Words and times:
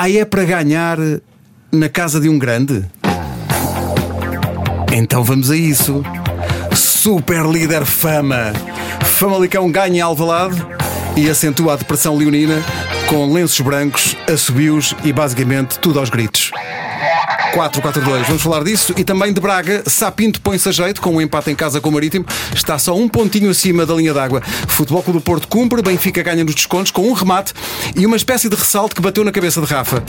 Aí 0.00 0.16
é 0.16 0.24
para 0.24 0.42
ganhar 0.46 0.96
na 1.70 1.86
casa 1.90 2.18
de 2.18 2.26
um 2.26 2.38
grande? 2.38 2.86
Então 4.90 5.22
vamos 5.22 5.50
a 5.50 5.56
isso. 5.56 6.02
Super 6.74 7.44
líder 7.44 7.84
Fama. 7.84 8.54
Famalicão 9.18 9.70
ganha 9.70 10.06
Alvalade 10.06 10.56
e 11.14 11.28
acentua 11.28 11.74
a 11.74 11.76
depressão 11.76 12.16
leonina 12.16 12.64
com 13.10 13.30
lenços 13.30 13.60
brancos, 13.60 14.16
assobios 14.26 14.96
e 15.04 15.12
basicamente 15.12 15.78
tudo 15.78 15.98
aos 15.98 16.08
gritos. 16.08 16.39
4-4-2, 17.52 18.26
vamos 18.26 18.42
falar 18.42 18.62
disso 18.62 18.94
e 18.96 19.04
também 19.04 19.32
de 19.32 19.40
Braga. 19.40 19.82
Sapinto 19.86 20.40
põe-se 20.40 20.68
a 20.68 20.72
jeito 20.72 21.00
com 21.00 21.10
um 21.16 21.20
empate 21.20 21.50
em 21.50 21.54
casa 21.54 21.80
com 21.80 21.88
o 21.88 21.92
Marítimo, 21.92 22.24
está 22.54 22.78
só 22.78 22.96
um 22.96 23.08
pontinho 23.08 23.50
acima 23.50 23.84
da 23.84 23.94
linha 23.94 24.14
d'água. 24.14 24.40
Futebol 24.68 25.02
Clube 25.02 25.18
do 25.18 25.22
Porto 25.22 25.48
cumpre, 25.48 25.82
Benfica 25.82 26.22
ganha 26.22 26.44
nos 26.44 26.54
descontos 26.54 26.92
com 26.92 27.08
um 27.08 27.12
remate 27.12 27.52
e 27.96 28.06
uma 28.06 28.16
espécie 28.16 28.48
de 28.48 28.56
ressalto 28.56 28.94
que 28.94 29.02
bateu 29.02 29.24
na 29.24 29.32
cabeça 29.32 29.60
de 29.60 29.66
Rafa. 29.66 30.02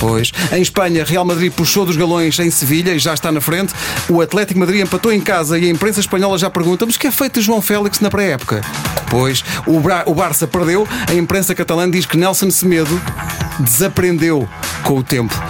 Pois. 0.00 0.32
Em 0.50 0.60
Espanha, 0.60 1.04
Real 1.04 1.24
Madrid 1.24 1.52
puxou 1.52 1.86
dos 1.86 1.96
galões 1.96 2.36
em 2.40 2.50
Sevilha 2.50 2.92
e 2.92 2.98
já 2.98 3.14
está 3.14 3.30
na 3.30 3.40
frente. 3.40 3.72
O 4.08 4.20
Atlético 4.20 4.58
Madrid 4.58 4.80
empatou 4.80 5.12
em 5.12 5.20
casa 5.20 5.56
e 5.58 5.66
a 5.66 5.70
imprensa 5.70 6.00
espanhola 6.00 6.36
já 6.36 6.50
pergunta: 6.50 6.84
mas 6.84 6.96
o 6.96 6.98
que 6.98 7.06
é 7.06 7.10
feito 7.12 7.38
de 7.38 7.46
João 7.46 7.62
Félix 7.62 8.00
na 8.00 8.10
pré-época? 8.10 8.62
Pois, 9.08 9.44
o, 9.64 9.78
Bra 9.78 10.02
o 10.06 10.14
Barça 10.14 10.46
perdeu. 10.46 10.88
A 11.06 11.14
imprensa 11.14 11.54
catalã 11.54 11.88
diz 11.88 12.04
que 12.04 12.16
Nelson 12.16 12.50
Semedo 12.50 13.00
desaprendeu 13.60 14.48
com 14.82 14.98
o 14.98 15.04
tempo. 15.04 15.40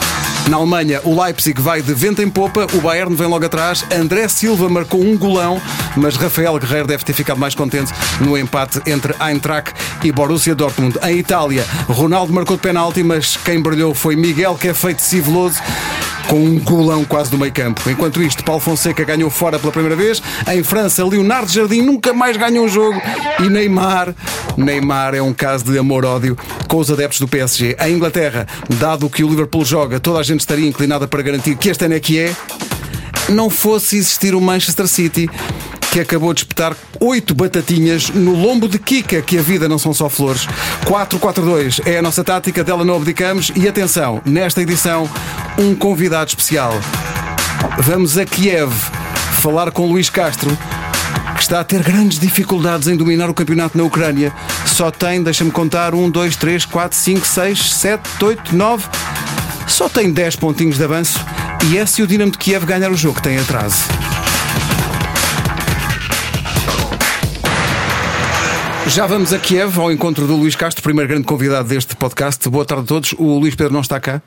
Na 0.49 0.57
Alemanha, 0.57 1.01
o 1.05 1.23
Leipzig 1.23 1.61
vai 1.61 1.81
de 1.81 1.95
vento 1.95 2.21
em 2.21 2.29
popa, 2.29 2.67
o 2.75 2.81
Bayern 2.81 3.15
vem 3.15 3.29
logo 3.29 3.45
atrás. 3.45 3.85
André 3.93 4.27
Silva 4.27 4.69
marcou 4.69 5.01
um 5.01 5.17
golão, 5.17 5.63
mas 5.97 6.17
Rafael 6.17 6.59
Guerreiro 6.59 6.89
deve 6.89 7.05
ter 7.05 7.13
ficado 7.13 7.39
mais 7.39 7.55
contente 7.55 7.93
no 8.21 8.37
empate 8.37 8.83
entre 8.85 9.15
Eintracht 9.21 9.73
e 10.03 10.11
Borussia 10.11 10.55
Dortmund. 10.55 10.99
Em 11.05 11.19
Itália, 11.19 11.65
Ronaldo 11.89 12.33
marcou 12.33 12.57
de 12.57 12.63
penalti, 12.63 13.03
mas 13.03 13.37
quem 13.37 13.63
brilhou 13.63 13.95
foi 13.95 14.17
Miguel, 14.17 14.57
que 14.57 14.69
é 14.69 14.75
feito 14.75 15.01
civeloso 15.01 15.61
com 16.33 16.43
um 16.43 16.59
golão 16.59 17.05
quase 17.05 17.31
do 17.31 17.37
meio 17.37 17.53
campo. 17.53 17.83
Enquanto 17.91 18.23
isto, 18.23 18.43
Paulo 18.43 18.59
Fonseca 18.59 19.05
ganhou 19.05 19.29
fora 19.29 19.59
pela 19.59 19.71
primeira 19.71 19.95
vez. 19.95 20.23
Em 20.51 20.63
França, 20.63 21.05
Leonardo 21.05 21.53
Jardim 21.53 21.83
nunca 21.83 22.15
mais 22.15 22.39
ganhou 22.39 22.65
um 22.65 22.69
jogo. 22.71 22.99
E 23.39 23.51
Neymar, 23.51 24.15
Neymar 24.57 25.15
é 25.15 25.21
um 25.21 25.35
caso 25.35 25.63
de 25.67 25.77
amor-ódio 25.77 26.35
com 26.67 26.79
os 26.79 26.91
adeptos 26.91 27.21
do 27.21 27.29
PSG. 27.29 27.77
Em 27.79 27.93
Inglaterra, 27.93 28.47
dado 28.81 29.11
que 29.11 29.23
o 29.23 29.29
Liverpool 29.29 29.63
joga, 29.63 30.01
toda 30.01 30.21
a 30.21 30.23
gente 30.23 30.41
estaria 30.41 30.67
inclinada 30.67 31.07
para 31.07 31.21
garantir 31.21 31.55
que 31.55 31.69
este 31.69 31.85
ano 31.85 31.97
é 31.97 32.01
que 32.01 32.19
é. 32.19 32.35
Não 33.29 33.51
fosse 33.51 33.99
existir 33.99 34.35
o 34.35 34.41
Manchester 34.41 34.89
City 34.89 35.29
que 35.93 36.01
acabou 36.01 36.33
de 36.33 36.41
espetar 36.41 36.75
oito 37.01 37.35
batatinhas 37.35 38.09
no 38.09 38.35
lombo 38.35 38.67
de 38.67 38.79
Kika, 38.79 39.21
que 39.21 39.37
a 39.37 39.43
vida 39.43 39.69
não 39.69 39.79
são 39.79 39.93
só 39.93 40.09
flores. 40.09 40.49
4-4-2 40.87 41.87
é 41.87 41.99
a 41.99 42.03
nossa 42.03 42.25
tática, 42.25 42.65
dela 42.65 42.83
não 42.83 42.97
abdicamos. 42.97 43.53
E 43.55 43.69
atenção, 43.69 44.23
nesta 44.25 44.63
edição, 44.63 45.07
um 45.59 45.75
convidado 45.75 46.31
especial. 46.31 46.73
Vamos 47.79 48.17
a 48.17 48.25
Kiev 48.25 48.73
falar 49.43 49.71
com 49.71 49.87
Luís 49.87 50.09
Castro, 50.09 50.57
que 51.37 51.43
está 51.43 51.61
a 51.61 51.65
ter 51.65 51.83
grandes 51.83 52.19
dificuldades 52.19 52.89
em 52.89 52.97
dominar 52.97 53.29
o 53.29 53.35
campeonato 53.35 53.77
na 53.77 53.85
Ucrânia. 53.85 54.33
Só 54.65 54.91
tem, 54.91 55.23
deixa-me 55.23 55.51
contar, 55.51 55.95
1, 55.95 56.09
2, 56.09 56.37
3, 56.37 56.65
4, 56.65 56.99
5, 56.99 57.27
6, 57.27 57.75
7, 57.75 58.25
8, 58.25 58.57
9. 58.57 58.87
Só 59.69 59.91
tem 59.91 60.11
10 60.11 60.37
pontinhos 60.37 60.79
de 60.79 60.85
avanço 60.85 61.21
e 61.71 61.77
é 61.77 61.85
se 61.85 62.03
o 62.03 62.07
Dinamo 62.07 62.33
de 62.33 62.39
Kiev 62.39 62.65
ganhar 62.65 62.91
o 62.91 62.97
jogo 62.97 63.17
que 63.17 63.23
tem 63.25 63.37
atraso. 63.39 63.85
Já 68.89 69.07
vamos 69.07 69.33
a 69.33 69.39
Kiev 69.39 69.79
ao 69.79 69.91
encontro 69.91 70.27
do 70.27 70.37
Luís 70.37 70.55
Castro, 70.55 70.83
primeiro 70.83 71.09
grande 71.09 71.25
convidado 71.25 71.69
deste 71.69 71.97
podcast. 71.97 72.47
Boa 72.49 72.65
tarde 72.65 72.85
a 72.85 72.87
todos. 72.87 73.15
O 73.17 73.39
Luís 73.39 73.55
Pedro 73.55 73.73
não 73.73 73.81
está 73.81 73.99
cá, 73.99 74.21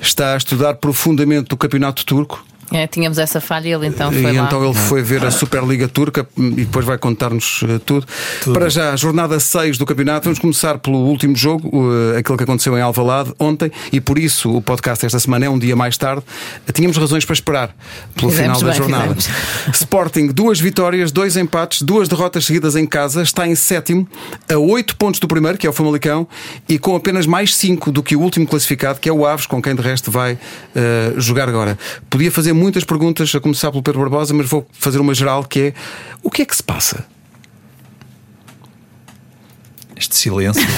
está 0.00 0.34
a 0.34 0.36
estudar 0.36 0.74
profundamente 0.74 1.54
o 1.54 1.56
campeonato 1.56 2.04
turco. 2.04 2.44
É, 2.72 2.86
tínhamos 2.86 3.18
essa 3.18 3.40
falha 3.40 3.68
e 3.68 3.72
ele 3.72 3.86
então 3.86 4.12
foi 4.12 4.20
e 4.20 4.38
lá. 4.38 4.46
então 4.46 4.64
ele 4.64 4.74
foi 4.74 5.02
ver 5.02 5.24
a 5.24 5.30
Superliga 5.30 5.88
Turca 5.88 6.26
e 6.36 6.64
depois 6.64 6.86
vai 6.86 6.96
contar-nos 6.96 7.62
uh, 7.62 7.78
tudo. 7.80 8.06
Para 8.52 8.68
já, 8.68 8.94
jornada 8.94 9.40
6 9.40 9.76
do 9.76 9.84
campeonato, 9.84 10.24
vamos 10.24 10.38
começar 10.38 10.78
pelo 10.78 10.98
último 10.98 11.34
jogo, 11.34 11.68
uh, 11.68 12.16
aquele 12.16 12.38
que 12.38 12.44
aconteceu 12.44 12.78
em 12.78 12.80
Alvalade 12.80 13.32
ontem, 13.40 13.72
e 13.92 14.00
por 14.00 14.18
isso 14.18 14.54
o 14.54 14.62
podcast 14.62 15.04
esta 15.04 15.18
semana 15.18 15.46
é 15.46 15.50
um 15.50 15.58
dia 15.58 15.74
mais 15.74 15.96
tarde. 15.96 16.22
Tínhamos 16.72 16.96
razões 16.96 17.24
para 17.24 17.34
esperar 17.34 17.74
pelo 18.14 18.30
Fizemos 18.30 18.58
final 18.58 18.72
da 18.72 18.78
bem, 18.78 18.88
jornada. 18.88 19.16
Sporting, 19.74 20.28
duas 20.28 20.60
vitórias, 20.60 21.10
dois 21.10 21.36
empates, 21.36 21.82
duas 21.82 22.08
derrotas 22.08 22.44
seguidas 22.44 22.76
em 22.76 22.86
casa, 22.86 23.22
está 23.22 23.48
em 23.48 23.54
sétimo, 23.56 24.08
a 24.48 24.56
8 24.56 24.96
pontos 24.96 25.18
do 25.18 25.26
primeiro, 25.26 25.58
que 25.58 25.66
é 25.66 25.70
o 25.70 25.72
Famalicão, 25.72 26.26
e 26.68 26.78
com 26.78 26.94
apenas 26.94 27.26
mais 27.26 27.54
5 27.56 27.90
do 27.90 28.02
que 28.02 28.14
o 28.14 28.20
último 28.20 28.46
classificado, 28.46 29.00
que 29.00 29.08
é 29.08 29.12
o 29.12 29.26
Aves, 29.26 29.46
com 29.46 29.60
quem 29.60 29.74
de 29.74 29.82
resto 29.82 30.10
vai 30.10 30.34
uh, 30.34 31.20
jogar 31.20 31.48
agora. 31.48 31.76
Podia 32.08 32.30
fazer 32.30 32.52
muitas 32.60 32.84
perguntas, 32.84 33.34
a 33.34 33.40
começar 33.40 33.70
pelo 33.70 33.82
Pedro 33.82 34.00
Barbosa, 34.00 34.34
mas 34.34 34.46
vou 34.46 34.66
fazer 34.72 34.98
uma 34.98 35.14
geral 35.14 35.42
que 35.44 35.60
é 35.60 35.74
o 36.22 36.30
que 36.30 36.42
é 36.42 36.44
que 36.44 36.54
se 36.54 36.62
passa? 36.62 37.06
Este 39.96 40.14
silêncio. 40.14 40.62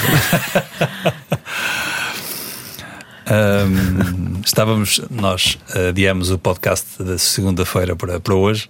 Um, 3.25 4.41
estávamos, 4.45 4.99
nós 5.09 5.57
adiamos 5.89 6.29
o 6.29 6.37
podcast 6.37 7.01
da 7.01 7.17
segunda-feira 7.17 7.95
para, 7.95 8.19
para 8.19 8.35
hoje, 8.35 8.69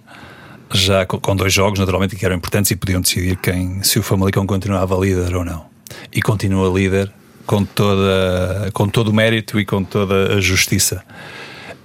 já 0.72 1.04
com, 1.04 1.18
com, 1.18 1.34
dois 1.34 1.52
jogos, 1.52 1.80
naturalmente, 1.80 2.14
que 2.14 2.24
eram 2.24 2.36
importantes 2.36 2.70
e 2.70 2.76
podiam 2.76 3.00
decidir 3.00 3.36
quem, 3.38 3.82
se 3.82 3.98
o 3.98 4.02
Famalicão 4.02 4.46
continuava 4.46 4.94
líder 4.96 5.34
ou 5.34 5.44
não. 5.44 5.66
E 6.12 6.22
continua 6.22 6.72
líder 6.72 7.12
com, 7.44 7.64
toda, 7.64 8.70
com 8.72 8.88
todo 8.88 9.08
o 9.08 9.12
mérito 9.12 9.58
e 9.58 9.64
com 9.64 9.82
toda 9.82 10.34
a 10.34 10.40
justiça. 10.40 11.04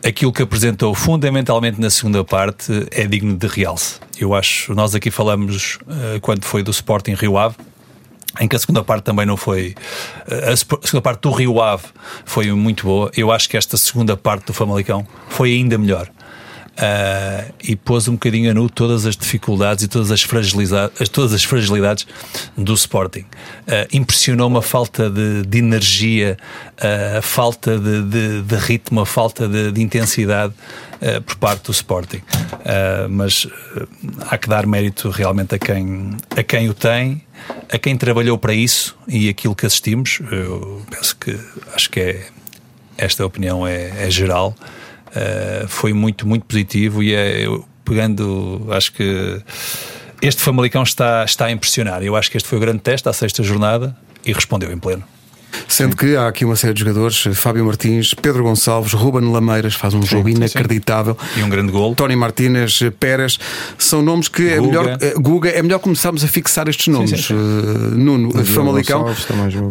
Aquilo 0.04 0.32
que 0.32 0.42
apresentou 0.42 0.96
fundamentalmente 0.96 1.80
na 1.80 1.90
segunda 1.90 2.24
parte 2.24 2.88
é 2.92 3.06
digno 3.06 3.36
de 3.36 3.48
realce. 3.48 4.00
Eu 4.18 4.34
acho, 4.34 4.74
nós 4.74 4.96
aqui 4.96 5.12
falamos 5.12 5.78
uh, 5.82 6.20
quando 6.22 6.46
foi 6.46 6.64
do 6.64 6.72
Sporting 6.72 7.14
Rio 7.14 7.38
Ave, 7.38 7.56
em 8.40 8.48
que 8.48 8.56
a 8.56 8.60
segunda 8.60 8.84
parte 8.84 9.04
também 9.04 9.26
não 9.26 9.36
foi. 9.36 9.76
A 10.26 10.56
segunda 10.56 11.02
parte 11.02 11.22
do 11.22 11.32
Rio 11.32 11.62
Ave 11.62 11.84
foi 12.26 12.52
muito 12.54 12.86
boa. 12.86 13.12
Eu 13.16 13.32
acho 13.32 13.50
que 13.50 13.58
esta 13.58 13.76
segunda 13.76 14.16
parte 14.16 14.46
do 14.46 14.54
Famalicão 14.54 15.06
foi 15.30 15.52
ainda 15.52 15.78
melhor. 15.78 16.10
Uh, 16.80 17.54
e 17.62 17.76
pôs 17.76 18.08
um 18.08 18.14
bocadinho 18.14 18.50
a 18.50 18.54
nu 18.54 18.70
todas 18.70 19.06
as 19.06 19.18
dificuldades 19.18 19.84
e 19.84 19.88
todas 19.90 20.12
as 20.12 20.24
fragilidades, 20.24 21.10
todas 21.10 21.34
as 21.34 21.44
fragilidades 21.44 22.08
do 22.56 22.74
Sporting. 22.74 23.26
Uh, 23.68 23.86
Impressionou-me 23.92 24.60
a 24.60 24.62
falta 24.62 25.10
de, 25.10 25.42
de 25.46 25.58
energia, 25.58 26.38
uh, 26.82 27.18
a 27.18 27.22
falta 27.22 27.78
de, 27.78 28.04
de, 28.04 28.42
de, 28.44 28.56
ritmo, 28.56 29.02
a 29.02 29.06
falta 29.06 29.46
de, 29.46 29.82
intensidade 29.82 30.54
por 31.26 31.38
parte 31.38 31.64
do 31.64 31.72
Sporting. 31.72 32.22
mas 33.10 33.48
há 34.30 34.38
que 34.38 34.50
dar 34.50 34.66
mérito 34.66 35.10
realmente 35.10 35.56
a 35.56 35.60
quem, 35.60 36.18
a 36.36 36.44
quem 36.44 36.70
o 36.70 36.74
tem, 36.74 37.24
a 37.72 37.78
quem 37.78 37.98
trabalhou 37.98 38.38
para 38.38 38.54
isso 38.54 38.98
e 39.08 39.30
aquilo 39.30 39.56
que 39.56 39.66
assistimos. 39.66 40.20
Eu 40.32 40.82
penso 40.90 41.16
que 41.16 41.40
acho 41.74 41.90
que 41.90 42.00
é, 42.02 42.28
esta 42.98 43.26
opinião 43.26 43.66
é, 43.66 44.06
é 44.06 44.10
geral. 44.10 44.56
Uh, 45.10 45.68
foi 45.68 45.94
muito, 45.94 46.28
muito 46.28 46.46
positivo 46.46 47.02
e 47.02 47.14
é, 47.14 47.46
eu, 47.46 47.66
pegando, 47.84 48.68
acho 48.70 48.94
que 48.94 49.42
este 50.22 50.42
Famalicão 50.42 50.84
está, 50.84 51.24
está 51.24 51.46
a 51.46 51.52
impressionar. 51.52 52.04
Eu 52.04 52.16
acho 52.16 52.30
que 52.30 52.38
este 52.38 52.48
foi 52.48 52.58
o 52.58 52.62
grande 52.62 52.80
teste 52.80 53.10
à 53.10 53.14
sexta 53.14 53.42
jornada 53.42 53.96
e 54.26 54.34
respondeu 54.34 54.72
em 54.72 54.78
pleno. 54.78 55.04
Sendo 55.68 55.96
que 55.96 56.16
há 56.16 56.28
aqui 56.28 56.46
uma 56.46 56.56
série 56.56 56.74
de 56.74 56.80
jogadores, 56.82 57.28
Fábio 57.34 57.66
Martins, 57.66 58.14
Pedro 58.14 58.44
Gonçalves, 58.44 58.94
Ruben 58.94 59.32
Lameiras, 59.32 59.74
faz 59.74 59.94
um 59.94 60.02
sim, 60.02 60.08
jogo 60.08 60.30
inacreditável. 60.30 61.18
Sim. 61.34 61.42
E 61.42 61.44
um 61.44 61.50
grande 61.50 61.72
gol. 61.72 61.96
Tony 61.96 62.16
Martínez, 62.16 62.80
Pérez, 63.00 63.40
são 63.78 64.02
nomes 64.02 64.28
que 64.28 64.44
Guga. 64.44 64.56
é 64.56 64.62
melhor, 64.62 64.98
Guga, 65.18 65.50
é 65.50 65.62
melhor 65.62 65.80
começarmos 65.80 66.24
a 66.24 66.28
fixar 66.28 66.68
estes 66.68 66.88
nomes. 66.88 67.26
Sim, 67.26 67.34
uh, 67.34 67.38
Nuno, 67.96 68.44
Famalicão. 68.46 69.06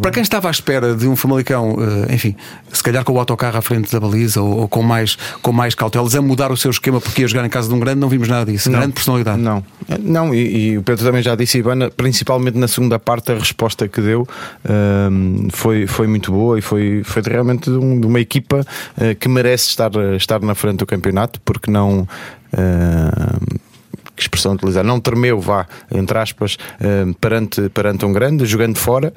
Para 0.01 0.11
quem 0.11 0.23
estava 0.23 0.49
à 0.49 0.51
espera 0.51 0.95
de 0.95 1.07
um 1.07 1.17
Famalicão, 1.17 1.75
uh, 1.75 2.13
enfim, 2.13 2.35
se 2.73 2.83
calhar 2.83 3.05
com 3.05 3.13
o 3.13 3.19
autocarro 3.19 3.59
à 3.59 3.63
frente 3.63 3.91
da 3.93 4.01
baliza 4.01 4.41
ou, 4.41 4.61
ou, 4.61 4.69
com, 4.69 4.83
mais, 4.83 5.17
com 5.43 5.53
mais 5.53 5.75
cautelas, 5.75 6.15
a 6.15 6.23
mudar 6.23 6.51
o 6.53 6.57
seu 6.57 6.71
esquema 6.71 7.01
porque 7.01 7.23
ia 7.23 7.29
jogar 7.29 7.45
em 7.45 7.51
casa 7.51 7.69
de 7.69 7.75
um 7.75 7.81
grande, 7.81 8.01
não 8.01 8.09
vimos 8.09 8.29
nada 8.29 8.51
disso. 8.51 8.71
Não, 8.71 8.79
grande 8.79 8.95
personalidade. 8.95 9.41
Não, 9.41 9.65
não 10.01 10.35
e, 10.35 10.71
e, 10.71 10.79
o 10.79 10.83
Pedro 10.83 11.05
também 11.05 11.23
já 11.23 11.35
disse, 11.35 11.59
Ivana, 11.59 11.91
principalmente 11.91 12.57
na 12.57 12.69
segunda 12.69 12.99
parte, 12.99 13.33
a 13.33 13.35
resposta 13.35 13.89
que 13.89 14.01
deu 14.01 14.23
uh, 14.23 15.49
foi, 15.53 15.68
foi 15.87 16.07
muito 16.07 16.33
boa 16.33 16.59
e 16.59 16.63
foi, 16.63 17.03
foi 17.05 17.23
realmente 17.23 17.71
de, 17.71 17.77
um, 17.77 18.01
de 18.01 18.07
uma 18.07 18.21
equipa 18.21 18.61
uh, 18.61 19.15
que 19.19 19.29
merece 19.29 19.69
estar, 19.69 19.91
estar 20.17 20.41
na 20.41 20.55
frente 20.55 20.79
do 20.79 20.87
campeonato, 20.87 21.41
porque 21.43 21.71
não. 21.71 22.09
Uh, 22.53 23.69
que 24.17 24.23
expressão 24.23 24.55
utilizar, 24.55 24.83
não 24.83 24.99
tremeu, 24.99 25.39
vá, 25.39 25.65
entre 25.93 26.19
aspas, 26.19 26.59
uh, 26.81 27.15
perante, 27.21 27.69
perante 27.69 28.05
um 28.05 28.13
grande, 28.13 28.45
jogando 28.47 28.77
fora, 28.77 29.13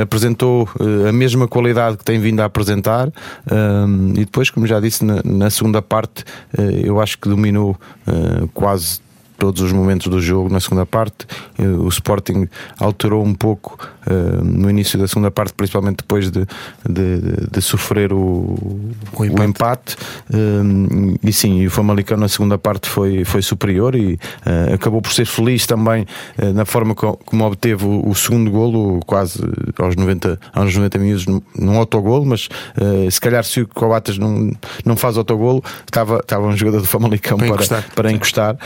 apresentou 0.00 0.68
a 1.08 1.10
mesma 1.10 1.48
qualidade 1.48 1.96
que 1.96 2.04
tem 2.04 2.20
vindo 2.20 2.38
a 2.38 2.44
apresentar 2.44 3.08
e 4.14 4.20
depois, 4.20 4.50
como 4.50 4.68
já 4.68 4.78
disse, 4.78 5.04
na 5.04 5.50
segunda 5.50 5.82
parte, 5.82 6.24
eu 6.84 7.00
acho 7.00 7.18
que 7.18 7.28
dominou 7.28 7.76
quase 8.52 9.00
todos 9.38 9.62
os 9.62 9.72
momentos 9.72 10.08
do 10.08 10.20
jogo 10.20 10.48
na 10.48 10.60
segunda 10.60 10.86
parte. 10.86 11.26
O 11.58 11.88
Sporting 11.88 12.48
alterou 12.78 13.24
um 13.24 13.34
pouco 13.34 13.78
no 14.42 14.70
início 14.70 14.98
da 14.98 15.06
segunda 15.08 15.30
parte, 15.30 15.54
principalmente 15.54 15.98
depois 15.98 16.30
de, 16.30 16.46
de, 16.88 17.20
de 17.50 17.62
sofrer 17.62 18.12
o, 18.12 18.54
o 19.16 19.24
empate. 19.24 19.40
O 19.40 19.44
empate. 19.44 19.96
e 21.22 21.32
sim, 21.32 21.66
o 21.66 21.70
Famalicão 21.70 22.16
na 22.16 22.28
segunda 22.28 22.58
parte 22.58 22.88
foi, 22.88 23.24
foi 23.24 23.42
superior 23.42 23.94
e 23.94 24.18
acabou 24.72 25.00
por 25.00 25.12
ser 25.12 25.26
feliz 25.26 25.66
também 25.66 26.06
na 26.54 26.64
forma 26.64 26.94
como 26.94 27.44
obteve 27.44 27.84
o, 27.84 28.08
o 28.08 28.14
segundo 28.14 28.50
golo, 28.50 29.00
quase 29.06 29.40
aos 29.78 29.96
90, 29.96 30.38
aos 30.52 30.74
90 30.74 30.98
minutos, 30.98 31.26
num 31.58 31.78
autogolo, 31.78 32.24
mas 32.24 32.48
se 33.10 33.20
calhar 33.20 33.44
se 33.44 33.60
o 33.60 33.68
Coates 33.68 34.18
não, 34.18 34.50
não 34.84 34.96
faz 34.96 35.16
autogolo, 35.16 35.62
estava, 35.86 36.18
estava 36.18 36.46
um 36.46 36.56
jogador 36.56 36.80
do 36.80 36.86
Famalicão 36.86 37.38
para, 37.38 37.46
para 37.46 37.54
encostar. 37.54 37.84
Para 37.94 38.12
encostar. 38.12 38.56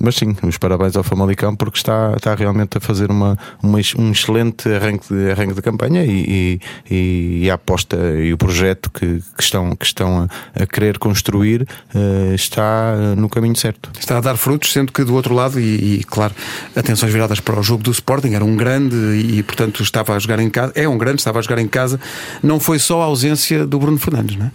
mas 0.00 0.14
sim, 0.14 0.36
os 0.42 0.58
parabéns 0.58 0.96
ao 0.96 1.02
Famalicão 1.02 1.54
porque 1.54 1.78
está, 1.78 2.14
está 2.16 2.34
realmente 2.34 2.78
a 2.78 2.80
fazer 2.80 3.10
uma, 3.10 3.38
uma 3.62 3.71
um 3.98 4.10
excelente 4.10 4.68
arranque 4.68 5.12
de, 5.12 5.30
arranque 5.30 5.54
de 5.54 5.62
campanha 5.62 6.04
e, 6.04 6.60
e, 6.90 7.44
e 7.44 7.50
a 7.50 7.54
aposta 7.54 7.96
e 7.96 8.32
o 8.32 8.38
projeto 8.38 8.90
que, 8.90 9.22
que 9.36 9.42
estão, 9.42 9.74
que 9.76 9.84
estão 9.84 10.22
a, 10.22 10.62
a 10.62 10.66
querer 10.66 10.98
construir 10.98 11.62
uh, 11.62 12.34
está 12.34 13.14
no 13.16 13.28
caminho 13.28 13.56
certo. 13.56 13.90
Está 13.98 14.18
a 14.18 14.20
dar 14.20 14.36
frutos, 14.36 14.72
sendo 14.72 14.92
que 14.92 15.04
do 15.04 15.14
outro 15.14 15.34
lado, 15.34 15.60
e, 15.60 16.00
e, 16.00 16.04
claro, 16.04 16.34
atenções 16.74 17.12
viradas 17.12 17.40
para 17.40 17.58
o 17.58 17.62
jogo 17.62 17.82
do 17.82 17.90
Sporting, 17.90 18.34
era 18.34 18.44
um 18.44 18.56
grande 18.56 18.96
e 18.96 19.42
portanto 19.42 19.82
estava 19.82 20.14
a 20.14 20.18
jogar 20.18 20.40
em 20.40 20.50
casa, 20.50 20.72
é 20.74 20.88
um 20.88 20.98
grande, 20.98 21.20
estava 21.20 21.38
a 21.38 21.42
jogar 21.42 21.58
em 21.58 21.68
casa, 21.68 22.00
não 22.42 22.58
foi 22.58 22.78
só 22.78 23.02
a 23.02 23.04
ausência 23.04 23.66
do 23.66 23.78
Bruno 23.78 23.98
Fernandes, 23.98 24.36
não 24.36 24.46
é? 24.46 24.50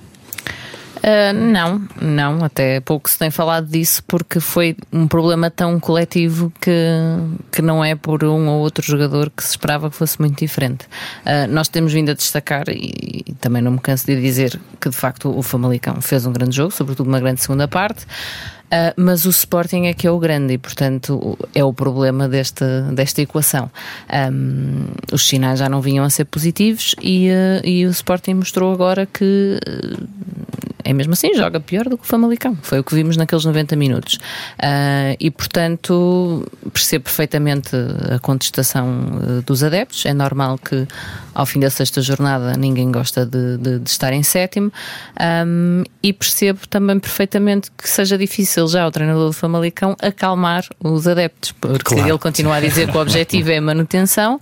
Uh, 0.98 1.34
não, 1.34 1.82
não, 2.02 2.44
até 2.44 2.80
pouco 2.80 3.10
se 3.10 3.18
tem 3.18 3.30
falado 3.30 3.68
disso 3.68 4.04
porque 4.06 4.40
foi 4.40 4.76
um 4.92 5.08
problema 5.08 5.50
tão 5.50 5.80
coletivo 5.80 6.52
que, 6.60 6.72
que 7.52 7.62
não 7.62 7.84
é 7.84 7.96
por 7.96 8.24
um 8.24 8.48
ou 8.48 8.60
outro 8.60 8.86
jogador 8.86 9.30
que 9.30 9.44
se 9.44 9.52
esperava 9.52 9.90
que 9.90 9.96
fosse 9.96 10.20
muito 10.20 10.40
diferente. 10.40 10.86
Uh, 11.26 11.48
nós 11.50 11.68
temos 11.68 11.94
vindo 11.94 12.10
a 12.10 12.14
destacar, 12.14 12.70
e, 12.70 13.24
e, 13.28 13.34
também 13.34 13.62
não 13.62 13.72
me 13.72 13.80
canso 13.80 14.06
de 14.06 14.20
dizer 14.20 14.60
que 14.80 14.90
de 14.90 14.96
facto 14.96 15.30
o 15.30 15.42
Famalicão 15.42 16.02
fez 16.02 16.26
um 16.26 16.34
grande 16.34 16.56
jogo, 16.56 16.72
sobretudo 16.72 17.08
uma 17.08 17.20
grande 17.20 17.42
segunda 17.42 17.68
parte. 17.68 18.06
Uh, 18.68 18.92
mas 18.98 19.26
o 19.26 19.30
Sporting 19.30 19.86
é 19.86 19.94
que 19.94 20.06
é 20.06 20.12
o 20.12 20.20
grande 20.20 20.56
e, 20.56 20.58
portanto, 20.58 21.38
é 21.56 21.64
o 21.64 21.72
problema 21.72 22.28
desta, 22.28 22.82
desta 22.92 23.22
equação. 23.22 23.72
Um, 24.32 24.88
os 25.12 25.26
sinais 25.26 25.60
já 25.60 25.70
não 25.70 25.80
vinham 25.82 26.04
a 26.04 26.10
ser 26.10 26.26
positivos 26.26 26.94
e, 27.02 27.30
uh, 27.30 27.66
e 27.66 27.86
o 27.86 27.90
Sporting 27.90 28.34
mostrou 28.34 28.74
agora 28.74 29.06
que 29.06 29.58
uh, 29.66 30.17
é 30.88 30.94
mesmo 30.94 31.12
assim, 31.12 31.34
joga 31.34 31.60
pior 31.60 31.90
do 31.90 31.98
que 31.98 32.04
o 32.04 32.08
Famalicão. 32.08 32.58
Foi 32.62 32.80
o 32.80 32.84
que 32.84 32.96
vimos 32.96 33.18
naqueles 33.18 33.44
90 33.44 33.76
minutos. 33.76 34.20
e, 35.20 35.30
portanto, 35.30 36.50
percebo 36.72 37.04
perfeitamente 37.04 37.76
a 38.10 38.20
contestação 38.20 39.42
dos 39.46 39.64
adeptos. 39.64 40.06
É 40.06 40.14
normal 40.14 40.58
que, 40.58 40.88
ao 41.34 41.46
fim 41.46 41.60
da 41.60 41.70
sexta 41.70 42.02
jornada, 42.02 42.54
ninguém 42.54 42.90
gosta 42.90 43.26
de, 43.26 43.58
de, 43.58 43.80
de 43.80 43.90
estar 43.90 44.14
em 44.14 44.24
sétimo. 44.24 44.72
Um, 45.20 45.84
e 46.02 46.14
percebo 46.14 46.60
também 46.70 46.98
perfeitamente 47.00 47.70
que 47.72 47.90
seja 47.90 48.18
difícil 48.18 48.68
já 48.68 48.88
o 48.88 48.92
treinador 48.92 49.28
do 49.28 49.34
Famalicão 49.34 49.96
acalmar 50.02 50.64
os 50.82 51.08
adeptos, 51.08 51.52
porque 51.52 51.96
claro. 51.96 52.10
ele 52.10 52.18
continua 52.18 52.56
a 52.56 52.60
dizer 52.62 52.90
que 52.90 52.98
o 52.98 53.02
objetivo 53.02 53.52
é 53.52 53.58
a 53.58 53.62
manutenção, 53.62 54.40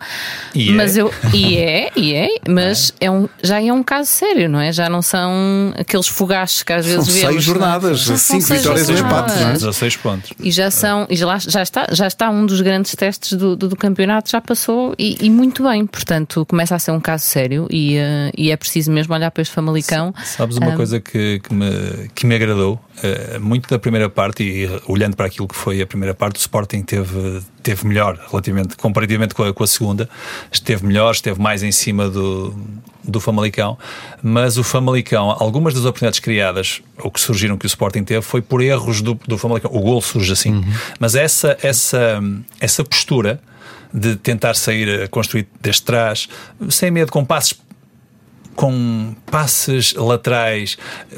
e 0.53 0.71
mas 0.71 0.95
é. 0.97 1.01
eu 1.01 1.13
e 1.33 1.57
é, 1.57 1.91
e 1.95 2.13
é, 2.13 2.27
mas 2.47 2.93
é. 2.99 3.05
é. 3.05 3.11
um, 3.11 3.27
já 3.41 3.61
é 3.61 3.71
um 3.71 3.83
caso 3.83 4.09
sério, 4.09 4.49
não 4.49 4.59
é? 4.59 4.71
Já 4.71 4.89
não 4.89 5.01
são 5.01 5.73
aqueles 5.77 6.07
fogaches 6.35 6.63
que 6.63 6.73
às 6.73 6.85
vezes 6.85 7.05
são 7.05 7.13
vemos. 7.13 7.33
Seis 7.33 7.43
jornadas, 7.43 8.01
cinco 8.01 8.45
vitórias 8.45 8.89
e 8.89 8.93
empates, 8.93 9.35
não 9.35 9.49
é? 9.49 9.53
16 9.53 9.95
pontos. 9.97 10.33
E 10.39 10.51
já 10.51 10.69
são, 10.69 11.07
e 11.09 11.15
já, 11.15 11.37
já, 11.39 11.61
está, 11.61 11.87
já 11.91 12.07
está 12.07 12.29
um 12.29 12.45
dos 12.45 12.61
grandes 12.61 12.95
testes 12.95 13.33
do, 13.33 13.55
do, 13.55 13.69
do 13.69 13.75
campeonato, 13.75 14.29
já 14.29 14.39
passou 14.39 14.93
e, 14.97 15.17
e, 15.21 15.29
muito 15.29 15.63
bem, 15.63 15.85
portanto 15.85 16.45
começa 16.45 16.75
a 16.75 16.79
ser 16.79 16.91
um 16.91 16.99
caso 16.99 17.25
sério 17.25 17.67
e, 17.69 17.97
uh, 17.97 18.31
e 18.37 18.51
é 18.51 18.57
preciso 18.57 18.91
mesmo 18.91 19.13
olhar 19.13 19.31
para 19.31 19.41
este 19.41 19.53
Famalicão. 19.53 20.13
Sabes 20.23 20.57
uma 20.57 20.71
um, 20.71 20.75
coisa 20.75 20.99
que, 20.99 21.39
que, 21.39 21.53
me, 21.53 22.09
que 22.13 22.25
me 22.25 22.35
agradou? 22.35 22.79
Uh, 22.95 23.41
muito 23.41 23.69
da 23.69 23.77
primeira 23.77 23.95
primeira 23.95 24.09
parte 24.09 24.43
e 24.43 24.67
olhando 24.87 25.15
para 25.15 25.25
aquilo 25.27 25.47
que 25.47 25.55
foi 25.55 25.81
a 25.81 25.87
primeira 25.87 26.13
parte, 26.13 26.37
o 26.37 26.39
Sporting 26.39 26.81
teve, 26.81 27.41
teve 27.63 27.87
melhor 27.87 28.19
relativamente, 28.29 28.75
comparativamente 28.75 29.33
com 29.33 29.43
a, 29.43 29.53
com 29.53 29.63
a 29.63 29.67
segunda, 29.67 30.09
esteve 30.51 30.85
melhor, 30.85 31.11
esteve 31.11 31.41
mais 31.41 31.63
em 31.63 31.71
cima 31.71 32.09
do, 32.09 32.53
do 33.07 33.19
Famalicão, 33.19 33.77
mas 34.21 34.57
o 34.57 34.63
Famalicão, 34.63 35.35
algumas 35.39 35.73
das 35.73 35.83
oportunidades 35.83 36.19
criadas, 36.19 36.81
ou 36.99 37.11
que 37.11 37.19
surgiram 37.19 37.57
que 37.57 37.65
o 37.65 37.67
Sporting 37.67 38.03
teve, 38.03 38.21
foi 38.21 38.41
por 38.41 38.61
erros 38.61 39.01
do, 39.01 39.19
do 39.27 39.37
Famalicão. 39.37 39.71
O 39.73 39.79
gol 39.79 40.01
surge 40.01 40.31
assim, 40.33 40.55
uhum. 40.55 40.73
mas 40.99 41.15
essa, 41.15 41.57
essa, 41.61 42.21
essa 42.59 42.83
postura 42.83 43.39
de 43.93 44.15
tentar 44.15 44.55
sair 44.55 45.03
a 45.03 45.07
construir 45.07 45.47
desde 45.61 45.83
trás, 45.83 46.27
sem 46.69 46.91
medo, 46.91 47.11
com 47.11 47.23
passos 47.23 47.65
com 48.55 49.13
passes 49.25 49.93
laterais 49.93 50.77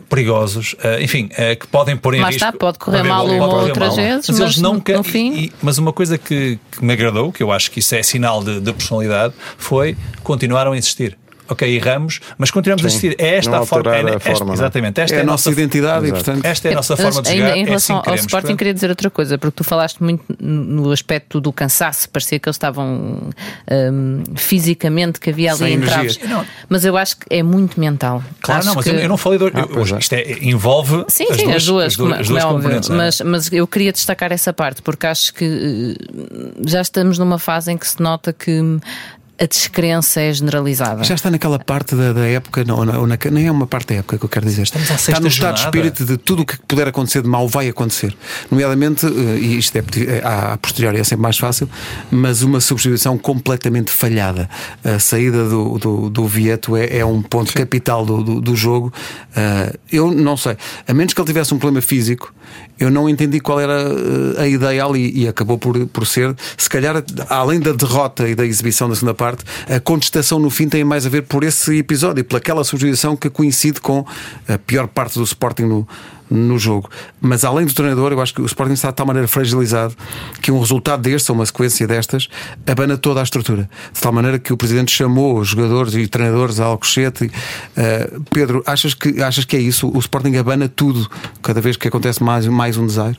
perigosos, 0.09 0.73
uh, 0.73 0.99
enfim, 0.99 1.29
uh, 1.33 1.57
que 1.57 1.67
podem 1.67 1.95
pôr 1.95 2.15
em 2.15 2.19
Mas 2.19 2.35
risco. 2.35 2.47
está, 2.47 2.57
pode 2.57 2.79
correr 2.79 3.03
mal 3.03 3.27
uma 3.27 3.47
ou 3.47 3.67
outras 3.67 3.95
vezes, 3.95 4.29
mas, 4.29 4.39
mas 4.39 4.57
nunca, 4.57 4.97
no 4.97 5.03
fim... 5.03 5.33
E, 5.33 5.53
mas 5.61 5.77
uma 5.77 5.93
coisa 5.93 6.17
que, 6.17 6.59
que, 6.71 6.83
me 6.83 6.93
agradou, 6.93 7.31
que 7.31 7.43
eu 7.43 7.51
acho 7.51 7.69
que 7.69 7.79
isso 7.79 7.93
é 7.93 8.01
sinal 8.01 8.43
de, 8.43 8.59
de 8.59 8.73
personalidade, 8.73 9.33
foi 9.57 9.95
continuaram 10.23 10.71
a 10.71 10.77
insistir 10.77 11.15
ok, 11.49 11.75
erramos, 11.75 12.19
mas 12.37 12.51
continuamos 12.51 12.81
Sim, 12.81 12.87
a 12.87 12.89
assistir. 12.89 13.15
É 13.17 13.35
esta 13.37 13.59
a 13.59 13.65
forma. 13.65 13.95
É, 13.95 14.15
a 14.15 14.19
forma 14.19 14.53
exatamente. 14.53 15.01
Esta 15.01 15.15
é, 15.15 15.19
é 15.19 15.21
a 15.21 15.25
nossa, 15.25 15.49
identidade 15.49 16.05
Exato. 16.05 16.21
e, 16.21 16.23
portanto. 16.23 16.45
Esta 16.45 16.67
é 16.67 16.71
a 16.71 16.75
nossa 16.75 16.93
mas, 16.93 17.01
forma 17.01 17.21
de 17.21 17.37
jogar. 17.37 17.55
Em, 17.55 17.59
em 17.59 17.63
é 17.63 17.65
relação 17.65 17.99
assim 17.99 18.09
ao 18.09 18.15
Sporting, 18.15 18.29
portanto... 18.29 18.57
queria 18.57 18.73
dizer 18.73 18.89
outra 18.89 19.09
coisa, 19.09 19.37
porque 19.37 19.55
tu 19.55 19.63
falaste 19.63 20.01
muito 20.01 20.23
no 20.39 20.91
aspecto 20.91 21.39
do 21.39 21.51
cansaço, 21.51 22.09
parecia 22.09 22.39
que 22.39 22.47
eles 22.47 22.55
estavam 22.55 23.29
um, 23.71 24.23
fisicamente, 24.35 25.19
que 25.19 25.29
havia 25.29 25.53
ali 25.53 25.73
entraves. 25.73 26.19
Mas 26.69 26.85
eu 26.85 26.97
acho 26.97 27.17
que 27.17 27.25
é 27.29 27.43
muito 27.43 27.79
mental. 27.79 28.23
Claro, 28.41 28.59
acho 28.59 28.67
não, 28.69 28.75
mas 28.75 28.85
que... 28.85 28.91
eu 28.91 29.09
não 29.09 29.17
falei. 29.17 29.39
Do, 29.39 29.47
ah, 29.47 29.67
eu, 29.69 29.95
é. 29.95 29.99
isto 29.99 30.13
é, 30.13 30.37
envolve. 30.41 31.05
Sim, 31.07 31.27
as, 31.29 31.37
sim, 31.37 31.45
duas, 31.45 31.55
as 31.55 31.65
duas, 31.65 31.85
as 31.85 31.95
duas, 31.95 32.19
as 32.19 32.27
duas 32.27 32.43
é 32.43 32.47
componentes. 32.47 32.89
Mas, 32.89 33.21
mas 33.21 33.51
eu 33.51 33.67
queria 33.67 33.91
destacar 33.91 34.31
essa 34.31 34.53
parte, 34.53 34.81
porque 34.81 35.07
acho 35.07 35.33
que 35.33 35.45
eh, 35.45 36.61
já 36.65 36.81
estamos 36.81 37.17
numa 37.17 37.39
fase 37.39 37.71
em 37.71 37.77
que 37.77 37.87
se 37.87 38.01
nota 38.01 38.33
que 38.33 38.79
a 39.39 39.45
descrença 39.45 40.19
é 40.19 40.33
generalizada. 40.33 41.03
Já 41.03 41.13
está 41.13 41.29
naquela 41.29 41.59
parte 41.59 41.95
da, 41.95 42.11
da 42.11 42.25
época, 42.25 42.63
não, 42.63 42.83
não, 42.83 43.05
na, 43.05 43.17
nem 43.31 43.47
é 43.47 43.51
uma 43.51 43.67
parte 43.67 43.89
da 43.89 43.95
época 43.95 44.17
que 44.17 44.25
eu 44.25 44.29
quero 44.29 44.45
dizer. 44.45 44.63
Está 44.63 45.19
no 45.19 45.27
estado 45.27 45.55
de 45.55 45.61
espírito 45.61 46.05
de 46.05 46.17
tudo 46.17 46.41
o 46.41 46.45
que 46.45 46.57
puder 46.67 46.87
acontecer 46.87 47.21
de 47.21 47.27
mal 47.27 47.47
vai 47.47 47.69
acontecer. 47.69 48.15
Nomeadamente, 48.49 49.05
eh, 49.05 49.37
e 49.39 49.57
isto 49.57 49.75
é, 49.75 49.83
é 50.07 50.21
a 50.25 50.57
posteriori 50.57 50.99
é 50.99 51.03
sempre 51.03 51.21
mais 51.21 51.37
fácil, 51.37 51.69
mas 52.09 52.41
uma 52.41 52.59
substituição 52.59 53.17
completamente 53.17 53.91
falhada. 53.91 54.49
A 54.83 54.97
saída 54.97 55.47
do, 55.47 55.77
do, 55.77 56.09
do 56.09 56.25
Vieto 56.25 56.75
é, 56.75 56.97
é 56.97 57.05
um 57.05 57.21
ponto 57.21 57.51
Sim. 57.51 57.59
capital 57.59 58.05
do, 58.05 58.23
do, 58.23 58.41
do 58.41 58.55
jogo. 58.55 58.91
Uh, 59.31 59.77
eu 59.91 60.11
não 60.11 60.35
sei, 60.35 60.57
a 60.87 60.93
menos 60.93 61.13
que 61.13 61.21
ele 61.21 61.27
tivesse 61.27 61.53
um 61.53 61.59
problema 61.59 61.81
físico, 61.81 62.33
eu 62.79 62.91
não 62.91 63.09
entendi 63.09 63.39
qual 63.39 63.59
era 63.59 63.73
eh, 63.73 64.41
a 64.41 64.47
ideia 64.47 64.85
ali 64.85 65.11
e 65.15 65.27
acabou 65.27 65.57
por, 65.57 65.85
por 65.87 66.05
ser, 66.05 66.35
se 66.57 66.69
calhar, 66.69 67.03
além 67.29 67.59
da 67.59 67.71
derrota 67.71 68.27
e 68.27 68.35
da 68.35 68.45
exibição 68.45 68.87
da 68.89 68.95
segunda 68.95 69.13
parte, 69.13 69.43
a 69.67 69.79
contestação 69.79 70.39
no 70.39 70.49
fim 70.49 70.67
tem 70.69 70.83
mais 70.83 71.05
a 71.05 71.09
ver 71.09 71.23
por 71.23 71.43
esse 71.43 71.77
episódio, 71.77 72.23
pelaquela 72.23 72.63
substituição 72.63 73.15
que 73.15 73.29
coincide 73.29 73.81
com 73.81 74.05
a 74.47 74.57
pior 74.57 74.87
parte 74.87 75.17
do 75.17 75.23
Sporting 75.23 75.63
no, 75.63 75.87
no 76.29 76.57
jogo. 76.57 76.89
Mas 77.21 77.43
além 77.43 77.65
do 77.65 77.73
treinador, 77.73 78.11
eu 78.11 78.21
acho 78.21 78.33
que 78.33 78.41
o 78.41 78.45
Sporting 78.45 78.73
está 78.73 78.89
de 78.89 78.95
tal 78.95 79.05
maneira 79.05 79.27
fragilizado 79.27 79.95
que 80.41 80.51
um 80.51 80.59
resultado 80.59 81.01
deste, 81.01 81.31
ou 81.31 81.37
uma 81.37 81.45
sequência 81.45 81.87
destas, 81.87 82.27
abana 82.65 82.97
toda 82.97 83.19
a 83.19 83.23
estrutura. 83.23 83.69
De 83.93 84.01
tal 84.01 84.11
maneira 84.11 84.39
que 84.39 84.51
o 84.51 84.57
Presidente 84.57 84.91
chamou 84.91 85.39
os 85.39 85.49
jogadores 85.49 85.93
e 85.93 86.07
treinadores 86.07 86.59
a 86.59 86.65
Alcochete. 86.65 87.25
Uh, 87.25 88.21
Pedro, 88.29 88.63
achas 88.65 88.93
que, 88.93 89.21
achas 89.21 89.45
que 89.45 89.55
é 89.55 89.59
isso? 89.59 89.89
O 89.93 89.99
Sporting 89.99 90.35
abana 90.35 90.67
tudo 90.67 91.09
cada 91.41 91.61
vez 91.61 91.77
que 91.77 91.87
acontece 91.87 92.23
mais, 92.23 92.45
mais 92.47 92.77
um 92.77 92.85
desaire? 92.85 93.17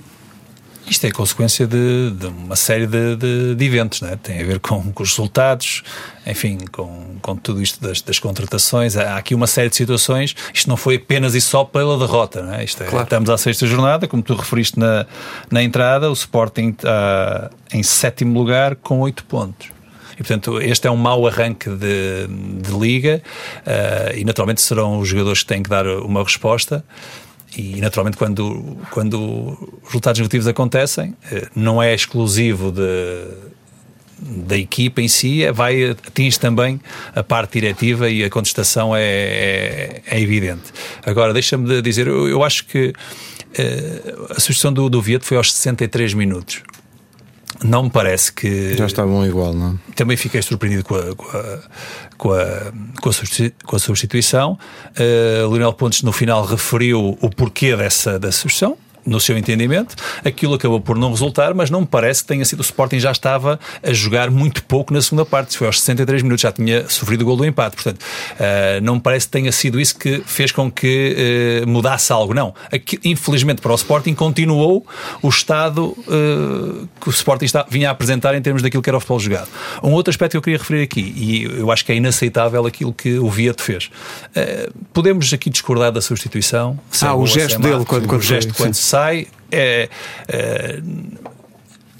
Isto 0.91 1.07
é 1.07 1.11
consequência 1.11 1.67
de, 1.67 2.11
de 2.13 2.27
uma 2.27 2.57
série 2.57 2.87
de, 2.87 3.17
de, 3.17 3.55
de, 3.55 3.65
eventos, 3.65 4.01
né? 4.01 4.19
tem 4.23 4.41
a 4.41 4.45
ver 4.45 4.59
com, 4.59 4.91
com, 4.93 5.03
os 5.03 5.11
resultados, 5.11 5.83
enfim, 6.27 6.59
com, 6.73 7.17
com 7.21 7.37
tudo 7.37 7.63
isto 7.63 7.81
das, 7.81 8.01
das, 8.01 8.19
contratações. 8.19 8.97
Há 8.97 9.17
aqui 9.17 9.35
uma 9.35 9.47
série 9.47 9.69
de 9.69 9.77
situações. 9.77 10.35
Isto 10.53 10.69
não 10.69 10.77
foi 10.77 10.97
apenas 10.97 11.35
e 11.35 11.41
só 11.41 11.63
pela 11.65 11.99
derrota. 11.99 12.43
Né? 12.43 12.65
Isto 12.65 12.85
é, 12.85 12.87
claro. 12.87 13.05
Estamos 13.05 13.29
à 13.29 13.37
sexta 13.37 13.67
jornada, 13.67 14.09
como 14.09 14.23
tu 14.23 14.35
referiste 14.35 14.79
na, 14.79 15.07
na 15.51 15.63
entrada, 15.63 16.09
o 16.09 16.13
Sporting 16.15 16.71
está 16.71 17.51
em 17.73 17.83
sétimo 17.83 18.39
lugar 18.39 18.77
com 18.77 19.01
oito 19.01 19.25
pontos. 19.25 19.69
E, 20.15 20.17
portanto, 20.17 20.61
este 20.61 20.89
é 20.89 20.91
um 20.91 20.97
mau 20.97 21.27
arranque 21.29 21.71
de, 21.71 22.27
de 22.27 22.73
liga 22.73 23.23
uh, 23.59 24.19
e, 24.19 24.25
naturalmente, 24.25 24.61
serão 24.61 24.99
os 24.99 25.09
jogadores 25.09 25.43
que 25.43 25.47
têm 25.47 25.63
que 25.63 25.71
dar 25.71 25.87
uma 25.87 26.25
resposta 26.25 26.85
e 27.57 27.81
naturalmente 27.81 28.17
quando, 28.17 28.77
quando 28.91 29.59
os 29.83 29.87
resultados 29.87 30.21
negativos 30.21 30.47
acontecem, 30.47 31.17
eh, 31.33 31.49
não 31.55 31.83
é 31.83 31.95
exclusivo 31.95 32.71
de, 32.71 33.27
da 34.21 34.57
equipa 34.57 35.01
em 35.01 35.09
si, 35.09 35.45
é, 35.45 35.53
vai, 35.53 35.91
atinge 35.91 36.39
também 36.39 36.81
a 37.15 37.23
parte 37.23 37.61
diretiva 37.61 38.11
e 38.11 38.25
a 38.25 38.31
contestação 38.31 38.95
é, 38.95 39.03
é, 39.03 40.03
é 40.07 40.21
evidente. 40.21 40.73
Agora, 41.05 41.33
deixa-me 41.33 41.81
dizer, 41.81 42.07
eu, 42.07 42.29
eu, 42.29 42.43
acho 42.43 42.67
que 42.67 42.89
uh, 42.89 44.33
a 44.37 44.41
sugestão 44.41 44.73
do, 44.73 44.89
do 44.89 45.01
Vieto 45.01 45.25
foi 45.25 45.37
aos 45.37 45.53
63 45.53 46.15
minutos. 46.15 46.63
não 47.63 47.85
me 47.85 47.91
parece 47.91 48.33
que. 48.33 48.77
Já 48.77 48.87
estavam 48.87 49.25
igual, 49.25 49.55
não? 49.55 49.79
é? 49.89 49.93
Também 49.95 50.17
fiquei 50.17 50.43
surpreendido 50.43 50.85
com 50.85 50.97
a, 50.97 51.15
com 51.15 51.37
a, 51.37 51.61
com 52.19 52.33
a, 52.33 52.73
com 53.01 53.77
a, 53.77 53.79
substituição. 53.79 54.59
Uh, 54.99 55.51
Lionel 55.51 55.73
Pontes, 55.73 56.03
no 56.03 56.13
final, 56.13 56.45
referiu 56.45 57.17
o 57.21 57.31
porquê 57.31 57.75
dessa, 57.77 58.19
dessa 58.19 58.41
substituição. 58.41 58.77
No 59.09 59.19
seu 59.21 59.39
entendimento, 59.39 59.97
aquilo 60.25 60.55
acabou 60.55 60.81
por 60.81 60.97
não 60.99 61.11
resultar, 61.11 61.55
mas 61.55 61.71
não 61.71 61.81
me 61.81 61.87
parece 61.87 62.23
que 62.23 62.29
tenha 62.29 62.45
sido. 62.45 62.59
O 62.61 62.63
Sporting 62.63 62.99
já 62.99 63.11
estava 63.11 63.59
a 63.83 63.93
jogar 63.93 64.31
muito 64.31 64.63
pouco 64.65 64.93
na 64.93 65.01
segunda 65.01 65.25
parte. 65.25 65.57
Foi 65.57 65.67
aos 65.67 65.81
63 65.81 66.23
minutos, 66.23 66.43
já 66.43 66.53
tinha 66.53 66.89
sofrido 66.89 67.23
o 67.23 67.25
gol 67.25 67.37
do 67.37 67.47
empate. 67.47 67.77
Portanto, 67.77 68.03
uh, 68.03 68.81
não 68.83 68.97
me 68.97 69.01
parece 69.01 69.27
que 69.27 69.33
tenha 69.33 69.51
sido 69.51 69.81
isso 69.81 69.99
que 69.99 70.23
fez 70.27 70.53
com 70.53 70.71
que 70.71 71.63
uh, 71.65 71.69
mudasse 71.69 72.13
algo. 72.13 72.35
Não. 72.35 72.55
Aqui, 72.71 72.99
infelizmente 73.05 73.63
para 73.63 73.73
o 73.73 73.75
Sporting, 73.75 74.15
continuou 74.15 74.87
o 75.23 75.29
estado 75.29 75.87
uh, 75.87 76.89
que 77.01 77.09
o 77.09 77.11
Sporting 77.11 77.47
está, 77.47 77.65
vinha 77.69 77.89
a 77.89 77.93
apresentar 77.93 78.35
em 78.35 78.43
termos 78.43 78.63
daquilo 78.63 78.83
que 78.83 78.91
era 78.91 78.97
o 78.97 79.01
futebol 79.01 79.21
jogado. 79.21 79.49
Um 79.83 79.93
outro 79.93 80.11
aspecto 80.11 80.33
que 80.33 80.37
eu 80.37 80.43
queria 80.43 80.59
referir 80.59 80.83
aqui, 80.83 81.01
e 81.17 81.45
eu 81.45 81.71
acho 81.71 81.85
que 81.85 81.93
é 81.93 81.97
inaceitável 81.97 82.67
aquilo 82.67 82.93
que 82.93 83.19
o 83.19 83.31
Vieto 83.31 83.63
fez. 83.63 83.91
podemos 84.93 85.33
aqui 85.33 85.49
discordar 85.51 85.91
da 85.93 86.01
substituição. 86.01 86.79
Ah, 87.01 87.07
é 87.09 87.13
o 87.13 87.27
gesto 87.27 87.51
se 87.51 87.55
é 87.57 87.59
dele 87.59 87.85
quando- 87.85 88.05
o 88.05 88.09
quando 88.09 88.23
gesto 88.23 88.55
foi, 88.55 88.67
quando. 88.67 88.75
Sai 88.99 89.29
é, 89.53 89.89
é, 90.27 90.83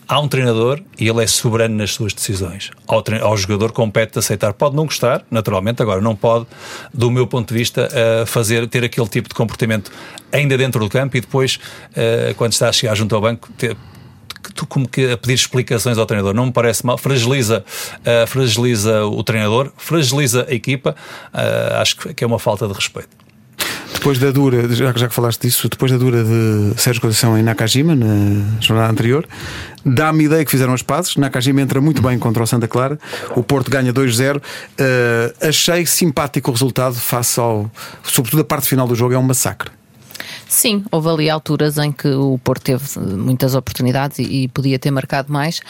há 0.09 0.19
um 0.19 0.27
treinador 0.27 0.81
e 0.99 1.09
ele 1.09 1.23
é 1.23 1.27
soberano 1.27 1.77
nas 1.77 1.95
suas 1.95 2.13
decisões. 2.13 2.71
Ao, 2.89 3.05
ao 3.23 3.37
jogador 3.37 3.71
compete 3.71 4.19
aceitar. 4.19 4.53
Pode 4.53 4.75
não 4.75 4.85
gostar, 4.85 5.25
naturalmente, 5.31 5.81
agora 5.81 6.01
não 6.01 6.17
pode, 6.17 6.47
do 6.93 7.11
meu 7.11 7.27
ponto 7.27 7.53
de 7.53 7.59
vista, 7.59 7.89
eh, 7.93 8.25
fazer 8.27 8.67
ter 8.67 8.83
aquele 8.83 9.07
tipo 9.07 9.29
de 9.29 9.35
comportamento 9.35 9.93
ainda 10.33 10.59
dentro 10.59 10.81
do 10.81 10.89
campo 10.89 11.17
e 11.17 11.21
depois, 11.21 11.61
eh, 11.95 12.35
quando 12.37 12.53
está 12.53 12.69
a 12.69 12.73
chegar 12.73 12.95
junto 12.97 13.15
ao 13.15 13.21
banco, 13.21 13.49
ter, 13.57 13.77
tu 14.55 14.67
como 14.67 14.89
que 14.89 15.13
a 15.13 15.17
pedir 15.17 15.35
explicações 15.35 15.99
ao 15.99 16.07
treinador. 16.07 16.35
Não 16.35 16.47
me 16.47 16.53
parece 16.53 16.85
mal. 16.85 16.99
Fragiliza, 16.99 17.65
eh, 18.05 18.27
fragiliza 18.27 19.05
o 19.05 19.23
treinador, 19.23 19.71
fragiliza 19.77 20.47
a 20.49 20.55
equipa. 20.55 20.97
Acho 21.81 21.97
que 21.97 22.25
é 22.25 22.27
uma 22.27 22.39
falta 22.39 22.67
de 22.67 22.73
respeito. 22.73 23.28
Depois 23.99 24.17
da 24.17 24.31
dura, 24.31 24.73
já, 24.73 24.93
já 24.93 25.09
que 25.09 25.15
falaste 25.15 25.43
disso, 25.43 25.69
depois 25.69 25.91
da 25.91 25.99
dura 25.99 26.23
de 26.23 26.81
Sérgio 26.81 27.03
Conceição 27.03 27.37
em 27.37 27.43
Nakajima, 27.43 27.97
na 27.97 28.61
jornada 28.61 28.93
anterior, 28.93 29.27
dá-me 29.85 30.25
ideia 30.25 30.45
que 30.45 30.51
fizeram 30.53 30.73
as 30.73 30.83
pazes. 30.83 31.17
Nakajima 31.17 31.61
entra 31.61 31.81
muito 31.81 32.01
bem 32.01 32.17
contra 32.17 32.41
o 32.41 32.47
Santa 32.47 32.69
Clara, 32.69 32.97
o 33.35 33.43
Porto 33.43 33.69
ganha 33.69 33.93
2-0. 33.93 34.41
Eh, 34.79 35.35
achei 35.41 35.85
simpático 35.85 36.49
o 36.49 36.55
resultado, 36.55 36.95
face 36.95 37.41
ao. 37.41 37.69
Sobretudo 38.05 38.43
a 38.43 38.45
parte 38.45 38.69
final 38.69 38.87
do 38.87 38.95
jogo, 38.95 39.15
é 39.15 39.19
um 39.19 39.23
massacre. 39.23 39.69
Sim, 40.47 40.85
houve 40.93 41.09
ali 41.09 41.29
alturas 41.29 41.77
em 41.77 41.91
que 41.91 42.09
o 42.09 42.39
Porto 42.39 42.63
teve 42.63 42.85
eh, 42.97 43.01
muitas 43.01 43.57
oportunidades 43.57 44.21
e, 44.21 44.45
e 44.45 44.49
podia 44.49 44.79
ter 44.79 44.93
marcado 44.93 45.33
mais. 45.33 45.61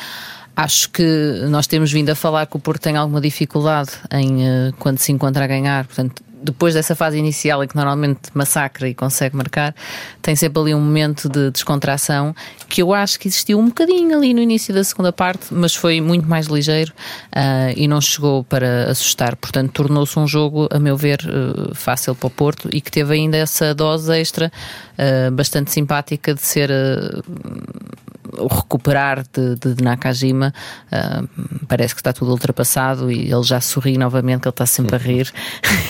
Acho 0.54 0.90
que 0.90 1.46
nós 1.48 1.66
temos 1.66 1.90
vindo 1.90 2.10
a 2.10 2.14
falar 2.14 2.44
que 2.44 2.58
o 2.58 2.60
Porto 2.60 2.82
tem 2.82 2.94
alguma 2.94 3.22
dificuldade 3.22 3.92
em 4.12 4.46
eh, 4.46 4.72
quando 4.78 4.98
se 4.98 5.12
encontra 5.12 5.44
a 5.44 5.46
ganhar, 5.46 5.86
portanto. 5.86 6.27
Depois 6.42 6.74
dessa 6.74 6.94
fase 6.94 7.18
inicial 7.18 7.62
em 7.62 7.68
que 7.68 7.76
normalmente 7.76 8.30
massacra 8.34 8.88
e 8.88 8.94
consegue 8.94 9.36
marcar, 9.36 9.74
tem 10.22 10.36
sempre 10.36 10.60
ali 10.60 10.74
um 10.74 10.80
momento 10.80 11.28
de 11.28 11.50
descontração 11.50 12.34
que 12.68 12.82
eu 12.82 12.92
acho 12.92 13.18
que 13.18 13.28
existiu 13.28 13.58
um 13.58 13.66
bocadinho 13.66 14.16
ali 14.16 14.32
no 14.32 14.40
início 14.40 14.74
da 14.74 14.84
segunda 14.84 15.12
parte, 15.12 15.52
mas 15.52 15.74
foi 15.74 16.00
muito 16.00 16.28
mais 16.28 16.46
ligeiro 16.46 16.92
ah, 17.32 17.72
e 17.76 17.88
não 17.88 18.00
chegou 18.00 18.44
para 18.44 18.90
assustar. 18.90 19.36
Portanto, 19.36 19.72
tornou-se 19.72 20.18
um 20.18 20.26
jogo, 20.26 20.68
a 20.70 20.78
meu 20.78 20.96
ver, 20.96 21.20
eh, 21.20 21.74
fácil 21.74 22.14
para 22.14 22.26
o 22.26 22.30
Porto 22.30 22.68
e 22.72 22.80
que 22.80 22.90
teve 22.90 23.14
ainda 23.14 23.36
essa 23.36 23.74
dose 23.74 24.12
extra 24.18 24.52
ah, 24.96 25.30
bastante 25.30 25.70
simpática 25.72 26.34
de 26.34 26.42
ser 26.42 26.70
o 28.36 28.46
recuperar 28.46 29.24
de, 29.32 29.56
de, 29.56 29.82
Nakajima. 29.82 30.52
ah, 30.90 31.22
parece 31.66 31.94
que 31.94 32.00
está 32.00 32.12
tudo 32.12 32.30
ultrapassado 32.30 33.10
e 33.10 33.32
ele 33.32 33.42
já 33.42 33.60
sorri 33.60 33.96
novamente, 33.96 34.42
que 34.42 34.48
ele 34.48 34.52
está 34.52 34.66
sempre 34.66 34.96
a 34.96 34.98
rir. 34.98 35.32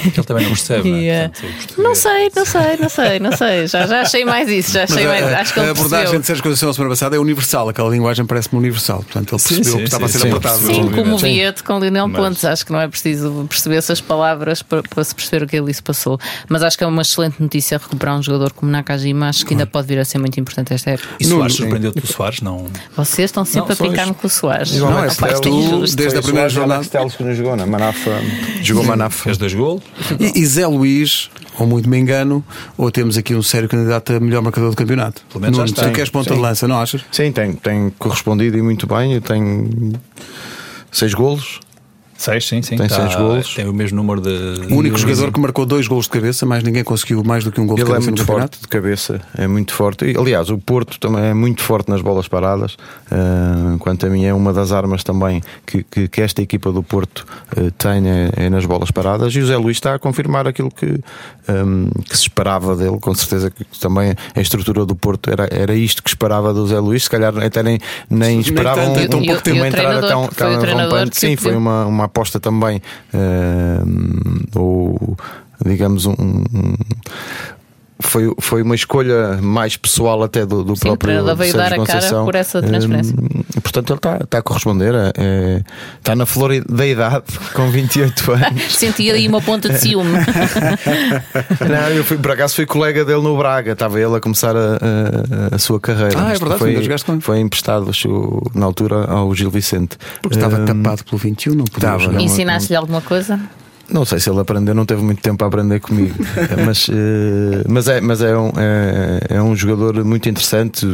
Ele 0.04 0.20
também 0.38 0.48
não 0.48 0.54
percebe, 0.56 0.90
não 0.90 0.98
E, 0.98 1.08
é? 1.08 1.24
ah, 1.24 1.30
Portanto, 1.30 1.82
não 1.82 1.94
sei, 1.94 2.30
não 2.34 2.44
sei, 2.44 2.76
não 2.80 2.88
sei, 2.88 3.18
não 3.20 3.32
sei. 3.36 3.66
Já, 3.66 3.86
já 3.86 4.00
achei 4.02 4.24
mais 4.24 4.48
isso, 4.48 4.72
já 4.72 4.84
achei 4.84 5.06
Mas 5.06 5.20
mais. 5.22 5.32
a, 5.34 5.40
Acho 5.40 5.54
que 5.54 5.60
a 5.60 5.62
abordagem 5.70 5.90
percebeu. 5.90 6.20
de 6.20 6.26
Sérgio 6.26 6.42
Conceição 6.42 6.70
a 6.70 6.74
semana 6.74 6.90
passada 6.90 7.16
é 7.16 7.18
universal, 7.18 7.68
aquela 7.68 7.88
linguagem 7.90 8.24
parece-me 8.26 8.58
universal. 8.58 8.98
Portanto, 9.02 9.32
ele 9.34 9.38
Sim, 9.40 9.48
percebeu 9.56 9.72
sim, 9.72 9.78
que 9.78 9.84
estava 9.84 10.04
a 10.04 10.08
ser 10.08 10.18
sim, 10.18 10.22
sim. 10.24 10.28
apertado. 10.30 10.58
Sim, 10.58 10.66
Obviamente. 10.68 10.94
como 10.94 11.14
o 11.14 11.18
Sim. 11.18 11.32
Vieto 11.34 11.64
com 11.64 11.78
Lionel 11.78 12.08
Mas- 12.08 12.20
Pontes. 12.22 12.44
Acho 12.44 12.66
que 12.66 12.72
não 12.72 12.80
é 12.80 12.88
preciso 12.88 13.46
perceber 13.48 13.76
essas 13.76 14.00
palavras 14.00 14.62
para, 14.62 14.82
para 14.82 15.04
se 15.04 15.14
perceber 15.14 15.44
o 15.44 15.46
que 15.46 15.56
ele 15.56 15.72
se 15.74 15.82
passou. 15.82 16.18
Mas 16.48 16.62
acho 16.62 16.76
que 16.78 16.84
é 16.84 16.86
uma 16.86 17.02
excelente 17.02 17.40
notícia 17.40 17.78
recuperar 17.78 18.16
um 18.18 18.22
jogador 18.22 18.52
como 18.52 18.70
Nakajima. 18.70 19.28
Acho 19.28 19.44
que 19.46 19.54
ainda 19.54 19.66
pode 19.66 19.86
vir 19.88 19.98
a 19.98 20.04
ser 20.04 20.18
muito 20.18 20.38
importante 20.40 20.72
esta 20.74 20.90
época. 20.90 21.08
E 21.20 21.24
Soares 21.24 21.38
Nuno, 21.38 21.50
surpreendeu-te 21.50 22.02
o 22.04 22.06
Soares? 22.06 22.40
Não. 22.40 22.66
Vocês 22.96 23.26
estão 23.30 23.44
sempre 23.44 23.74
Não, 23.78 23.86
a 23.86 23.90
picar-me 23.90 24.14
com 24.14 24.26
o 24.26 24.30
Soares. 24.30 24.74
Igual 24.74 24.90
Não, 24.92 25.04
é 25.04 25.08
é 25.08 25.10
tu, 25.40 25.84
desde 25.96 26.18
a 26.18 26.22
primeira 26.22 26.48
e 26.48 26.50
jornada. 26.50 26.86
Alex 26.98 27.16
que 27.16 27.22
nos 27.24 27.36
jogou, 27.36 27.56
na 27.56 27.66
Manafa. 27.66 28.20
Jogou 28.62 28.84
Manafa. 28.84 29.24
Fez 29.24 29.36
dois 29.38 29.52
golos? 29.54 29.82
E, 30.18 30.40
e 30.40 30.46
Zé 30.46 30.66
Luís, 30.66 31.30
ou 31.58 31.66
muito 31.66 31.88
me 31.88 31.98
engano, 31.98 32.44
ou 32.76 32.90
temos 32.90 33.16
aqui 33.16 33.34
um 33.34 33.42
sério 33.42 33.68
candidato 33.68 34.12
a 34.12 34.20
melhor 34.20 34.42
marcador 34.42 34.70
do 34.70 34.76
campeonato. 34.76 35.22
Pelo 35.28 35.42
menos 35.42 35.58
Nuno, 35.58 35.72
tu 35.72 35.92
queres 35.92 36.10
ponta 36.10 36.30
de 36.30 36.36
Sim. 36.36 36.42
lança, 36.42 36.68
não 36.68 36.80
achas? 36.80 37.04
Sim, 37.10 37.32
tem, 37.32 37.52
tem 37.52 37.90
correspondido 37.98 38.56
e 38.56 38.62
muito 38.62 38.86
bem. 38.86 39.14
Eu 39.14 39.20
tenho 39.20 39.92
seis 40.90 41.14
golos. 41.14 41.60
Seis, 42.18 42.48
sim, 42.48 42.60
sim. 42.62 42.76
Tem 42.76 42.88
Tá- 42.88 42.96
seis 42.96 43.14
golos. 43.14 43.54
Tem 43.54 43.68
o 43.68 43.72
mesmo 43.72 43.96
número 43.96 44.20
de. 44.20 44.74
O 44.74 44.76
único 44.76 44.98
jogador 44.98 45.32
que 45.32 45.38
marcou 45.38 45.64
dois 45.64 45.86
gols 45.86 46.06
de 46.06 46.10
cabeça, 46.10 46.44
mais 46.44 46.64
ninguém 46.64 46.82
conseguiu 46.82 47.22
mais 47.22 47.44
do 47.44 47.52
que 47.52 47.60
um 47.60 47.66
gol 47.66 47.76
de 47.76 47.82
Ele 47.82 47.90
é 47.90 47.92
cabeça 47.92 48.10
muito 48.10 48.24
forte 48.24 48.60
de 48.60 48.66
cabeça, 48.66 49.20
é 49.36 49.46
muito 49.46 49.72
forte. 49.72 50.04
E, 50.04 50.16
aliás, 50.18 50.50
o 50.50 50.58
Porto 50.58 50.98
também 50.98 51.26
é 51.26 51.32
muito 51.32 51.62
forte 51.62 51.88
nas 51.88 52.02
bolas 52.02 52.26
paradas. 52.26 52.76
Ah, 53.08 53.76
quanto 53.78 54.04
a 54.04 54.10
mim, 54.10 54.24
é 54.24 54.34
uma 54.34 54.52
das 54.52 54.72
armas 54.72 55.04
também 55.04 55.40
que, 55.64 55.84
que, 55.84 56.08
que 56.08 56.20
esta 56.20 56.42
equipa 56.42 56.72
do 56.72 56.82
Porto 56.82 57.24
ah, 57.56 57.70
tem 57.78 58.08
é, 58.08 58.30
é 58.46 58.50
nas 58.50 58.66
bolas 58.66 58.90
paradas. 58.90 59.32
E 59.36 59.38
o 59.38 59.46
Zé 59.46 59.56
Luís 59.56 59.76
está 59.76 59.94
a 59.94 59.98
confirmar 60.00 60.48
aquilo 60.48 60.72
que, 60.72 60.98
ahm, 61.46 61.88
que 62.08 62.16
se 62.16 62.22
esperava 62.22 62.74
dele. 62.74 62.98
Com 63.00 63.14
certeza 63.14 63.48
que 63.48 63.64
também 63.78 64.16
a 64.34 64.40
estrutura 64.40 64.84
do 64.84 64.96
Porto 64.96 65.30
era, 65.30 65.48
era 65.52 65.72
isto 65.72 66.02
que 66.02 66.08
esperava 66.10 66.52
do 66.52 66.66
Zé 66.66 66.80
Luís. 66.80 67.04
Se 67.04 67.10
calhar 67.10 67.32
até 67.38 67.62
nem, 67.62 67.78
nem 68.10 68.40
esperavam 68.40 68.92
tanto, 68.92 69.16
e 69.16 69.20
um 69.20 69.24
pouco 69.24 69.48
e 69.48 69.52
o 69.52 69.54
uma 69.54 69.68
entrada 69.68 70.00
treinador, 70.00 70.08
tão, 70.08 70.48
tão 70.50 70.58
treinador 70.58 70.98
rompante. 70.98 71.16
Sim, 71.16 71.36
foi 71.36 71.54
uma, 71.54 71.86
uma 71.86 72.07
aposta 72.08 72.40
também. 72.40 72.82
ahm, 73.14 74.44
ou 74.54 75.16
digamos 75.64 76.06
um 76.06 76.44
foi, 78.00 78.32
foi 78.40 78.62
uma 78.62 78.74
escolha 78.74 79.38
mais 79.42 79.76
pessoal 79.76 80.22
até 80.22 80.46
do, 80.46 80.62
do 80.62 80.76
Sim, 80.76 80.82
próprio 80.88 80.98
treinador 81.08 81.36
veio 81.36 81.52
Sérgio 81.52 81.76
dar 81.76 81.82
a 81.82 81.86
cara 82.00 82.24
por 82.24 82.34
essa 82.34 82.62
transferência. 82.62 83.14
Hum, 83.18 83.42
portanto, 83.62 83.90
ele 83.90 83.98
está, 83.98 84.16
está 84.22 84.38
a 84.38 84.42
corresponder. 84.42 84.94
é- 84.94 85.12
é- 85.16 85.62
está 85.98 86.14
na 86.14 86.24
flor 86.26 86.52
da 86.68 86.86
idade, 86.86 87.24
com 87.54 87.68
28 87.70 88.32
anos. 88.32 88.76
Senti 88.76 89.10
aí 89.10 89.26
uma 89.26 89.40
ponta 89.40 89.68
de 89.68 89.78
ciúme. 89.78 90.12
Não, 91.68 91.88
eu 91.90 92.04
fui, 92.04 92.18
por 92.18 92.30
acaso 92.32 92.54
fui 92.54 92.66
colega 92.66 93.04
dele 93.04 93.22
no 93.22 93.36
Braga, 93.36 93.72
estava 93.72 94.00
ele 94.00 94.16
a 94.16 94.20
começar 94.20 94.54
a, 94.56 94.76
a- 95.52 95.54
a 95.54 95.58
sua 95.58 95.80
carreira. 95.80 96.14
Ah, 96.18 96.32
é 96.32 96.38
verdade, 96.38 96.58
foi, 96.58 97.20
foi 97.20 97.40
emprestado 97.40 97.90
na 98.54 98.66
altura 98.66 99.04
ao 99.06 99.34
Gil 99.34 99.50
Vicente. 99.50 99.96
Porque 100.22 100.36
estava 100.36 100.58
Hum, 100.58 100.64
tapado 100.64 101.04
pelo 101.04 101.18
21, 101.18 101.54
não 101.54 101.64
podia 101.64 101.96
estava. 101.96 102.22
Ensinaste-lhe 102.22 102.76
alguma 102.76 103.00
coisa? 103.00 103.38
Não 103.90 104.04
sei 104.04 104.18
se 104.20 104.28
ele 104.28 104.38
aprendeu, 104.38 104.74
não 104.74 104.84
teve 104.84 105.02
muito 105.02 105.22
tempo 105.22 105.42
a 105.44 105.46
aprender 105.48 105.80
comigo, 105.80 106.14
mas, 106.66 106.88
eh, 106.90 107.64
mas, 107.66 107.88
é, 107.88 108.00
mas 108.02 108.20
é, 108.20 108.36
um, 108.36 108.52
é, 108.56 109.36
é 109.36 109.42
um 109.42 109.56
jogador 109.56 110.04
muito 110.04 110.28
interessante, 110.28 110.84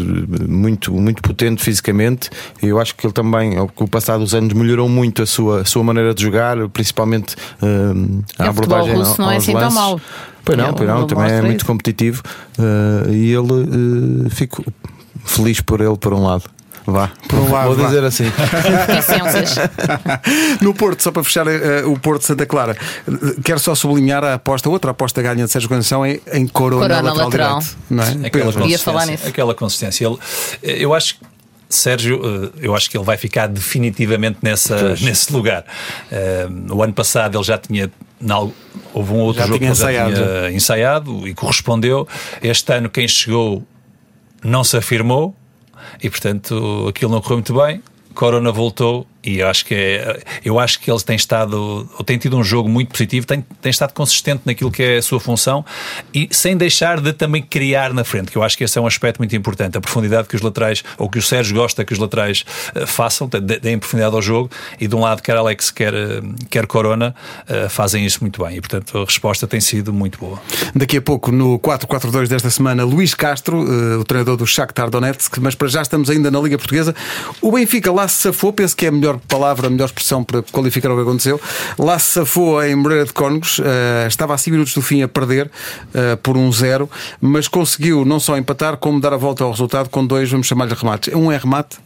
muito, 0.48 0.92
muito 0.92 1.20
potente 1.20 1.62
fisicamente. 1.62 2.30
E 2.62 2.66
eu 2.68 2.78
acho 2.80 2.94
que 2.94 3.04
ele 3.04 3.12
também, 3.12 3.54
com 3.74 3.84
o 3.84 3.88
passar 3.88 4.16
dos 4.18 4.32
anos, 4.32 4.52
melhorou 4.52 4.88
muito 4.88 5.22
a 5.22 5.26
sua, 5.26 5.62
a 5.62 5.64
sua 5.64 5.82
maneira 5.82 6.14
de 6.14 6.22
jogar, 6.22 6.56
principalmente 6.68 7.34
eh, 7.60 7.66
a 8.38 8.44
É, 8.44 8.48
abordagem 8.48 8.94
russo 8.94 9.20
não 9.20 9.30
é 9.30 9.34
aos 9.34 9.42
assim 9.42 9.52
tão 9.52 9.60
lances. 9.62 9.78
mau. 9.78 10.00
Pois 10.44 10.58
não, 10.58 10.74
pois 10.74 10.88
não, 10.88 11.06
também 11.06 11.32
é 11.32 11.42
muito 11.42 11.64
competitivo 11.66 12.22
eh, 12.58 13.10
e 13.12 13.32
ele 13.32 14.26
eh, 14.26 14.30
fico 14.30 14.64
feliz 15.24 15.60
por 15.60 15.80
ele, 15.80 15.96
por 15.96 16.12
um 16.12 16.22
lado. 16.22 16.44
Vá, 16.86 17.10
Por 17.28 17.40
vou 17.40 17.74
vá. 17.74 17.86
dizer 17.86 18.04
assim. 18.04 18.24
No 20.60 20.74
Porto, 20.74 21.02
só 21.02 21.10
para 21.10 21.24
fechar 21.24 21.46
eh, 21.46 21.82
o 21.84 21.98
Porto 21.98 22.20
de 22.20 22.26
Santa 22.26 22.46
Clara, 22.46 22.76
eh, 23.08 23.12
quero 23.42 23.58
só 23.58 23.74
sublinhar 23.74 24.22
a 24.24 24.34
aposta, 24.34 24.68
outra 24.68 24.90
aposta 24.90 25.22
ganha 25.22 25.44
de 25.44 25.48
Sérgio 25.50 25.68
Conceição 25.68 26.04
em, 26.06 26.20
em 26.32 26.46
Corona, 26.46 26.82
Corona 26.82 27.02
lateral, 27.12 27.26
lateral. 27.26 27.58
direito. 27.60 27.78
Não 27.90 28.04
é? 28.04 28.26
Aquela 28.26 28.52
consistência, 28.52 28.78
falar 28.84 29.06
nisso. 29.06 29.26
Aquela 29.28 29.54
consistência. 29.54 30.06
Ele, 30.06 30.18
eu 30.62 30.94
acho 30.94 31.14
que 31.16 31.20
Sérgio, 31.68 32.20
eh, 32.22 32.50
eu 32.60 32.74
acho 32.76 32.88
que 32.90 32.96
ele 32.96 33.04
vai 33.04 33.16
ficar 33.16 33.48
definitivamente 33.48 34.38
nessa, 34.42 34.94
nesse 35.00 35.32
lugar. 35.32 35.64
Eh, 36.12 36.46
o 36.70 36.82
ano 36.82 36.92
passado 36.92 37.36
ele 37.36 37.44
já 37.44 37.58
tinha. 37.58 37.90
na 38.20 38.38
houve 38.92 39.12
um 39.12 39.18
outro 39.18 39.40
Já 39.42 39.46
jogo 39.48 39.58
tinha 39.58 39.72
que 39.72 39.82
ele 39.82 39.92
já 39.92 40.08
ensaiado. 40.10 40.14
tinha 40.46 40.50
ensaiado 40.52 41.28
e 41.28 41.34
correspondeu. 41.34 42.06
Este 42.42 42.72
ano, 42.74 42.88
quem 42.90 43.08
chegou 43.08 43.62
não 44.42 44.62
se 44.62 44.76
afirmou 44.76 45.34
e, 46.02 46.08
portanto, 46.10 46.86
aquilo 46.88 47.10
não 47.10 47.20
correu 47.20 47.38
muito 47.38 47.54
bem. 47.54 47.82
Corona 48.14 48.52
voltou 48.52 49.06
E 49.24 49.38
eu 49.38 49.48
acho 49.48 49.64
que 49.64 49.74
é, 49.74 50.22
eu 50.44 50.58
acho 50.58 50.78
que 50.78 50.90
eles 50.90 51.02
têm 51.02 51.16
estado, 51.16 51.88
ou 51.96 52.04
têm 52.04 52.18
tido 52.18 52.36
um 52.36 52.44
jogo 52.44 52.68
muito 52.68 52.90
positivo, 52.90 53.26
têm, 53.26 53.44
têm 53.62 53.70
estado 53.70 53.92
consistente 53.92 54.42
naquilo 54.44 54.70
que 54.70 54.82
é 54.82 54.96
a 54.98 55.02
sua 55.02 55.18
função 55.18 55.64
e 56.12 56.28
sem 56.30 56.56
deixar 56.56 57.00
de 57.00 57.12
também 57.12 57.42
criar 57.42 57.94
na 57.94 58.04
frente, 58.04 58.30
que 58.30 58.36
eu 58.36 58.42
acho 58.42 58.56
que 58.56 58.64
esse 58.64 58.78
é 58.78 58.80
um 58.80 58.86
aspecto 58.86 59.18
muito 59.18 59.34
importante. 59.34 59.78
A 59.78 59.80
profundidade 59.80 60.28
que 60.28 60.36
os 60.36 60.42
laterais, 60.42 60.84
ou 60.98 61.08
que 61.08 61.18
o 61.18 61.22
Sérgio 61.22 61.56
gosta 61.56 61.84
que 61.84 61.92
os 61.92 61.98
laterais 61.98 62.44
uh, 62.76 62.86
façam, 62.86 63.28
deem 63.62 63.78
profundidade 63.78 64.14
ao 64.14 64.20
jogo 64.20 64.50
e 64.78 64.86
de 64.86 64.94
um 64.94 65.00
lado, 65.00 65.22
quer 65.22 65.36
Alex, 65.36 65.70
quer, 65.70 65.94
uh, 65.94 66.34
quer 66.50 66.66
Corona, 66.66 67.14
uh, 67.48 67.68
fazem 67.70 68.04
isso 68.04 68.18
muito 68.20 68.44
bem. 68.44 68.56
E 68.56 68.60
portanto 68.60 68.98
a 68.98 69.04
resposta 69.04 69.46
tem 69.46 69.60
sido 69.60 69.92
muito 69.92 70.18
boa. 70.18 70.40
Daqui 70.74 70.98
a 70.98 71.02
pouco, 71.02 71.32
no 71.32 71.58
4-4-2 71.58 72.28
desta 72.28 72.50
semana, 72.50 72.84
Luís 72.84 73.14
Castro, 73.14 73.58
o 73.98 74.04
treinador 74.04 74.36
do 74.36 74.46
Shakhtar 74.46 74.90
Donetsk, 74.90 75.38
mas 75.40 75.54
para 75.54 75.68
já 75.68 75.82
estamos 75.82 76.10
ainda 76.10 76.30
na 76.30 76.40
Liga 76.40 76.58
Portuguesa. 76.58 76.94
O 77.40 77.52
Benfica 77.52 77.90
lá 77.90 78.06
se 78.06 78.22
safou, 78.22 78.52
penso 78.52 78.76
que 78.76 78.86
é 78.86 78.90
melhor 78.90 79.13
melhor 79.14 79.20
palavra, 79.28 79.66
a 79.66 79.70
melhor 79.70 79.86
expressão 79.86 80.22
para 80.24 80.42
qualificar 80.42 80.90
o 80.90 80.96
que 80.96 81.02
aconteceu. 81.02 81.40
Lá 81.78 81.98
se 81.98 82.12
safou 82.12 82.62
em 82.62 82.74
Moreira 82.74 83.04
de 83.04 83.12
Cónegos, 83.12 83.58
uh, 83.58 84.06
estava 84.06 84.34
a 84.34 84.38
5 84.38 84.52
minutos 84.52 84.74
do 84.74 84.82
fim 84.82 85.02
a 85.02 85.08
perder 85.08 85.46
uh, 85.46 86.16
por 86.18 86.36
um 86.36 86.50
zero, 86.52 86.88
mas 87.20 87.48
conseguiu 87.48 88.04
não 88.04 88.20
só 88.20 88.36
empatar, 88.36 88.76
como 88.76 89.00
dar 89.00 89.12
a 89.12 89.16
volta 89.16 89.44
ao 89.44 89.50
resultado 89.50 89.88
com 89.88 90.04
dois, 90.04 90.30
vamos 90.30 90.46
chamar-lhe 90.46 90.74
remates. 90.74 91.14
Um 91.14 91.30
é 91.30 91.36
remate, 91.36 91.78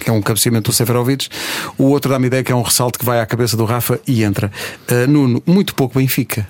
que 0.00 0.10
é 0.10 0.12
um 0.12 0.22
cabeceamento 0.22 0.70
do 0.70 0.74
Seferovic, 0.74 1.28
o 1.78 1.84
outro 1.84 2.10
dá-me 2.10 2.26
ideia 2.26 2.42
que 2.42 2.52
é 2.52 2.54
um 2.54 2.62
ressalto 2.62 2.98
que 2.98 3.04
vai 3.04 3.20
à 3.20 3.26
cabeça 3.26 3.56
do 3.56 3.64
Rafa 3.64 4.00
e 4.06 4.22
entra. 4.22 4.50
Uh, 4.90 5.10
Nuno, 5.10 5.42
muito 5.46 5.74
pouco 5.74 5.98
Benfica. 5.98 6.46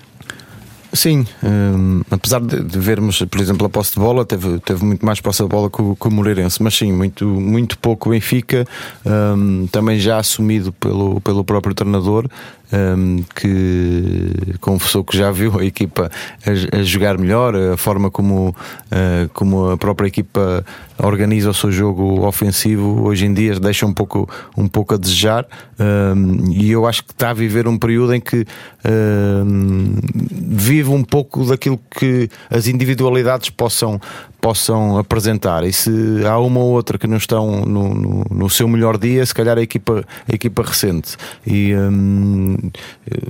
Sim, 0.95 1.27
um, 1.43 2.01
apesar 2.09 2.39
de, 2.39 2.63
de, 2.63 2.79
vermos, 2.79 3.21
por 3.29 3.41
exemplo, 3.41 3.67
a 3.67 3.69
posse 3.69 3.93
de 3.93 3.99
bola, 3.99 4.23
teve, 4.23 4.59
teve 4.61 4.83
muito 4.85 5.05
mais 5.05 5.19
posse 5.19 5.43
de 5.43 5.49
bola 5.49 5.69
que 5.69 5.81
o, 5.81 5.93
que 5.93 6.07
o 6.07 6.11
Moreirense, 6.11 6.63
mas 6.63 6.73
sim, 6.73 6.93
muito, 6.93 7.25
muito 7.25 7.77
pouco 7.77 8.09
Benfica, 8.09 8.65
um, 9.05 9.67
também 9.67 9.99
já 9.99 10.17
assumido 10.17 10.71
pelo, 10.71 11.19
pelo 11.19 11.43
próprio 11.43 11.75
treinador, 11.75 12.29
um, 12.71 13.23
que 13.35 14.57
confessou 14.59 15.03
que 15.03 15.17
já 15.17 15.31
viu 15.31 15.59
a 15.59 15.65
equipa 15.65 16.11
a, 16.45 16.77
a 16.79 16.83
jogar 16.83 17.17
melhor, 17.17 17.55
a 17.55 17.77
forma 17.77 18.09
como, 18.09 18.49
uh, 18.49 19.29
como 19.33 19.71
a 19.71 19.77
própria 19.77 20.07
equipa 20.07 20.65
organiza 20.97 21.49
o 21.49 21.53
seu 21.53 21.71
jogo 21.71 22.25
ofensivo 22.25 23.03
hoje 23.03 23.25
em 23.25 23.33
dia 23.33 23.59
deixa 23.59 23.85
um 23.85 23.93
pouco, 23.93 24.29
um 24.55 24.67
pouco 24.67 24.93
a 24.93 24.97
desejar 24.97 25.45
um, 25.77 26.51
e 26.51 26.71
eu 26.71 26.85
acho 26.85 27.03
que 27.03 27.11
está 27.11 27.31
a 27.31 27.33
viver 27.33 27.67
um 27.67 27.77
período 27.77 28.13
em 28.13 28.21
que 28.21 28.45
um, 28.85 29.95
vive 30.31 30.89
um 30.89 31.03
pouco 31.03 31.43
daquilo 31.45 31.79
que 31.91 32.29
as 32.49 32.67
individualidades 32.67 33.49
possam, 33.49 33.99
possam 34.39 34.97
apresentar. 34.97 35.63
E 35.65 35.73
se 35.73 35.91
há 36.25 36.37
uma 36.39 36.59
ou 36.59 36.71
outra 36.71 36.97
que 36.97 37.07
não 37.07 37.17
estão 37.17 37.65
no, 37.65 37.93
no, 37.93 38.25
no 38.29 38.49
seu 38.49 38.67
melhor 38.67 38.97
dia, 38.97 39.25
se 39.25 39.33
calhar 39.33 39.57
a 39.57 39.61
equipa, 39.61 40.05
a 40.31 40.33
equipa 40.33 40.63
recente. 40.63 41.17
E 41.45 41.73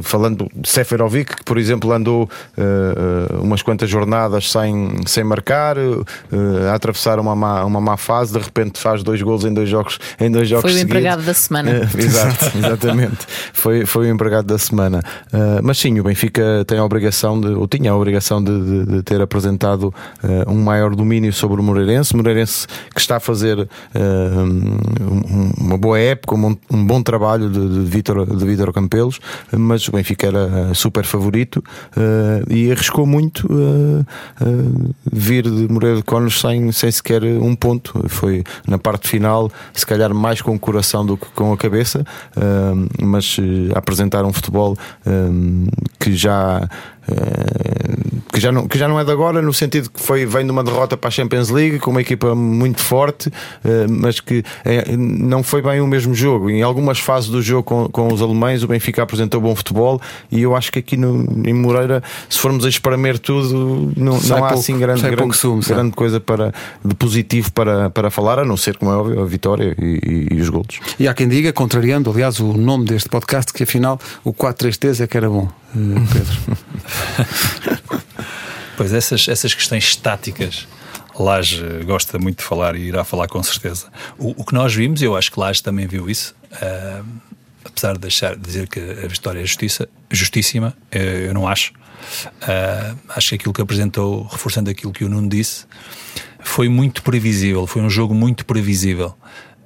falando 0.01 0.50
de 0.55 0.70
Seferovic, 0.70 1.38
que 1.38 1.44
por 1.44 1.58
exemplo 1.58 1.91
andou 1.91 2.29
uh, 2.58 3.41
umas 3.41 3.62
quantas 3.62 3.89
jornadas 3.89 4.51
sem, 4.51 4.96
sem 5.05 5.24
marcar, 5.24 5.77
a 6.70 6.74
atravessar 6.74 7.20
uma 7.20 7.36
má, 7.36 7.63
uma 7.63 7.82
má 7.82 7.98
fase, 7.98 8.34
de 8.34 8.39
repente 8.39 8.79
faz 8.79 9.03
dois 9.03 9.22
gols 9.22 9.46
em 9.46 9.53
dois 9.53 9.70
jogos 9.70 10.00
em 10.20 10.29
dois 10.32 10.48
jogos 10.48 10.63
Foi 10.63 10.72
o 10.72 10.74
seguidos. 10.74 10.91
empregado 10.91 11.24
da 11.24 11.34
semana. 11.34 11.89
Exato, 11.98 12.58
exatamente. 12.58 13.25
foi, 13.53 13.86
foi 13.86 14.08
o 14.10 14.13
empregado 14.13 14.46
da 14.46 14.58
semana. 14.58 15.01
mas 15.63 15.77
sim, 15.77 16.00
o 16.00 16.03
Benfica 16.03 16.63
tem 16.67 16.77
a 16.77 16.84
obrigação 16.84 17.39
de, 17.39 17.48
ou 17.48 17.67
tinha 17.67 17.91
a 17.91 17.96
obrigação 17.96 18.44
de, 18.44 18.51
de, 18.62 18.86
de 18.86 19.03
ter 19.03 19.22
apresentado 19.22 19.94
um 20.48 20.62
maior 20.63 20.96
domínio 20.96 21.34
sobre 21.34 21.60
o 21.60 21.63
Moreirense. 21.63 22.15
Moreirense 22.15 22.67
que 22.94 23.00
está 23.00 23.17
a 23.17 23.20
fazer 23.20 23.67
uma 25.58 25.77
boa 25.77 26.00
época, 26.00 26.36
um, 26.36 26.58
um 26.72 26.86
bom 26.86 27.01
trabalho 27.01 27.50
de, 27.50 27.60
de 27.60 27.79
Vítor 27.89 28.25
de 28.25 28.46
Vítor 28.46 28.72
Campelos, 28.74 29.14
mas 29.51 29.88
o 29.88 29.91
Benfica 29.91 30.27
era 30.27 30.74
super 30.74 31.05
favorito 31.05 31.63
uh, 31.98 32.53
e 32.53 32.72
arriscou 32.72 33.05
muito 33.05 33.48
uh, 33.48 34.05
vir 35.12 35.43
de 35.43 35.72
Moreira 35.72 35.98
de 35.98 36.03
Conos 36.03 36.39
sem, 36.39 36.72
sem 36.72 36.91
sequer 36.91 37.24
um 37.24 37.55
ponto. 37.55 38.03
Foi 38.07 38.43
na 38.67 38.77
parte 38.77 39.07
final, 39.07 39.51
se 39.74 39.86
calhar 39.86 40.13
mais 40.13 40.41
com 40.41 40.55
o 40.55 40.60
coração 40.60 41.05
do 41.05 41.17
que 41.17 41.27
com 41.36 41.51
a 41.51 41.57
cabeça, 41.57 42.05
mas 43.01 43.38
apresentar 43.75 44.25
um 44.25 44.34
futebol 44.34 44.77
que 46.00 46.13
já 46.13 46.62
eh, 46.65 46.69
que 48.35 48.41
já, 48.41 48.51
não, 48.51 48.67
que 48.67 48.77
já 48.77 48.85
não 48.88 49.00
é 49.00 49.05
de 49.05 49.12
agora, 49.12 49.41
no 49.41 49.53
sentido 49.53 49.89
que 49.89 50.01
foi, 50.01 50.25
vem 50.25 50.43
de 50.43 50.51
uma 50.51 50.62
derrota 50.62 50.97
para 50.97 51.07
a 51.07 51.12
Champions 51.12 51.50
League 51.50 51.79
com 51.79 51.89
uma 51.89 52.01
equipa 52.01 52.35
muito 52.35 52.81
forte, 52.81 53.31
eh, 53.63 53.85
mas 53.87 54.20
que 54.20 54.44
é, 54.65 54.96
não 54.98 55.41
foi 55.41 55.61
bem 55.61 55.79
o 55.79 55.87
mesmo 55.87 56.13
jogo. 56.13 56.50
Em 56.50 56.61
algumas 56.61 57.00
fases 57.00 57.29
do 57.29 57.41
jogo 57.41 57.63
com, 57.63 57.87
com 57.87 58.13
os 58.13 58.22
alemães, 58.22 58.61
o 58.61 58.68
Benfica 58.68 59.01
apresentou 59.01 59.39
bom 59.39 59.55
futebol 59.55 60.01
e 60.29 60.41
eu 60.41 60.53
acho 60.53 60.70
que 60.70 60.79
aqui 60.79 60.98
no, 60.98 61.48
em 61.48 61.53
Moreira, 61.53 62.03
se 62.27 62.37
formos 62.37 62.65
a 62.65 62.70
espremer 62.70 63.18
tudo, 63.18 63.94
não, 63.96 64.20
não 64.20 64.35
há 64.35 64.39
pouco, 64.39 64.53
assim 64.55 64.77
grande, 64.77 65.01
grande, 65.01 65.37
sumo, 65.37 65.61
grande 65.61 65.91
coisa 65.91 66.20
para, 66.20 66.53
de 66.83 66.94
positivo 66.94 67.53
para, 67.53 67.89
para 67.89 68.09
falar, 68.11 68.39
a 68.39 68.44
não 68.44 68.57
ser, 68.57 68.75
como 68.75 68.91
é 68.91 68.96
óbvio, 68.96 69.22
a 69.22 69.25
vitória 69.25 69.74
e, 69.79 70.27
e, 70.31 70.35
e 70.35 70.41
os 70.41 70.50
golos. 70.50 70.81
E 71.00 71.07
há 71.07 71.13
quem 71.13 71.29
diga, 71.29 71.53
contrariando, 71.53 72.09
aliás, 72.11 72.41
o 72.41 72.51
nome 72.51 72.83
deste 72.83 73.07
podcast, 73.07 73.53
que 73.53 73.63
afinal 73.63 73.98
o 74.25 74.33
4-3-3 74.33 75.05
é 75.05 75.07
que 75.07 75.15
era 75.15 75.29
bom. 75.29 75.48
Pedro. 76.11 77.94
pois 78.77 78.94
essas, 78.94 79.27
essas 79.27 79.53
questões 79.53 79.83
estáticas. 79.83 80.68
Laje 81.18 81.64
gosta 81.85 82.20
muito 82.20 82.40
de 82.40 82.44
falar 82.44 82.75
e 82.75 82.81
irá 82.81 83.05
falar 83.05 83.27
com 83.27 83.42
certeza. 83.42 83.88
O, 84.18 84.42
o 84.42 84.46
que 84.46 84.53
nós 84.53 84.74
vimos, 84.74 85.01
eu 85.01 85.16
acho 85.16 85.31
que 85.31 85.40
Laje 85.40 85.64
também 85.64 85.88
viu 85.88 86.09
isso, 86.09 86.35
uh, 86.51 87.05
apesar 87.64 87.94
de 87.94 88.00
deixar 88.00 88.35
de 88.35 88.42
dizer 88.42 88.68
que 88.68 88.79
a 88.79 89.07
história 89.07 89.40
é 89.40 89.46
justiça, 89.46 89.88
justíssima, 90.11 90.75
eu, 90.92 91.01
eu 91.01 91.33
não 91.33 91.48
acho. 91.48 91.72
Uh, 91.72 92.98
acho 93.09 93.29
que 93.29 93.35
aquilo 93.35 93.53
que 93.53 93.61
apresentou, 93.61 94.24
reforçando 94.24 94.70
aquilo 94.70 94.92
que 94.92 95.05
o 95.05 95.09
Nuno 95.09 95.29
disse, 95.29 95.66
foi 96.42 96.70
muito 96.70 97.01
previsível, 97.01 97.66
foi 97.66 97.81
um 97.81 97.90
jogo 97.90 98.14
muito 98.14 98.46
previsível. 98.46 99.16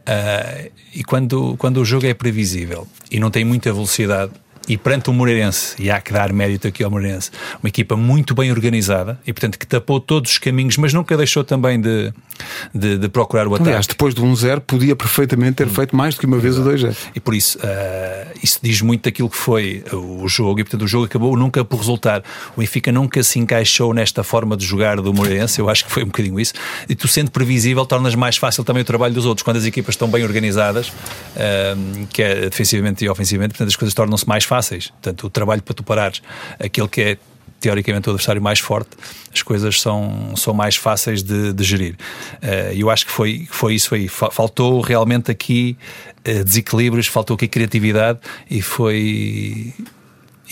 Uh, 0.02 0.72
e 0.94 1.04
quando, 1.04 1.56
quando 1.58 1.78
o 1.78 1.86
jogo 1.86 2.06
é 2.06 2.14
previsível 2.14 2.88
e 3.12 3.20
não 3.20 3.30
tem 3.30 3.44
muita 3.44 3.72
velocidade, 3.74 4.32
e 4.70 4.78
perante 4.78 5.10
o 5.10 5.14
Moreirense, 5.14 5.74
e 5.80 5.90
há 5.90 6.00
que 6.00 6.14
dar 6.14 6.32
mérito 6.32 6.68
aqui 6.68 6.84
ao 6.84 6.92
Moreirense, 6.92 7.32
uma 7.62 7.68
equipa 7.68 7.98
muito 7.98 8.36
bem 8.36 8.52
organizada 8.52 9.20
e, 9.26 9.34
portanto, 9.34 9.58
que 9.58 9.66
tapou 9.66 10.00
todos 10.00 10.34
os 10.34 10.38
caminhos, 10.38 10.78
mas 10.78 10.94
nunca 10.94 11.18
deixou 11.18 11.44
também 11.44 11.82
de, 11.82 12.14
de, 12.74 13.00
de 13.00 13.10
procurar 13.10 13.48
o 13.48 13.56
ataque. 13.56 13.68
Aliás, 13.68 13.88
depois 13.88 14.14
do 14.14 14.24
1-0, 14.24 14.60
podia 14.60 14.96
perfeitamente 14.96 15.54
ter 15.54 15.68
feito 15.68 15.96
mais 15.96 16.14
do 16.14 16.20
que 16.20 16.28
uma 16.28 16.38
vez 16.38 16.56
o 16.60 16.64
2-0. 16.64 16.96
E 17.16 17.20
por 17.20 17.34
isso, 17.34 17.58
uh, 17.58 18.40
isso 18.44 18.60
diz 18.62 18.80
muito 18.84 19.06
daquilo 19.06 19.28
que 19.28 19.38
foi 19.38 19.84
o 19.92 20.28
jogo, 20.28 20.60
e, 20.60 20.64
portanto, 20.64 20.84
o 20.84 20.88
jogo 20.88 21.06
acabou 21.06 21.36
nunca 21.36 21.66
por 21.66 21.78
resultar. 21.78 22.22
O 22.56 22.60
Benfica 22.60 22.92
nunca 22.92 23.24
se 23.24 23.40
encaixou 23.40 23.92
nesta 23.92 24.24
forma 24.24 24.56
de 24.56 24.64
jogar 24.64 25.02
do 25.02 25.12
Moreirense, 25.12 25.60
eu 25.60 25.68
acho 25.68 25.84
que 25.84 25.92
foi 25.92 26.04
um 26.04 26.08
bocadinho 26.08 26.40
isso. 26.40 26.54
E 26.88 26.94
tu, 26.94 27.08
sendo 27.08 27.32
previsível, 27.32 27.84
tornas 27.88 28.14
mais 28.14 28.38
fácil 28.38 28.64
também 28.64 28.84
o 28.84 28.86
trabalho 28.86 29.16
dos 29.16 29.26
outros. 29.26 29.44
Quando 29.44 29.58
as 29.58 29.66
equipas 29.66 29.96
estão 29.96 30.08
bem 30.08 30.24
organizadas, 30.24 30.90
uh, 30.90 32.08
que 32.12 32.22
é 32.22 32.42
defensivamente 32.42 33.04
e 33.04 33.10
ofensivamente, 33.10 33.54
portanto, 33.54 33.70
as 33.70 33.76
coisas 33.76 33.96
tornam-se 33.96 34.28
mais 34.28 34.44
fáceis 34.44 34.59
fáceis. 34.60 34.88
Portanto, 34.88 35.28
o 35.28 35.30
trabalho 35.30 35.62
para 35.62 35.74
tu 35.74 35.84
parares 35.84 36.22
aquele 36.60 36.88
que 36.88 37.02
é 37.02 37.18
teoricamente 37.60 38.08
o 38.08 38.12
adversário 38.12 38.42
mais 38.42 38.60
forte, 38.60 38.92
as 39.34 39.42
coisas 39.42 39.82
são, 39.82 40.34
são 40.36 40.54
mais 40.54 40.76
fáceis 40.76 41.22
de, 41.22 41.52
de 41.54 41.64
gerir. 41.64 41.96
Uh, 42.36 42.74
eu 42.74 42.90
acho 42.90 43.06
que 43.06 43.12
foi, 43.12 43.48
foi 43.52 43.76
isso 43.76 43.94
aí. 43.94 44.08
Faltou 44.08 44.80
realmente 44.82 45.30
aqui 45.30 45.78
uh, 46.20 46.44
desequilíbrios, 46.44 47.08
faltou 47.08 47.36
aqui 47.36 47.48
criatividade 47.48 48.20
e 48.50 48.62
foi. 48.62 49.74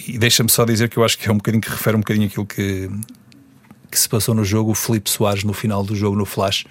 E 0.07 0.17
deixa-me 0.17 0.49
só 0.49 0.63
dizer 0.65 0.89
que 0.89 0.97
eu 0.97 1.03
acho 1.03 1.17
que 1.17 1.27
é 1.27 1.31
um 1.31 1.37
bocadinho 1.37 1.61
que 1.61 1.69
refere 1.69 1.95
um 1.95 1.99
bocadinho 1.99 2.27
aquilo 2.27 2.45
que, 2.45 2.89
que 3.89 3.97
se 3.97 4.07
passou 4.07 4.35
no 4.35 4.43
jogo. 4.43 4.71
O 4.71 4.75
Felipe 4.75 5.09
Soares, 5.09 5.43
no 5.43 5.53
final 5.53 5.83
do 5.83 5.95
jogo, 5.95 6.15
no 6.15 6.25
Flash, 6.25 6.65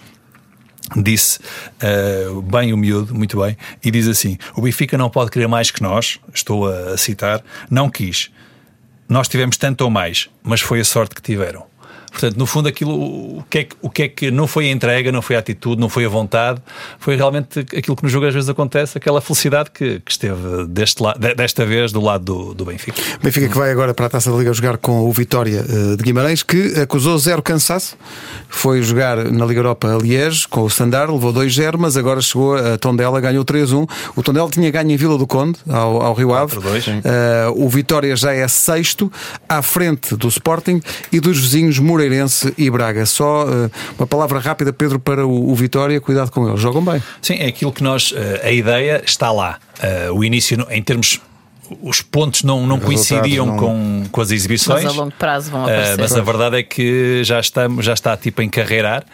disse 0.94 1.38
uh, 1.83 2.40
bem 2.42 2.72
o 2.72 2.77
miúdo, 2.77 3.14
muito 3.14 3.40
bem, 3.40 3.57
e 3.85 3.90
diz 3.90 4.07
assim: 4.07 4.38
o 4.55 4.62
Benfica 4.62 4.96
não 4.96 5.11
pode 5.11 5.31
querer 5.31 5.49
mais 5.49 5.70
que 5.70 5.83
nós, 5.83 6.20
estou 6.33 6.68
a 6.68 6.96
citar, 6.96 7.42
não 7.70 7.90
quis. 7.90 8.31
Nós 9.09 9.29
tivemos 9.29 9.57
tanto 9.57 9.83
ou 9.83 9.90
mais, 9.90 10.29
mas 10.42 10.61
foi 10.61 10.81
a 10.81 10.85
sorte 10.85 11.14
que 11.14 11.22
tiveram. 11.22 11.64
Portanto, 12.16 12.38
no 12.38 12.46
fundo, 12.46 12.66
aquilo 12.66 12.94
o 12.94 13.44
que, 13.50 13.59
é 13.59 13.64
que, 13.64 13.76
o 13.83 13.90
que 13.90 14.02
é 14.05 14.09
que 14.09 14.31
não 14.31 14.46
foi 14.46 14.68
a 14.68 14.70
entrega, 14.70 15.12
não 15.12 15.20
foi 15.20 15.37
a 15.37 15.38
atitude, 15.38 15.79
não 15.79 15.90
foi 15.90 16.07
a 16.07 16.09
vontade, 16.09 16.62
foi 16.98 17.14
realmente 17.14 17.59
aquilo 17.61 17.94
que 17.94 18.02
no 18.02 18.09
jogo 18.09 18.24
às 18.24 18.33
vezes 18.33 18.48
acontece, 18.48 18.96
aquela 18.96 19.20
felicidade 19.20 19.70
que, 19.70 20.00
que 20.00 20.11
esteve 20.11 20.64
deste 20.66 21.02
la, 21.02 21.12
desta 21.12 21.66
vez 21.66 21.92
do 21.92 22.00
lado 22.00 22.24
do, 22.24 22.55
do 22.55 22.64
Benfica. 22.64 23.02
Benfica 23.22 23.48
que 23.48 23.59
vai 23.59 23.70
agora 23.70 23.92
para 23.92 24.07
a 24.07 24.09
Taça 24.09 24.31
da 24.31 24.38
Liga 24.38 24.50
jogar 24.55 24.79
com 24.79 25.07
o 25.07 25.12
Vitória 25.12 25.62
eh, 25.68 25.96
de 25.96 26.02
Guimarães, 26.02 26.42
que 26.42 26.81
acusou 26.81 27.18
zero 27.18 27.42
cansaço, 27.42 27.98
foi 28.48 28.81
jogar 28.81 29.18
na 29.31 29.44
Liga 29.44 29.61
Europa 29.61 29.94
a 29.94 29.98
Liège 29.98 30.48
com 30.48 30.62
o 30.62 30.68
Standard, 30.68 31.12
levou 31.12 31.35
2-0, 31.35 31.76
mas 31.79 31.98
agora 31.98 32.22
chegou 32.22 32.57
a 32.57 32.79
Tondela, 32.79 33.20
ganhou 33.20 33.44
3-1. 33.44 33.87
O 34.16 34.22
Tondela 34.22 34.48
tinha 34.48 34.70
ganho 34.70 34.90
em 34.90 34.96
Vila 34.96 35.18
do 35.18 35.26
Conde, 35.26 35.59
ao, 35.68 36.00
ao 36.00 36.14
Rio 36.14 36.33
Ave. 36.33 36.57
Uh, 36.57 36.62
o 37.55 37.68
Vitória 37.68 38.16
já 38.16 38.33
é 38.33 38.48
sexto, 38.48 39.12
à 39.46 39.61
frente 39.61 40.16
do 40.16 40.29
Sporting 40.29 40.81
e 41.12 41.20
dos 41.20 41.38
vizinhos 41.38 41.79
Moreira 41.79 42.06
Moreirense 42.07 42.55
e 42.57 42.71
Braga. 42.71 43.05
Só 43.05 43.45
uh, 43.45 43.71
uma 43.99 44.07
palavra 44.07 44.38
rápida, 44.38 44.73
Pedro, 44.73 44.99
para 44.99 45.27
o, 45.27 45.51
o, 45.51 45.55
Vitória. 45.55 46.01
Cuidado 46.01 46.31
com 46.31 46.49
eles, 46.49 46.61
jogam 46.61 46.85
bem. 46.85 47.03
Sim, 47.21 47.35
é 47.35 47.47
aquilo 47.47 47.73
que 47.73 47.83
nós. 47.83 48.12
Uh, 48.12 48.16
a 48.42 48.51
ideia 48.51 49.03
está 49.05 49.33
lá. 49.33 49.59
Uh, 50.09 50.14
o 50.14 50.25
início, 50.25 50.66
em 50.71 50.83
termos 50.83 51.21
os 51.83 52.00
pontos 52.02 52.42
não, 52.42 52.66
não 52.66 52.79
coincidiam 52.79 53.46
não... 53.46 53.57
Com, 53.57 54.05
com 54.11 54.20
as 54.20 54.31
exibições. 54.31 54.85
Mas 54.85 54.92
a 54.92 54.96
longo 54.96 55.12
prazo 55.18 55.50
vão 55.50 55.62
aparecer. 55.62 55.94
Uh, 55.94 56.00
mas 56.00 56.14
a 56.14 56.20
verdade 56.20 56.59
é 56.59 56.62
que 56.62 57.22
já 57.24 57.40
está, 57.40 57.68
já 57.81 57.92
está 57.92 58.16
tipo 58.16 58.40
a 58.40 58.44
encarreirar 58.44 59.05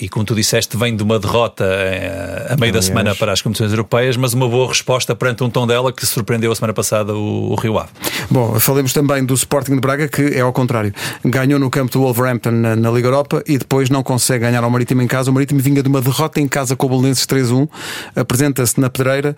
e 0.00 0.08
como 0.08 0.24
tu 0.24 0.34
disseste, 0.34 0.76
vem 0.76 0.96
de 0.96 1.02
uma 1.02 1.18
derrota 1.18 1.64
uh, 1.64 2.54
a 2.54 2.56
meio 2.56 2.72
da 2.72 2.80
semana 2.80 3.14
para 3.14 3.32
as 3.32 3.42
competições 3.42 3.70
europeias, 3.70 4.16
mas 4.16 4.32
uma 4.32 4.48
boa 4.48 4.68
resposta 4.68 5.14
perante 5.14 5.44
um 5.44 5.50
tom 5.50 5.66
dela 5.66 5.92
que 5.92 6.06
surpreendeu 6.06 6.50
a 6.50 6.54
semana 6.54 6.72
passada 6.72 7.14
o, 7.14 7.52
o 7.52 7.54
Rio 7.54 7.78
Ave. 7.78 7.90
Bom, 8.30 8.58
falemos 8.58 8.92
também 8.92 9.24
do 9.24 9.34
Sporting 9.34 9.74
de 9.74 9.80
Braga, 9.80 10.08
que 10.08 10.22
é 10.22 10.40
ao 10.40 10.52
contrário. 10.52 10.92
Ganhou 11.24 11.58
no 11.58 11.68
campo 11.68 11.92
do 11.92 12.00
Wolverhampton 12.00 12.50
na, 12.50 12.76
na 12.76 12.90
Liga 12.90 13.08
Europa 13.08 13.42
e 13.46 13.58
depois 13.58 13.90
não 13.90 14.02
consegue 14.02 14.44
ganhar 14.44 14.64
ao 14.64 14.70
Marítimo 14.70 15.02
em 15.02 15.06
casa. 15.06 15.30
O 15.30 15.34
Marítimo 15.34 15.60
vinha 15.60 15.82
de 15.82 15.88
uma 15.88 16.00
derrota 16.00 16.40
em 16.40 16.48
casa 16.48 16.74
com 16.74 16.86
o 16.86 16.88
Belenenses 16.88 17.26
3-1, 17.26 17.68
apresenta-se 18.16 18.80
na 18.80 18.88
pedreira. 18.88 19.36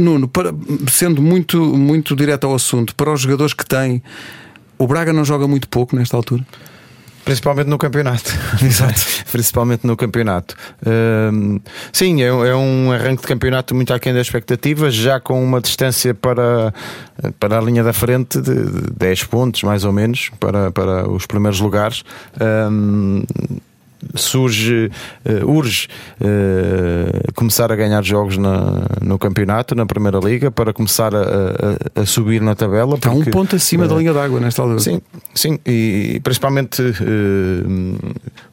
Nuno, 0.00 0.28
para, 0.28 0.54
sendo 0.90 1.22
muito, 1.22 1.58
muito 1.76 2.14
direto 2.16 2.46
ao 2.46 2.54
assunto, 2.54 2.94
para 2.94 3.12
os 3.12 3.20
jogadores 3.20 3.52
que 3.52 3.64
têm, 3.64 4.02
o 4.78 4.86
Braga 4.86 5.12
não 5.12 5.24
joga 5.24 5.46
muito 5.48 5.68
pouco 5.68 5.96
nesta 5.96 6.16
altura? 6.16 6.44
Principalmente 7.28 7.66
no 7.66 7.76
campeonato. 7.76 8.32
Exato. 8.64 9.00
Principalmente 9.30 9.86
no 9.86 9.96
campeonato. 9.98 10.54
Uh, 10.80 11.60
sim, 11.92 12.22
é, 12.22 12.28
é, 12.28 12.54
um 12.54 12.90
arranque 12.90 13.20
de 13.20 13.28
campeonato 13.28 13.74
muito 13.74 13.92
aquém 13.92 14.14
da 14.14 14.20
expectativa, 14.20 14.90
já 14.90 15.20
com 15.20 15.44
uma 15.44 15.60
distância 15.60 16.14
para, 16.14 16.72
para 17.38 17.58
a 17.58 17.60
linha 17.60 17.84
da 17.84 17.92
frente 17.92 18.40
de 18.40 18.54
10 18.96 19.24
pontos, 19.24 19.62
mais 19.62 19.84
ou 19.84 19.92
menos, 19.92 20.30
para, 20.40 20.70
para 20.70 21.06
os 21.06 21.26
primeiros 21.26 21.60
lugares. 21.60 22.02
Uh, 22.36 23.26
surge, 24.14 24.90
uh, 25.24 25.50
urge 25.50 25.88
uh, 26.20 27.32
começar 27.34 27.70
a 27.72 27.76
ganhar 27.76 28.02
jogos 28.02 28.36
na, 28.36 28.86
no 29.00 29.18
campeonato, 29.18 29.74
na 29.74 29.86
Primeira 29.86 30.18
Liga, 30.18 30.50
para 30.50 30.72
começar 30.72 31.14
a, 31.14 31.20
a, 31.20 32.02
a 32.02 32.06
subir 32.06 32.40
na 32.40 32.54
tabela. 32.54 32.96
Está 32.96 33.10
um 33.10 33.24
ponto 33.24 33.56
acima 33.56 33.84
uh, 33.84 33.88
da 33.88 33.94
linha 33.96 34.12
d'água 34.12 34.40
nesta 34.40 34.62
altura. 34.62 34.80
Sim, 34.80 35.00
sim, 35.34 35.58
e 35.66 36.20
principalmente 36.22 36.82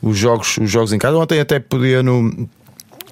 os, 0.02 0.18
jogos, 0.18 0.58
os 0.58 0.70
jogos 0.70 0.94
em 0.94 0.98
casa. 0.98 1.18
Ontem 1.18 1.40
até 1.40 1.60
podia 1.60 2.02
no 2.04 2.48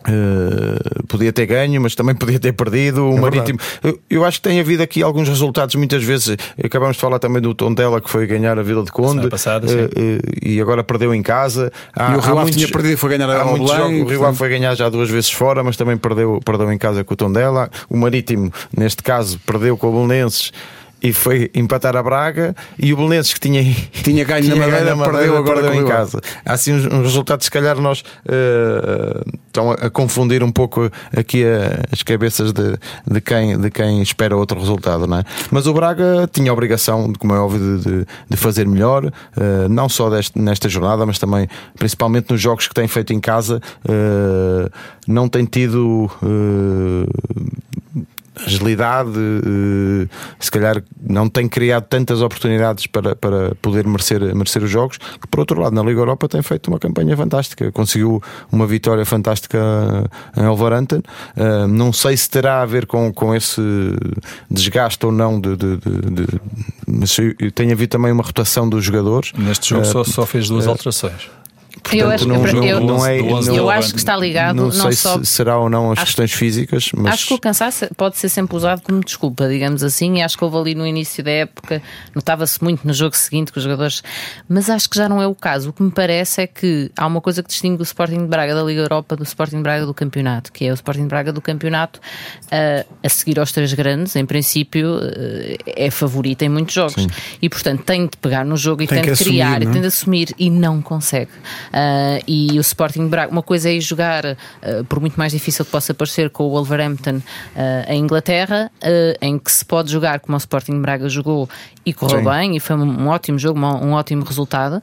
Uh, 0.08 1.08
podia 1.08 1.32
ter 1.32 1.46
ganho, 1.46 1.82
mas 1.82 1.96
também 1.96 2.16
podia 2.16 2.40
ter 2.40 2.54
perdido. 2.54 3.10
O 3.10 3.18
é 3.18 3.22
Marítimo, 3.22 3.60
eu, 3.84 4.00
eu, 4.10 4.26
acho 4.26 4.42
que 4.42 4.50
tem 4.50 4.60
havido 4.60 4.84
aqui 4.84 5.02
alguns 5.02 5.30
resultados, 5.30 5.76
muitas 5.76 6.04
vezes. 6.04 6.36
Acabamos 6.64 6.96
de 6.96 7.02
falar 7.02 7.20
também 7.20 7.42
do 7.42 7.54
Tondela 7.54 8.02
que 8.02 8.10
foi 8.10 8.28
ganhar 8.28 8.58
a 8.60 8.64
Vila 8.64 8.84
de 8.84 8.92
Conde 8.92 9.30
passada, 9.30 9.68
uh, 9.68 9.86
uh, 9.86 10.20
e 10.42 10.60
agora 10.60 10.84
perdeu 10.84 11.14
em 11.14 11.22
casa. 11.22 11.72
Há, 11.96 12.14
e 12.14 12.18
o 12.18 12.20
Rio 12.20 12.40
Ave 12.40 12.52
tinha 12.52 12.68
perdido 12.68 12.98
foi 12.98 13.18
ganhar 13.18 13.46
muitos 13.46 13.70
jogos, 13.70 14.02
O 14.02 14.06
Rio 14.06 14.26
Ave 14.26 14.38
foi 14.38 14.50
ganhar 14.50 14.76
já 14.76 14.90
duas 14.90 15.10
vezes 15.10 15.32
fora, 15.32 15.64
mas 15.64 15.78
também 15.78 15.98
perdeu, 15.98 16.40
perdeu 16.44 16.72
em 16.72 16.78
casa 16.78 17.04
com 17.04 17.14
o 17.14 17.18
Tondela. 17.18 17.70
O 17.90 17.98
Marítimo, 17.98 18.52
neste 18.76 19.02
caso, 19.02 19.40
perdeu 19.46 19.78
com 19.78 19.88
o 19.88 20.06
Belenenses 20.06 20.52
e 21.04 21.12
foi 21.12 21.52
empatar 21.54 21.98
a 21.98 22.02
Braga 22.02 22.56
e 22.80 22.94
o 22.94 22.96
Belenenses 22.96 23.34
que 23.34 23.40
tinha, 23.42 23.62
tinha 23.92 24.24
ganho 24.24 24.42
tinha 24.48 24.56
na 24.56 24.68
Madeira, 24.68 24.96
Madeira 24.96 25.20
perdeu 25.20 25.38
agora 25.38 25.62
perdeu 25.62 25.82
em 25.82 25.86
casa. 25.86 26.22
Há 26.46 26.54
assim 26.54 26.72
uns, 26.72 26.86
uns 26.86 27.02
resultados, 27.02 27.44
se 27.44 27.52
calhar 27.52 27.78
nós 27.80 28.00
uh, 28.00 29.40
estão 29.48 29.72
a, 29.72 29.90
confundir 29.90 30.42
um 30.42 30.52
pouco 30.52 30.90
aqui 31.16 31.44
a, 31.44 31.84
as 31.92 32.02
cabeças 32.02 32.54
de, 32.54 32.78
de, 33.06 33.20
quem, 33.20 33.60
de 33.60 33.70
quem 33.70 34.02
espera 34.02 34.38
outro 34.38 34.58
resultado, 34.58 35.06
não 35.06 35.18
é? 35.18 35.24
Mas 35.52 35.68
o 35.68 35.74
Braga 35.74 36.28
tinha 36.32 36.50
a 36.50 36.54
obrigação, 36.54 37.12
como 37.20 37.36
é 37.36 37.40
óbvio, 37.40 37.80
de, 37.80 38.06
de 38.30 38.38
fazer 38.38 38.66
melhor, 38.66 39.06
uh, 39.06 39.70
não 39.70 39.90
só 39.90 40.10
deste, 40.10 40.40
nesta 40.40 40.70
jornada, 40.70 41.06
mas 41.06 41.20
também 41.20 41.50
principalmente 41.78 42.32
nos 42.32 42.40
jogos 42.40 42.66
que 42.66 42.74
tem 42.74 42.88
feito 42.88 43.12
em 43.12 43.20
casa, 43.20 43.62
uh, 43.84 44.72
não 45.06 45.28
tem 45.28 45.44
tido 45.44 46.10
agilidade, 48.46 49.12
eh, 49.20 50.08
se 50.40 50.50
calhar 50.50 50.84
não 51.02 51.30
tem 51.30 51.48
criado 51.48 51.84
tantas 51.84 52.22
oportunidades 52.22 52.88
para, 52.88 53.16
para 53.16 53.56
poder 53.62 53.86
merecer, 53.86 54.22
merecer 54.36 54.64
os 54.64 54.70
jogos, 54.70 54.98
que 54.98 55.28
por 55.28 55.40
outro 55.42 55.62
lado 55.62 55.76
na 55.76 55.84
Liga 55.84 56.00
Europa 56.00 56.28
tem 56.28 56.42
feito 56.42 56.68
uma 56.68 56.80
campanha 56.80 57.16
fantástica, 57.16 57.72
conseguiu 57.72 58.22
uma 58.52 58.66
vitória 58.66 59.06
fantástica 59.06 59.60
em 60.36 60.44
Wolverhampton. 60.44 61.02
Eh, 61.36 61.68
não 61.68 61.94
sei 61.94 62.18
se 62.18 62.30
terá 62.30 62.62
a 62.62 62.66
ver 62.66 62.86
com, 62.86 63.14
com 63.14 63.36
esse 63.36 63.62
desgaste 64.50 65.06
ou 65.06 65.12
não, 65.12 65.40
de, 65.40 65.56
de, 65.56 65.78
de, 65.78 66.26
de 66.26 66.42
mas 66.88 67.16
tem 67.54 67.72
havido 67.72 67.90
também 67.90 68.12
uma 68.12 68.24
rotação 68.24 68.68
dos 68.70 68.84
jogadores. 68.84 69.32
Neste 69.38 69.70
jogo 69.70 69.86
só, 69.86 70.04
só 70.04 70.26
fez 70.26 70.48
duas 70.48 70.68
alterações. 70.68 71.30
Portanto, 71.82 72.00
eu 72.00 72.10
acho, 72.12 72.28
não, 72.28 72.46
eu, 72.64 72.80
não 72.80 73.06
é, 73.06 73.22
não, 73.22 73.56
eu 73.56 73.70
acho 73.70 73.94
que 73.94 73.98
está 73.98 74.16
ligado. 74.16 74.56
Não, 74.56 74.66
não 74.66 74.72
sei 74.72 74.92
só, 74.94 75.18
se 75.18 75.26
será 75.26 75.58
ou 75.58 75.70
não 75.70 75.92
as 75.92 75.98
acho, 75.98 76.06
questões 76.06 76.32
físicas, 76.32 76.92
mas. 76.94 77.14
Acho 77.14 77.28
que 77.28 77.34
o 77.34 77.40
cansaço 77.40 77.88
pode 77.98 78.18
ser 78.18 78.30
sempre 78.30 78.56
usado 78.56 78.82
como 78.82 79.04
desculpa, 79.04 79.50
digamos 79.50 79.84
assim, 79.84 80.18
e 80.18 80.22
acho 80.22 80.38
que 80.38 80.44
houve 80.44 80.58
ali 80.58 80.76
no 80.76 80.86
início 80.86 81.24
da 81.24 81.32
época, 81.32 81.82
notava-se 82.14 82.64
muito 82.64 82.86
no 82.86 82.94
jogo 82.94 83.16
seguinte 83.18 83.52
que 83.52 83.58
os 83.58 83.64
jogadores. 83.64 84.04
Mas 84.48 84.70
acho 84.70 84.88
que 84.88 84.98
já 84.98 85.10
não 85.10 85.22
é 85.22 85.26
o 85.26 85.34
caso. 85.34 85.72
O 85.72 85.74
que 85.74 85.82
me 85.82 85.92
parece 85.92 86.42
é 86.42 86.48
que 86.48 86.92
há 86.96 87.08
uma 87.08 87.20
coisa 87.20 87.42
que 87.42 87.50
distingue 87.50 87.82
o 87.82 87.84
Sporting 87.84 88.20
de 88.20 88.28
Braga 88.28 88.54
da 88.54 88.64
Liga 88.64 88.82
Europa 88.82 89.16
do 89.16 89.24
Sporting 89.24 89.58
de 89.58 89.64
Braga 89.64 89.86
do 89.86 89.94
campeonato, 89.94 90.52
que 90.52 90.66
é 90.66 90.72
o 90.72 90.76
Sporting 90.76 91.04
de 91.04 91.08
Braga 91.08 91.34
do 91.34 91.42
campeonato 91.42 92.00
uh, 92.00 92.88
a 93.04 93.10
seguir 93.10 93.40
aos 93.40 93.52
três 93.52 93.74
grandes, 93.74 94.16
em 94.16 94.26
princípio, 94.26 94.98
uh, 94.98 95.58
é 95.66 95.90
favorito 95.90 96.44
em 96.44 96.50
muitos 96.50 96.76
jogos. 96.76 96.94
Sim. 96.94 97.08
E 97.42 97.50
portanto 97.50 97.84
tem 97.84 98.06
de 98.06 98.18
pegar 98.18 98.46
no 98.46 98.56
jogo 98.56 98.84
e 98.84 98.88
tem, 98.88 99.02
tem 99.02 99.14
de 99.14 99.24
criar 99.24 99.58
assumir, 99.58 99.68
e 99.68 99.72
tem 99.72 99.82
de 99.82 99.88
assumir 99.88 100.36
e 100.38 100.50
não 100.50 100.82
consegue. 100.82 101.32
Uh, 101.70 102.24
e 102.28 102.58
o 102.58 102.62
Sporting 102.62 103.08
Braga, 103.08 103.32
uma 103.32 103.44
coisa 103.44 103.70
é 103.70 103.74
ir 103.74 103.82
jogar, 103.82 104.26
uh, 104.26 104.86
por 104.88 105.00
muito 105.00 105.16
mais 105.16 105.32
difícil 105.32 105.66
que 105.66 105.72
possa 105.72 105.94
parecer, 105.94 106.30
com 106.30 106.44
o 106.44 106.50
Wolverhampton 106.50 107.18
uh, 107.18 107.22
em 107.92 108.04
Inglaterra, 108.04 108.72
em 109.22 109.38
que 109.38 109.52
se 109.52 109.64
pode 109.66 109.92
jogar 109.92 110.20
como 110.20 110.36
o 110.36 110.38
Sporting 110.38 110.82
Braga 110.82 111.08
jogou 111.10 111.50
e 111.86 111.94
correu 111.94 112.20
Sim. 112.20 112.30
bem, 112.30 112.56
e 112.56 112.60
foi 112.60 112.76
um, 112.76 113.08
ótimo 113.08 113.38
jogo, 113.38 113.60
um, 113.60 113.90
um 113.90 113.92
ótimo 113.94 114.24
resultado, 114.24 114.82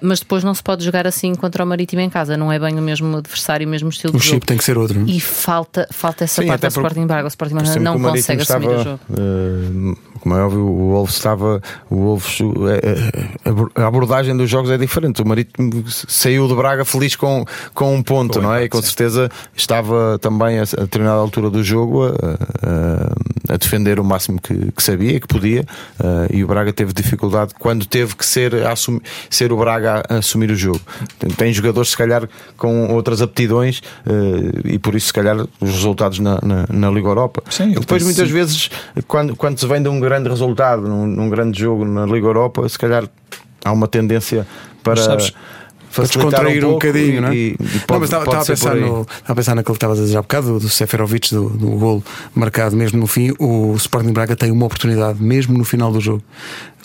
mas 0.00 0.20
depois 0.20 0.44
não 0.44 0.54
se 0.54 0.62
pode 0.62 0.84
jogar 0.84 1.06
assim 1.06 1.34
contra 1.34 1.64
o 1.64 1.66
Marítimo 1.66 2.00
em 2.02 2.10
casa, 2.10 2.36
não 2.36 2.52
é 2.52 2.58
bem 2.58 2.78
o 2.78 2.82
mesmo 2.82 3.16
adversário, 3.16 3.66
o 3.66 3.70
mesmo 3.70 3.88
estilo 3.88 4.14
o 4.14 4.18
de 4.18 4.24
jogo. 4.24 4.36
O 4.36 4.40
chip 4.40 4.46
tem 4.46 4.56
que 4.56 4.64
ser 4.64 4.78
outro. 4.78 5.00
É? 5.00 5.04
E 5.04 5.20
falta, 5.20 5.86
falta 5.90 6.24
essa 6.24 6.42
Sim, 6.42 6.48
parte 6.48 6.62
do 6.62 6.68
Sporting 6.68 7.06
Braga. 7.06 7.24
O 7.24 7.28
Sporting 7.28 7.54
Braga 7.54 7.80
não 7.80 8.00
consegue 8.00 8.42
assumir 8.42 8.66
estava, 8.66 8.80
o 8.80 8.84
jogo. 8.84 9.98
Como 10.26 10.36
é 10.36 10.42
óbvio, 10.42 10.60
o 10.62 10.90
Wolves 10.90 11.14
estava. 11.14 11.62
O 11.88 11.94
Wolves, 11.94 12.38
a 13.76 13.86
abordagem 13.86 14.36
dos 14.36 14.50
jogos 14.50 14.72
é 14.72 14.76
diferente. 14.76 15.22
O 15.22 15.24
Marítimo 15.24 15.84
saiu 15.88 16.48
de 16.48 16.54
Braga 16.56 16.84
feliz 16.84 17.14
com, 17.14 17.44
com 17.72 17.94
um 17.94 18.02
ponto, 18.02 18.42
não 18.42 18.52
é? 18.52 18.64
E 18.64 18.68
com 18.68 18.82
certeza 18.82 19.30
estava 19.54 20.18
também 20.18 20.58
a, 20.58 20.62
a 20.62 20.80
determinada 20.80 21.20
altura 21.20 21.48
do 21.48 21.62
jogo 21.62 22.06
a, 22.06 22.10
a, 22.10 23.54
a 23.54 23.56
defender 23.56 24.00
o 24.00 24.04
máximo 24.04 24.40
que, 24.40 24.72
que 24.72 24.82
sabia 24.82 25.12
e 25.12 25.20
que 25.20 25.28
podia. 25.28 25.64
Uh, 26.00 26.34
e 26.34 26.42
o 26.42 26.48
Braga 26.48 26.72
teve 26.72 26.92
dificuldade 26.92 27.54
quando 27.56 27.86
teve 27.86 28.16
que 28.16 28.26
ser, 28.26 28.66
assumir, 28.66 29.02
ser 29.30 29.52
o 29.52 29.56
Braga 29.56 30.02
a 30.08 30.16
assumir 30.16 30.50
o 30.50 30.56
jogo. 30.56 30.80
Tem, 31.20 31.30
tem 31.30 31.52
jogadores, 31.52 31.90
se 31.90 31.96
calhar, 31.96 32.28
com 32.56 32.92
outras 32.92 33.22
aptidões 33.22 33.78
uh, 33.78 34.66
e 34.66 34.76
por 34.76 34.96
isso, 34.96 35.06
se 35.06 35.12
calhar, 35.12 35.36
os 35.60 35.70
resultados 35.70 36.18
na, 36.18 36.40
na, 36.42 36.66
na 36.68 36.90
Liga 36.90 37.06
Europa. 37.06 37.44
Sim, 37.48 37.70
Depois, 37.70 38.02
muitas 38.02 38.26
sim. 38.26 38.34
vezes, 38.34 38.70
quando, 39.06 39.36
quando 39.36 39.56
se 39.60 39.66
vem 39.68 39.80
de 39.80 39.88
um 39.88 40.00
grande 40.00 40.15
resultado, 40.24 40.82
num, 40.82 41.06
num 41.06 41.28
grande 41.28 41.60
jogo 41.60 41.84
na 41.84 42.06
Liga 42.06 42.26
Europa, 42.26 42.68
se 42.68 42.78
calhar 42.78 43.08
há 43.64 43.72
uma 43.72 43.88
tendência 43.88 44.46
para 44.82 45.18
para 45.96 46.04
descontrair 46.04 46.64
um, 46.64 46.68
um 46.68 46.72
bocadinho, 46.72 47.22
não 47.22 47.28
é? 47.28 47.34
E, 47.34 47.56
e 47.58 47.78
pode, 47.86 47.90
não, 47.90 48.00
mas 48.00 48.08
estava, 48.08 48.24
estava, 48.24 48.42
a 48.42 48.44
pensar 48.44 48.74
no, 48.76 49.02
estava 49.02 49.32
a 49.32 49.34
pensar 49.34 49.54
naquilo 49.54 49.74
que 49.74 49.76
estavas 49.78 49.98
a 49.98 50.02
dizer 50.02 50.16
há 50.18 50.22
bocado, 50.22 50.46
do, 50.46 50.60
do 50.60 50.68
Seferovic, 50.68 51.34
do, 51.34 51.48
do 51.48 51.70
golo 51.70 52.04
marcado 52.34 52.76
mesmo 52.76 53.00
no 53.00 53.06
fim. 53.06 53.32
O 53.38 53.74
Sporting 53.76 54.12
Braga 54.12 54.36
tem 54.36 54.50
uma 54.50 54.66
oportunidade, 54.66 55.22
mesmo 55.22 55.56
no 55.56 55.64
final 55.64 55.90
do 55.90 56.00
jogo, 56.00 56.22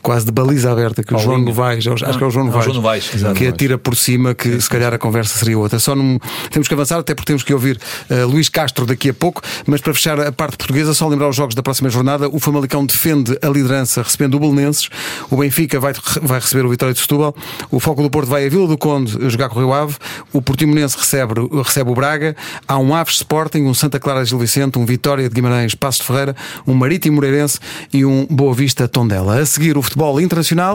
quase 0.01 0.25
de 0.25 0.31
baliza 0.31 0.71
aberta 0.71 1.03
que 1.03 1.13
o 1.13 1.17
João 1.17 1.39
Novaes, 1.39 1.85
acho 1.87 2.17
que 2.17 2.23
é 2.23 2.27
o 2.27 2.31
João 2.31 2.45
Novaes, 2.45 2.65
João 2.65 2.75
Novaes 2.75 3.11
que 3.35 3.47
atira 3.47 3.77
por 3.77 3.95
cima, 3.95 4.33
que 4.33 4.59
se 4.59 4.69
calhar 4.69 4.93
a 4.93 4.97
conversa 4.97 5.37
seria 5.37 5.57
outra. 5.57 5.79
Só 5.79 5.95
não 5.95 6.19
temos 6.49 6.67
que 6.67 6.73
avançar, 6.73 6.99
até 6.99 7.13
porque 7.13 7.27
temos 7.27 7.43
que 7.43 7.53
ouvir 7.53 7.79
uh, 8.09 8.27
Luís 8.27 8.49
Castro 8.49 8.85
daqui 8.85 9.09
a 9.09 9.13
pouco, 9.13 9.41
mas 9.65 9.81
para 9.81 9.93
fechar 9.93 10.19
a 10.19 10.31
parte 10.31 10.57
portuguesa, 10.57 10.93
só 10.93 11.07
lembrar 11.07 11.29
os 11.29 11.35
jogos 11.35 11.55
da 11.55 11.63
próxima 11.63 11.89
jornada. 11.89 12.29
O 12.29 12.39
Famalicão 12.39 12.85
defende 12.85 13.37
a 13.41 13.47
liderança 13.47 14.01
recebendo 14.01 14.35
o 14.35 14.39
Belenenses, 14.39 14.89
o 15.29 15.37
Benfica 15.37 15.79
vai, 15.79 15.93
vai 16.21 16.39
receber 16.39 16.65
o 16.65 16.69
Vitória 16.69 16.93
de 16.93 16.99
Setúbal, 16.99 17.35
o 17.69 17.79
Foco 17.79 18.01
do 18.01 18.09
Porto 18.09 18.27
vai 18.27 18.45
a 18.45 18.49
Vila 18.49 18.67
do 18.67 18.77
Conde 18.77 19.17
jogar 19.29 19.49
com 19.49 19.59
o 19.59 19.63
Rio 19.63 19.73
Ave, 19.73 19.95
o 20.33 20.41
Portimonense 20.41 20.97
recebe, 20.97 21.33
recebe 21.63 21.89
o 21.89 21.93
Braga, 21.93 22.35
há 22.67 22.77
um 22.77 22.95
Aves 22.95 23.15
Sporting, 23.15 23.61
um 23.63 23.73
Santa 23.73 23.99
Clara 23.99 24.23
de 24.23 24.29
Gil 24.29 24.39
Vicente, 24.39 24.79
um 24.79 24.85
Vitória 24.85 25.27
de 25.27 25.35
Guimarães 25.35 25.75
Passo 25.75 25.99
de 25.99 26.07
Ferreira, 26.07 26.35
um 26.65 26.73
Marítimo 26.73 27.15
Moreirense 27.15 27.59
e 27.93 28.05
um 28.05 28.25
Boa 28.29 28.53
Vista 28.53 28.87
Tondela. 28.87 29.39
A 29.39 29.45
seguir 29.45 29.77
o 29.77 29.81
futebol 29.91 30.21
internacional 30.21 30.73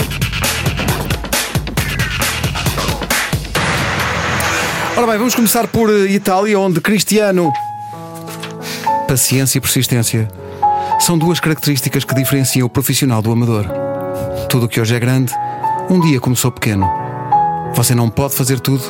Ora 4.94 5.06
bem, 5.06 5.18
vamos 5.18 5.34
começar 5.34 5.66
por 5.66 5.90
eh, 5.90 6.06
Itália, 6.10 6.58
onde 6.58 6.80
Cristiano. 6.80 7.52
Paciência 9.06 9.58
e 9.58 9.60
persistência 9.60 10.28
são 10.98 11.18
duas 11.18 11.38
características 11.38 12.04
que 12.04 12.14
diferenciam 12.14 12.66
o 12.66 12.70
profissional 12.70 13.20
do 13.20 13.30
amador. 13.30 13.66
Tudo 14.48 14.66
o 14.66 14.68
que 14.68 14.80
hoje 14.80 14.94
é 14.94 15.00
grande, 15.00 15.32
um 15.90 16.00
dia 16.00 16.18
começou 16.18 16.50
pequeno. 16.50 16.88
Você 17.74 17.94
não 17.94 18.08
pode 18.08 18.34
fazer 18.34 18.58
tudo, 18.58 18.84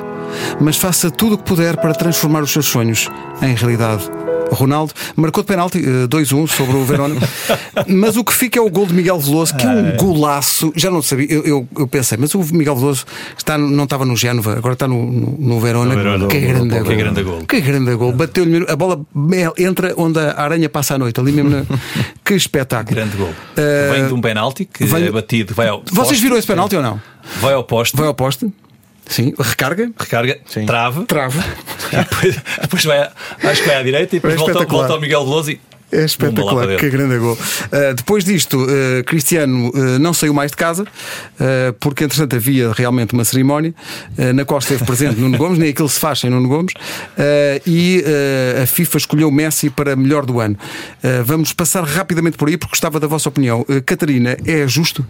mas 0.60 0.76
faça 0.76 1.10
tudo 1.10 1.34
o 1.34 1.38
que 1.38 1.44
puder 1.44 1.76
para 1.76 1.94
transformar 1.94 2.42
os 2.42 2.52
seus 2.52 2.66
sonhos 2.66 3.08
em 3.42 3.54
realidade. 3.54 4.08
Ronaldo 4.50 4.92
marcou 5.16 5.42
de 5.42 5.48
penalti 5.48 5.78
eh, 5.78 6.06
2-1 6.08 6.46
sobre 6.48 6.76
o 6.76 6.84
Verona, 6.84 7.14
mas 7.86 8.16
o 8.16 8.24
que 8.24 8.32
fica 8.32 8.58
é 8.58 8.62
o 8.62 8.70
gol 8.70 8.86
de 8.86 8.94
Miguel 8.94 9.18
Veloso, 9.18 9.54
que 9.56 9.66
é 9.66 9.68
um 9.68 9.96
golaço. 9.96 10.72
Já 10.76 10.90
não 10.90 11.02
sabia, 11.02 11.26
eu, 11.30 11.44
eu, 11.44 11.68
eu 11.78 11.86
pensei, 11.88 12.16
mas 12.18 12.34
o 12.34 12.42
Miguel 12.54 12.76
Veloso 12.76 13.04
está, 13.36 13.58
não 13.58 13.84
estava 13.84 14.04
no 14.04 14.16
Génova, 14.16 14.56
agora 14.56 14.74
está 14.74 14.86
no, 14.88 15.04
no, 15.10 15.36
no 15.38 15.60
Verona. 15.60 15.94
No 15.94 16.02
Verona. 16.02 16.26
Que 16.28 16.40
grande 16.40 16.68
Que 16.74 16.80
gol. 16.82 16.96
grande 16.96 17.22
gol. 17.22 17.40
Que 17.46 17.60
grande 17.60 17.94
gol. 17.94 18.12
Bateu-lhe 18.12 18.64
a 18.68 18.76
bola 18.76 19.00
entra 19.58 19.92
onde 19.96 20.18
a 20.20 20.40
aranha 20.40 20.68
passa 20.68 20.94
a 20.94 20.98
noite, 20.98 21.18
ali 21.20 21.32
mesmo. 21.32 21.50
Na... 21.50 21.64
que 22.24 22.34
espetáculo. 22.34 22.94
Grande 22.96 23.16
gol. 23.16 23.32
Eh, 23.56 23.90
Vem 23.92 24.06
de 24.08 24.14
um 24.14 24.20
penalti 24.20 24.64
que 24.64 24.84
vem- 24.84 25.04
é 25.06 25.10
batido, 25.10 25.54
vai 25.54 25.68
ao 25.68 25.80
Vocês 25.80 25.96
poste, 26.08 26.22
viram 26.22 26.36
esse 26.36 26.46
penalti 26.46 26.76
ou 26.76 26.82
não? 26.82 27.00
Vai 27.40 27.54
ao 27.54 27.64
poste, 27.64 27.96
Vai 27.96 28.06
ao 28.06 28.14
poste? 28.14 28.50
Sim, 29.08 29.32
recarga. 29.38 29.90
recarga, 29.96 30.38
Sim. 30.48 30.66
trave, 30.66 31.04
Trava. 31.04 31.44
depois, 31.96 32.36
depois 32.60 32.84
vai, 32.84 33.10
acho 33.44 33.62
que 33.62 33.68
vai 33.68 33.76
à 33.76 33.82
direita 33.82 34.16
e 34.16 34.20
depois 34.20 34.34
É 34.34 34.36
volta, 34.36 34.66
volta 34.66 34.92
ao 34.92 35.00
Miguel 35.00 35.24
Veloso 35.24 35.50
e 35.50 35.60
É 35.92 36.04
espetacular, 36.04 36.76
que 36.76 36.90
grande 36.90 37.16
gol. 37.18 37.34
Uh, 37.34 37.94
depois 37.94 38.24
disto, 38.24 38.58
uh, 38.64 39.04
Cristiano 39.04 39.70
uh, 39.70 39.98
não 40.00 40.12
saiu 40.12 40.34
mais 40.34 40.50
de 40.50 40.56
casa, 40.56 40.84
porque 41.78 42.04
entretanto 42.04 42.34
havia 42.34 42.72
realmente 42.72 43.14
uma 43.14 43.24
cerimónia 43.24 43.74
na 44.34 44.44
qual 44.44 44.58
esteve 44.58 44.84
presente 44.84 45.20
Nuno 45.20 45.38
Gomes, 45.38 45.58
nem 45.58 45.70
aquilo 45.70 45.88
se 45.88 46.00
faz 46.00 46.20
sem 46.20 46.30
Nuno 46.30 46.48
Gomes, 46.48 46.72
e 47.66 48.02
a 48.62 48.66
FIFA 48.66 48.98
escolheu 48.98 49.30
Messi 49.30 49.70
para 49.70 49.94
melhor 49.94 50.24
do 50.26 50.40
ano. 50.40 50.56
Vamos 51.24 51.52
passar 51.52 51.84
rapidamente 51.84 52.36
por 52.36 52.48
aí, 52.48 52.56
porque 52.56 52.70
gostava 52.70 52.98
da 52.98 53.06
vossa 53.06 53.28
opinião. 53.28 53.64
Catarina, 53.84 54.36
é 54.44 54.66
justo? 54.66 55.06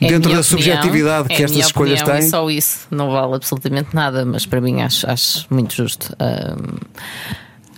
É 0.00 0.08
Dentro 0.08 0.32
da 0.34 0.42
subjetividade 0.42 1.22
opinião, 1.22 1.36
que 1.36 1.42
é 1.42 1.44
estas 1.44 1.66
escolhas 1.66 2.02
têm? 2.02 2.14
É 2.14 2.22
só 2.22 2.50
isso, 2.50 2.86
não 2.90 3.10
vale 3.10 3.34
absolutamente 3.36 3.94
nada, 3.94 4.24
mas 4.24 4.44
para 4.44 4.60
mim 4.60 4.82
acho, 4.82 5.08
acho 5.08 5.46
muito 5.50 5.72
justo. 5.74 6.14
Ahm, 6.18 6.78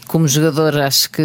como 0.06 0.26
jogador, 0.28 0.78
acho 0.78 1.10
que 1.10 1.20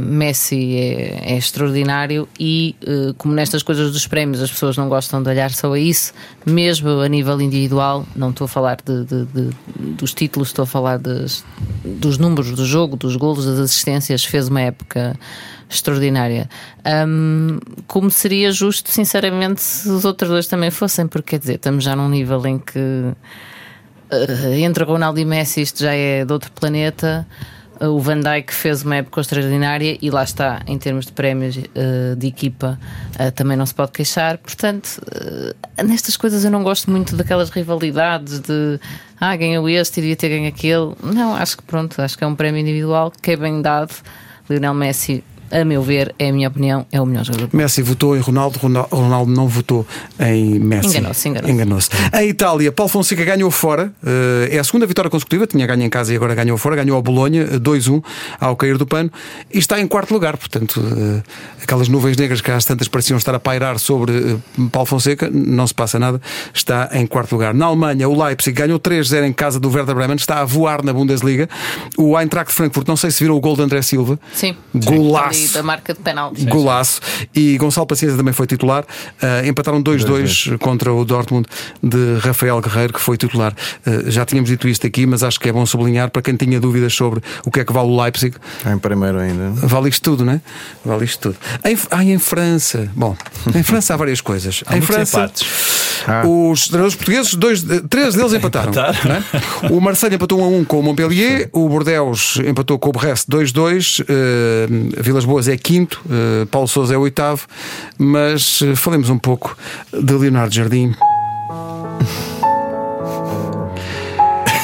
Messi 0.00 0.74
é, 0.74 1.32
é 1.34 1.36
extraordinário 1.36 2.26
e, 2.40 2.74
eh, 2.84 3.12
como 3.18 3.34
nestas 3.34 3.62
coisas 3.62 3.92
dos 3.92 4.06
prémios, 4.06 4.42
as 4.42 4.50
pessoas 4.50 4.76
não 4.76 4.88
gostam 4.88 5.22
de 5.22 5.28
olhar 5.28 5.50
só 5.50 5.72
a 5.72 5.78
isso, 5.78 6.12
mesmo 6.46 6.88
a 7.00 7.08
nível 7.08 7.40
individual, 7.42 8.06
não 8.16 8.30
estou 8.30 8.46
a 8.46 8.48
falar 8.48 8.78
de, 8.84 9.04
de- 9.04 9.26
de- 9.26 9.50
dos 9.98 10.14
títulos, 10.14 10.48
estou 10.48 10.62
a 10.62 10.66
falar 10.66 10.98
dos 10.98 11.44
números 12.18 12.50
do 12.52 12.64
jogo, 12.64 12.96
dos 12.96 13.16
golos, 13.16 13.44
das 13.44 13.58
assistências. 13.58 14.24
Fez 14.24 14.48
uma 14.48 14.62
época 14.62 15.14
extraordinária. 15.74 16.48
Ahm, 16.84 17.58
como 17.86 18.10
seria 18.10 18.52
justo, 18.52 18.90
sinceramente, 18.90 19.60
se 19.60 19.88
os 19.88 20.04
outros 20.04 20.30
dois 20.30 20.46
também 20.46 20.70
fossem, 20.70 21.06
porque 21.06 21.30
quer 21.30 21.38
dizer, 21.38 21.54
estamos 21.54 21.84
já 21.84 21.96
num 21.96 22.08
nível 22.08 22.44
em 22.46 22.58
que 22.58 23.14
eh, 24.10 24.60
entre 24.60 24.84
Ronaldo 24.84 25.18
e 25.18 25.24
Messi 25.24 25.62
isto 25.62 25.82
já 25.82 25.94
é 25.94 26.24
de 26.24 26.32
outro 26.32 26.52
planeta. 26.52 27.26
O 27.80 27.98
Van 27.98 28.20
Dijk 28.20 28.54
fez 28.54 28.84
uma 28.84 28.96
época 28.96 29.22
extraordinária 29.22 29.98
e 30.00 30.08
lá 30.08 30.22
está, 30.22 30.60
em 30.68 30.78
termos 30.78 31.06
de 31.06 31.12
prémios 31.12 31.58
eh, 31.58 32.14
de 32.16 32.28
equipa, 32.28 32.78
eh, 33.18 33.32
também 33.32 33.56
não 33.56 33.66
se 33.66 33.74
pode 33.74 33.90
queixar. 33.90 34.38
Portanto, 34.38 35.00
nestas 35.82 36.16
coisas 36.16 36.44
eu 36.44 36.50
não 36.50 36.62
gosto 36.62 36.90
muito 36.90 37.16
daquelas 37.16 37.50
rivalidades 37.50 38.38
de 38.38 38.78
ah, 39.18 39.34
ganhou 39.34 39.68
este 39.68 39.98
e 39.98 40.02
devia 40.02 40.16
ter 40.16 40.28
ganho 40.28 40.48
aquele. 40.48 40.94
Não, 41.02 41.34
acho 41.34 41.56
que 41.56 41.62
pronto, 41.64 42.00
acho 42.00 42.16
que 42.16 42.22
é 42.22 42.26
um 42.26 42.36
prémio 42.36 42.60
individual 42.60 43.10
que 43.10 43.32
é 43.32 43.36
bem 43.36 43.60
dado. 43.60 43.92
Lionel 44.48 44.74
Messi, 44.74 45.24
a 45.52 45.64
meu 45.64 45.82
ver, 45.82 46.14
é 46.18 46.28
a 46.30 46.32
minha 46.32 46.48
opinião, 46.48 46.86
é 46.90 47.00
o 47.00 47.06
melhor 47.06 47.24
jogador. 47.24 47.48
Messi 47.52 47.82
votou 47.82 48.16
em 48.16 48.20
Ronaldo, 48.20 48.58
Ronaldo, 48.58 48.88
Ronaldo 48.94 49.32
não 49.32 49.46
votou 49.48 49.86
em 50.18 50.58
Messi. 50.58 50.88
Enganou-se, 50.96 51.28
enganou-se. 51.28 51.52
Enganou-se. 51.52 51.90
Em 52.14 52.28
Itália, 52.28 52.72
Paulo 52.72 52.90
Fonseca 52.90 53.24
ganhou 53.24 53.50
fora. 53.50 53.92
eh, 54.04 54.48
é 54.56 54.58
a 54.58 54.64
segunda 54.64 54.86
vitória 54.86 55.10
consecutiva. 55.10 55.46
Tinha 55.46 55.66
ganho 55.66 55.82
em 55.82 55.90
casa 55.90 56.12
e 56.12 56.16
agora 56.16 56.34
ganhou 56.34 56.56
fora. 56.58 56.76
Ganhou 56.76 56.96
ao 56.96 57.02
Bolonha, 57.02 57.42
eh, 57.42 57.58
2-1, 57.58 58.02
ao 58.40 58.56
cair 58.56 58.78
do 58.78 58.86
pano. 58.86 59.10
E 59.52 59.58
está 59.58 59.80
em 59.80 59.86
quarto 59.86 60.12
lugar. 60.12 60.36
Portanto, 60.36 60.80
eh, 60.80 61.22
aquelas 61.62 61.88
nuvens 61.88 62.16
negras 62.16 62.40
que 62.40 62.50
às 62.50 62.64
tantas 62.64 62.88
pareciam 62.88 63.16
estar 63.18 63.34
a 63.34 63.40
pairar 63.40 63.78
sobre 63.78 64.12
eh, 64.12 64.36
Paulo 64.70 64.86
Fonseca, 64.86 65.28
não 65.32 65.66
se 65.66 65.74
passa 65.74 65.98
nada. 65.98 66.20
Está 66.54 66.88
em 66.92 67.06
quarto 67.06 67.32
lugar. 67.32 67.52
Na 67.54 67.66
Alemanha, 67.66 68.08
o 68.08 68.22
Leipzig 68.24 68.52
ganhou 68.56 68.78
3-0 68.78 69.24
em 69.24 69.32
casa 69.32 69.58
do 69.60 69.70
Werder 69.70 69.94
Bremen. 69.94 70.16
Está 70.16 70.40
a 70.40 70.44
voar 70.44 70.82
na 70.84 70.92
Bundesliga. 70.92 71.48
O 71.96 72.18
Eintracht 72.18 72.52
Frankfurt, 72.52 72.86
não 72.88 72.96
sei 72.96 73.10
se 73.10 73.22
viram 73.22 73.36
o 73.36 73.40
gol 73.40 73.56
de 73.56 73.62
André 73.62 73.82
Silva. 73.82 74.18
Sim, 74.32 74.56
Golaço. 74.74 75.41
Ali 75.42 75.52
da 75.52 75.62
marca 75.62 75.94
de 75.94 76.00
penalti. 76.00 76.44
Golaço. 76.46 77.00
E 77.34 77.56
Gonçalo 77.58 77.86
Paciência 77.86 78.16
também 78.16 78.32
foi 78.32 78.46
titular. 78.46 78.84
Uh, 78.84 79.46
empataram 79.46 79.82
2-2 79.82 80.58
contra 80.58 80.92
o 80.92 81.04
Dortmund 81.04 81.48
de 81.82 82.18
Rafael 82.20 82.60
Guerreiro, 82.60 82.92
que 82.92 83.00
foi 83.00 83.16
titular. 83.16 83.54
Uh, 83.86 84.10
já 84.10 84.24
tínhamos 84.24 84.50
dito 84.50 84.68
isto 84.68 84.86
aqui, 84.86 85.06
mas 85.06 85.22
acho 85.22 85.38
que 85.40 85.48
é 85.48 85.52
bom 85.52 85.64
sublinhar 85.66 86.10
para 86.10 86.22
quem 86.22 86.36
tinha 86.36 86.60
dúvidas 86.60 86.94
sobre 86.94 87.20
o 87.44 87.50
que 87.50 87.60
é 87.60 87.64
que 87.64 87.72
vale 87.72 87.88
o 87.88 88.02
Leipzig. 88.02 88.36
Em 88.66 88.78
primeiro 88.78 89.18
ainda. 89.18 89.50
Vale 89.66 89.88
isto 89.88 90.02
tudo, 90.02 90.24
não 90.24 90.34
é? 90.34 90.40
Vale 90.84 91.04
isto 91.04 91.32
tudo. 91.32 91.36
Em, 91.64 91.76
ah, 91.90 92.04
em 92.04 92.18
França. 92.18 92.90
Bom, 92.94 93.16
em 93.54 93.62
França 93.62 93.94
há 93.94 93.96
várias 93.96 94.20
coisas. 94.20 94.62
Há 94.66 94.76
em 94.76 94.78
muitos 94.78 94.94
França. 94.94 95.18
empates. 95.18 95.91
Ah. 96.06 96.26
Os 96.26 96.68
treinadores 96.68 96.94
portugueses, 96.94 97.34
dois, 97.34 97.64
três 97.88 98.14
deles 98.14 98.32
empataram. 98.32 98.70
Empataram. 98.70 99.14
é? 99.14 99.66
O 99.72 99.80
Marseille 99.80 100.14
empatou 100.16 100.40
1 100.40 100.44
a 100.44 100.48
1 100.48 100.64
com 100.64 100.80
o 100.80 100.82
Montpellier, 100.82 101.48
o 101.52 101.68
Bordeaux 101.68 102.38
empatou 102.46 102.78
com 102.78 102.90
o 102.90 102.92
Brest 102.92 103.28
2-2, 103.28 104.04
eh, 104.08 104.66
Vilas 105.02 105.24
Boas 105.24 105.48
é 105.48 105.56
quinto, 105.56 106.02
eh, 106.10 106.46
Paulo 106.50 106.68
Sousa 106.68 106.94
é 106.94 106.98
oitavo, 106.98 107.46
mas 107.98 108.60
eh, 108.62 108.74
falemos 108.74 109.10
um 109.10 109.18
pouco 109.18 109.56
de 109.92 110.12
Leonardo 110.12 110.54
Jardim. 110.54 110.94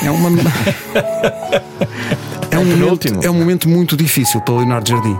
É 0.00 0.10
uma. 0.12 0.30
É 2.58 2.60
um, 2.60 2.64
momento, 2.64 2.78
penúltimo. 2.80 3.20
é 3.24 3.30
um 3.30 3.34
momento 3.34 3.68
muito 3.68 3.96
difícil 3.96 4.40
para 4.40 4.54
o 4.54 4.58
Leonardo 4.58 4.88
Jardim. 4.88 5.16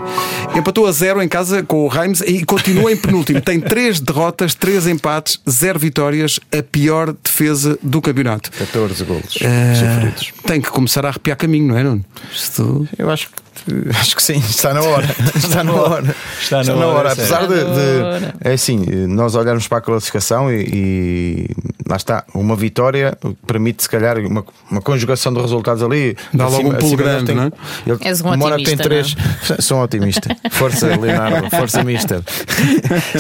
Empatou 0.57 0.87
a 0.87 0.93
zero 0.93 1.23
em 1.23 1.29
casa 1.29 1.63
com 1.63 1.85
o 1.85 1.89
Reims 1.89 2.21
e 2.21 2.45
continua 2.45 2.93
em 2.93 2.97
penúltimo. 2.97 3.41
Tem 3.41 3.61
três 3.61 4.01
derrotas, 4.01 4.55
três 4.55 4.87
empates, 4.87 5.39
zero 5.49 5.79
vitórias, 5.79 6.39
a 6.57 6.63
pior 6.63 7.15
defesa 7.23 7.79
do 7.83 8.01
campeonato. 8.01 8.51
14 8.53 9.05
golos 9.05 9.33
sofridos. 9.33 10.33
tem 10.47 10.61
que 10.61 10.71
começar 10.71 11.05
a 11.07 11.11
arrepiar 11.11 11.37
caminho, 11.37 11.69
não 11.69 11.79
é, 11.79 11.83
Nuno? 11.83 12.05
Isto- 12.33 12.89
Eu 12.99 13.11
acho 13.11 13.29
que 13.29 13.33
acho 13.99 14.17
que 14.17 14.23
sim, 14.23 14.39
está 14.39 14.73
na 14.75 14.83
hora. 14.83 15.07
Está 15.35 15.65
na 15.65 15.73
hora. 15.73 16.15
Está 16.41 16.63
na 16.65 16.75
hora, 16.87 17.13
Apesar 17.13 17.47
de, 17.47 17.55
Está 17.55 17.69
na 17.69 17.75
de- 17.75 18.03
hora. 18.03 18.35
é 18.41 18.53
assim, 18.53 18.79
nós 19.07 19.35
olharmos 19.35 19.67
para 19.69 19.79
a 19.79 19.81
classificação 19.81 20.51
e, 20.53 20.67
e 20.73 21.47
lá 21.89 21.97
está, 21.97 22.25
uma 22.35 22.55
vitória 22.57 23.17
permite 23.47 23.83
se 23.83 23.89
calhar 23.89 24.19
uma, 24.19 24.45
uma 24.71 24.81
conjugação 24.83 25.33
de 25.33 25.41
resultados 25.41 25.83
ali. 25.83 26.17
Dá 26.33 26.47
logo 26.49 26.69
um 26.69 26.75
pulo 26.75 26.85
acima 26.95 27.03
grande, 27.03 27.25
tem- 27.27 27.35
não 27.37 27.45
é? 27.45 27.51
Ele, 27.87 27.99
És 28.03 28.21
um 28.21 28.25
o 28.29 28.37
Mónaco 28.37 28.63
tem 28.63 28.75
otimista, 28.75 28.83
três. 28.83 29.17
Sou 29.65 29.79
um 29.79 29.83
otimista. 29.83 30.37
Força, 30.51 30.87
Leonardo, 30.97 31.51
força 31.51 31.83
mister. 31.85 32.21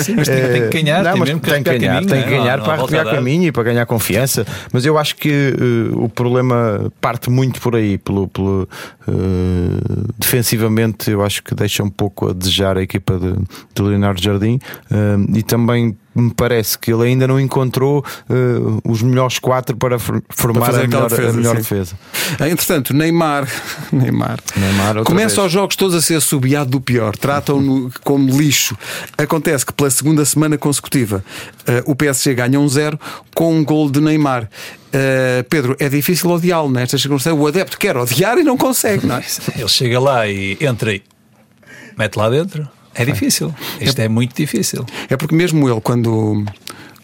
Sim, 0.03 0.15
mas 0.17 0.29
tem, 0.29 0.43
tem 0.53 0.69
que 0.71 0.83
ganhar, 0.83 1.03
Não, 1.03 1.13
tem 1.13 1.21
mas 1.21 1.31
que 1.31 1.41
tem 1.41 1.63
que 1.63 1.71
arrepiar 1.71 1.79
ganhar, 1.79 1.95
caminho, 1.95 2.09
tem 2.11 2.23
que 2.23 2.29
não 2.31 2.35
é? 2.37 2.39
ganhar 2.41 2.57
Não 2.59 2.65
para 2.65 2.75
arrepiar 2.75 3.05
caminho 3.07 3.45
e 3.45 3.53
para 3.53 3.63
ganhar 3.63 3.87
confiança. 3.87 4.47
Mas 4.73 4.85
eu 4.85 4.99
acho 4.99 5.17
que 5.17 5.29
eh, 5.31 5.95
o 5.95 6.09
problema 6.09 6.91
parte 7.01 7.31
muito 7.31 7.61
por 7.61 7.75
aí, 7.77 7.97
pelo, 7.99 8.29
pelo, 8.29 8.69
eh, 9.07 9.13
defensivamente, 10.29 11.11
eu 11.11 11.25
acho 11.25 11.43
que 11.43 11.55
deixa 11.55 11.83
um 11.83 11.89
pouco 11.89 12.29
a 12.29 12.33
desejar 12.35 12.77
a 12.77 12.83
equipa 12.83 13.19
de, 13.19 13.33
de 13.75 13.83
Leonardo 13.83 14.23
Jardim 14.23 14.59
eh, 14.91 15.39
e 15.39 15.43
também 15.43 15.97
me 16.21 16.33
parece 16.35 16.79
que 16.79 16.93
ele 16.93 17.05
ainda 17.05 17.27
não 17.27 17.39
encontrou 17.41 18.05
eh, 18.29 18.35
os 18.85 19.03
melhores 19.03 19.39
quatro 19.39 19.77
para 19.77 19.99
for- 19.99 20.23
formar 20.31 20.67
fazer 20.67 20.81
a 20.85 20.87
melhor, 20.89 21.09
defesa, 21.09 21.29
a 21.31 21.33
melhor 21.33 21.51
sim. 21.57 21.63
defesa. 21.63 21.99
Ah, 22.41 22.49
Entretanto, 22.49 22.95
Neymar, 22.95 23.49
Neymar, 23.93 24.39
Neymar, 24.57 25.03
começa 25.05 25.37
vez. 25.37 25.47
os 25.47 25.53
jogos 25.53 25.77
todos 25.77 25.95
a 25.95 26.03
ser 26.03 26.17
assobiado 26.17 26.71
do 26.71 26.81
pior, 26.81 27.17
tratam-no 27.17 27.91
como 28.03 28.37
lixo. 28.39 28.77
Acontece 29.17 29.65
que 29.65 29.73
pela 29.73 29.91
segunda 29.91 30.25
semana 30.25 30.59
consecutiva 30.59 31.25
ah, 31.67 31.83
o 31.87 31.95
PSG 31.95 32.35
ganha 32.35 32.59
um 32.61 32.69
zero 32.69 32.99
com 33.35 33.55
um 33.57 33.65
gol 33.65 33.91
de 33.91 34.01
Neymar. 34.01 34.49
Ah, 34.93 35.45
Pedro, 35.49 35.77
é 35.79 35.89
difícil 35.89 36.31
odiá-lo 36.31 36.71
nestas 36.71 37.01
circunstâncias. 37.01 37.41
O 37.43 37.47
adepto 37.47 37.79
quer 37.79 37.97
odiar 37.97 38.39
e 38.39 38.43
não 38.43 38.57
consegue, 38.57 39.07
não 39.07 39.17
é? 39.17 39.25
Ele 39.57 39.69
chega 39.69 40.01
lá 40.01 40.27
e 40.27 40.57
entra 40.61 40.95
e 40.95 41.03
mete 41.97 42.17
lá 42.17 42.29
dentro. 42.31 42.69
É 42.99 43.05
difícil. 43.05 43.55
Isto 43.81 44.01
é 44.01 44.09
muito 44.09 44.35
difícil. 44.37 44.85
É 45.09 45.17
porque 45.17 45.35
mesmo 45.35 45.69
ele, 45.69 45.81
quando, 45.81 46.45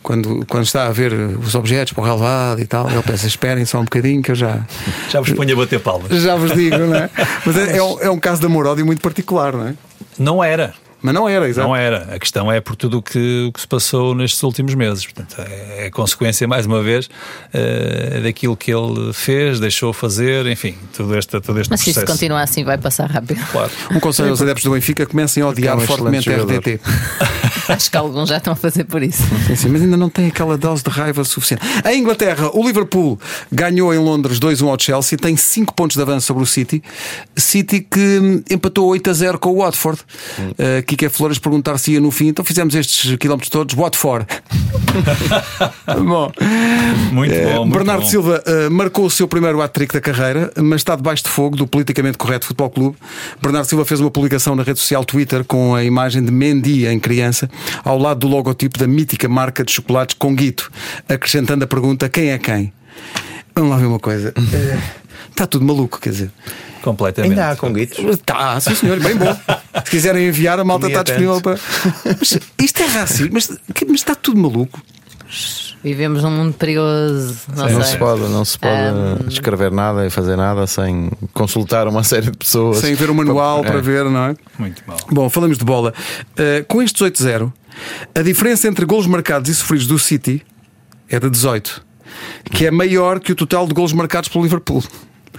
quando, 0.02 0.44
quando 0.48 0.64
está 0.64 0.87
a 0.87 0.90
ver 0.92 1.12
os 1.12 1.54
objetos 1.54 1.92
para 1.92 2.02
o 2.02 2.04
relevado 2.04 2.61
e 2.61 2.66
tal, 2.66 2.90
ele 2.90 3.02
pensa: 3.02 3.26
esperem 3.26 3.64
só 3.64 3.78
um 3.80 3.85
bocadinho 3.85 4.22
que 4.22 4.30
eu 4.33 4.35
já, 4.35 4.61
Já 5.09 5.20
vos 5.20 5.30
ponho 5.33 5.52
a 5.54 5.57
bater 5.57 5.80
palmas. 5.80 6.11
já 6.20 6.35
vos 6.37 6.52
digo, 6.52 6.76
não 6.78 6.94
é? 6.96 7.09
Mas 7.46 7.57
é, 7.57 7.76
é 7.78 7.83
um, 7.83 8.00
é 8.00 8.11
um 8.11 8.18
caso 8.18 8.40
de 8.40 8.46
amor-ódio 8.46 8.85
muito 8.85 9.00
particular, 9.00 9.52
não 9.54 9.68
é? 9.68 9.74
Não 10.18 10.44
era. 10.44 10.74
Mas 11.05 11.12
não 11.12 11.29
era, 11.29 11.47
exato. 11.47 11.69
Não 11.69 11.77
era. 11.77 12.14
A 12.14 12.19
questão 12.19 12.51
é 12.51 12.62
por 12.62 12.75
tudo 12.77 12.97
o 12.97 13.03
que, 13.03 13.45
o 13.47 13.53
que 13.53 13.61
se 13.61 13.69
passou 13.69 14.14
nestes 14.14 14.43
últimos 14.43 14.75
meses. 14.75 15.05
Portanto, 15.05 15.37
é, 15.38 15.85
é 15.85 15.90
consequência, 15.90 16.49
mais 16.49 16.64
uma 16.64 16.83
vez, 16.83 17.09
uh, 17.09 18.23
daquilo 18.23 18.57
que 18.57 18.73
ele 18.73 19.12
fez, 19.12 19.61
deixou 19.61 19.93
fazer, 19.93 20.47
enfim, 20.47 20.75
todo 20.97 21.14
este, 21.14 21.38
todo 21.43 21.61
este 21.61 21.69
Mas 21.69 21.81
se 21.81 21.93
processo. 21.93 22.07
isso 22.07 22.12
continuar 22.12 22.40
assim, 22.40 22.64
vai 22.64 22.79
passar 22.79 23.11
rápido. 23.11 23.38
Claro. 23.53 23.71
Um 23.90 24.01
conselho 24.01 24.31
aos 24.31 24.40
adeptos 24.40 24.64
do 24.64 24.71
Benfica: 24.71 25.05
comecem 25.05 25.43
a 25.43 25.49
odiar 25.49 25.75
é 25.79 25.83
um 25.83 25.87
fortemente 25.87 26.33
a 26.33 26.38
RTT. 26.38 26.81
Acho 27.69 27.90
que 27.90 27.97
alguns 27.99 28.31
já 28.31 28.38
estão 28.38 28.55
a 28.55 28.57
fazer 28.57 28.85
por 28.85 29.03
isso. 29.03 29.23
Sim, 29.47 29.57
sim, 29.57 29.69
mas 29.69 29.83
ainda 29.83 29.99
não 29.99 30.09
tem 30.09 30.29
aquela 30.29 30.57
dose 30.57 30.83
de 30.83 30.90
raiva 30.90 31.23
suficiente. 31.25 31.62
Em 31.87 32.01
Inglaterra, 32.01 32.51
o 32.55 32.64
Liverpool 32.64 33.19
ganhou 33.53 33.93
em 33.93 33.99
Londres 33.99 34.38
2-1 34.38 34.69
ao 34.69 34.79
Chelsea, 34.79 35.19
tem 35.19 35.37
5 35.37 35.75
pontos 35.75 35.97
de 35.97 36.03
avanço 36.03 36.27
sobre 36.27 36.43
o 36.43 36.47
City. 36.47 36.83
City 37.37 37.81
que 37.81 38.01
hum, 38.01 38.43
empatou 38.51 38.87
8 38.88 39.11
a 39.11 39.12
0 39.12 39.38
com 39.38 39.51
o 39.51 39.57
Watford. 39.59 40.01
Uh, 40.38 40.83
Kike 40.96 41.09
Flores 41.14 41.38
perguntar 41.38 41.78
se 41.78 41.92
ia 41.92 42.00
no 42.00 42.11
fim, 42.11 42.28
então 42.28 42.44
fizemos 42.44 42.74
estes 42.74 43.16
quilómetros 43.16 43.50
todos. 43.50 43.74
Watford. 43.74 44.26
bom, 46.04 46.33
Muito 47.12 47.33
eh, 47.35 47.54
bom. 47.54 47.64
muito 47.64 47.78
Bernardo 47.78 48.02
bom. 48.02 48.09
Silva 48.09 48.42
uh, 48.46 48.70
marcou 48.70 49.07
o 49.07 49.11
seu 49.11 49.26
primeiro 49.26 49.61
hat-trick 49.61 49.92
da 49.92 50.00
carreira, 50.00 50.52
mas 50.57 50.80
está 50.80 50.94
debaixo 50.94 51.24
de 51.24 51.28
fogo 51.30 51.57
do 51.57 51.66
politicamente 51.66 52.16
correto 52.16 52.46
Futebol 52.46 52.70
Clube. 52.70 52.96
Bernardo 53.42 53.66
Silva 53.66 53.85
fez 53.85 54.00
uma 54.00 54.11
publicação 54.11 54.54
na 54.54 54.62
rede 54.62 54.78
social 54.78 55.04
Twitter 55.04 55.44
com 55.44 55.74
a 55.74 55.83
imagem 55.85 56.24
de 56.24 56.30
Mendy 56.30 56.87
em 56.87 56.98
criança, 56.98 57.50
ao 57.85 57.98
lado 57.98 58.20
do 58.20 58.28
logotipo 58.28 58.78
da 58.78 58.87
mítica 58.87 59.28
marca 59.28 59.64
de 59.64 59.72
chocolates 59.72 60.14
Conguito, 60.18 60.70
acrescentando 61.09 61.64
a 61.64 61.66
pergunta: 61.66 62.09
quem 62.09 62.30
é 62.30 62.38
quem? 62.38 62.72
Vamos 63.54 63.70
lá 63.70 63.76
ver 63.76 63.87
uma 63.87 63.98
coisa. 64.00 64.33
Eh, 64.37 64.78
Está 65.30 65.48
tudo 65.48 65.64
maluco, 65.64 65.98
quer 66.00 66.11
dizer. 66.11 66.30
Completamente. 66.85 67.31
Ainda 67.33 67.51
há 67.51 67.57
conguitos. 67.57 67.99
Está, 67.99 68.61
sim 68.61 68.75
senhor, 68.75 69.01
bem 69.01 69.16
bom. 69.16 69.35
Se 69.85 69.90
quiserem 69.90 70.29
enviar, 70.29 70.59
a 70.61 70.64
malta 70.64 70.83
Comia 70.83 71.01
está 71.01 71.03
disponível 71.03 71.40
para. 71.40 71.59
Mas 72.20 72.38
isto 72.62 72.83
é 72.83 72.87
racismo, 72.87 73.31
mas, 73.33 73.49
mas 73.49 73.94
está 73.97 74.14
tudo 74.14 74.38
maluco. 74.38 74.81
Vivemos 75.83 76.23
num 76.23 76.31
mundo 76.31 76.55
perigoso. 76.55 77.37
Não, 77.55 77.68
Não 77.68 77.83
sei. 77.83 77.92
se 77.92 77.99
pode, 77.99 78.20
não 78.23 78.44
se 78.44 78.59
pode 78.59 79.29
escrever 79.29 79.70
nada 79.70 80.07
e 80.07 80.11
fazer 80.11 80.37
nada 80.37 80.66
sem 80.66 81.11
consultar 81.33 81.88
uma 81.88 82.03
série 82.03 82.31
de 82.31 82.37
pessoas. 82.38 82.79
Sem 82.79 82.94
ver 82.94 83.11
o 83.11 83.14
manual 83.14 83.64
É. 83.64 83.68
para 83.70 83.81
ver, 83.81 84.05
não 84.05 84.25
é? 84.29 84.37
Muito 84.59 84.83
mal. 84.87 84.97
Bom, 85.11 85.29
falamos 85.29 85.59
de 85.59 85.64
bola. 85.64 85.92
Uh, 86.33 86.64
com 86.68 86.83
estes 86.83 87.03
8-0, 87.03 87.53
a 88.14 88.23
diferença 88.23 88.68
entre 88.68 88.85
golos 88.87 89.07
marcados 89.07 89.51
e 89.51 89.55
sofridos 89.55 89.87
do 89.87 89.99
City 89.99 90.42
é 91.09 91.18
de 91.20 91.29
18, 91.29 91.85
que 92.53 92.66
é 92.66 92.70
maior 92.70 93.20
que 93.20 93.33
o 93.33 93.35
total 93.35 93.66
de 93.66 93.75
golos 93.75 93.92
marcados 93.92 94.29
pelo 94.29 94.44
Liverpool. 94.44 94.83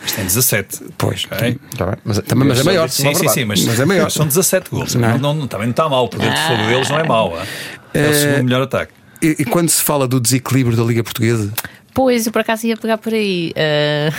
Isto 0.04 0.16
tem 0.16 0.26
17. 0.26 0.80
Pois. 0.98 1.26
Ok? 1.32 1.60
Tá 1.78 1.86
bem, 1.86 1.96
mas, 2.04 2.20
Também, 2.20 2.48
mas 2.48 2.60
é 2.60 2.64
maior. 2.64 2.90
Sim, 2.90 3.14
sim, 3.14 3.28
sim, 3.28 3.46
mas, 3.46 3.64
Mas 3.66 3.80
é 3.80 3.86
maior. 3.86 4.10
são 4.12 4.28
17 4.28 4.70
gols. 4.70 4.96
Não 4.96 5.08
é? 5.10 5.18
Não, 5.18 5.34
não- 5.34 5.48
também 5.48 5.68
não 5.68 5.72
está 5.72 5.88
mal. 5.90 6.06
O 6.06 6.10
poder 6.10 6.32
de 6.34 6.40
fogo 6.42 6.64
deles 6.68 6.90
não 6.90 7.00
é 7.00 7.04
mau. 7.08 7.38
ah. 7.38 7.46
É 7.94 8.08
o 8.08 8.12
Eh, 8.12 8.14
segundo 8.14 8.44
melhor 8.44 8.62
ataque. 8.64 8.92
E, 9.22 9.36
e 9.40 9.46
quando 9.46 9.70
se 9.70 9.82
fala 9.82 10.08
do 10.08 10.20
desequilíbrio 10.20 10.76
da 10.76 10.84
Liga 10.84 11.04
Portuguesa, 11.04 11.52
Pois, 11.94 12.26
eu 12.26 12.32
por 12.34 12.40
acaso 12.42 12.68
ia 12.68 12.76
pegar 12.76 12.98
por 12.98 13.14
aí. 13.14 13.54
eh, 13.56 14.12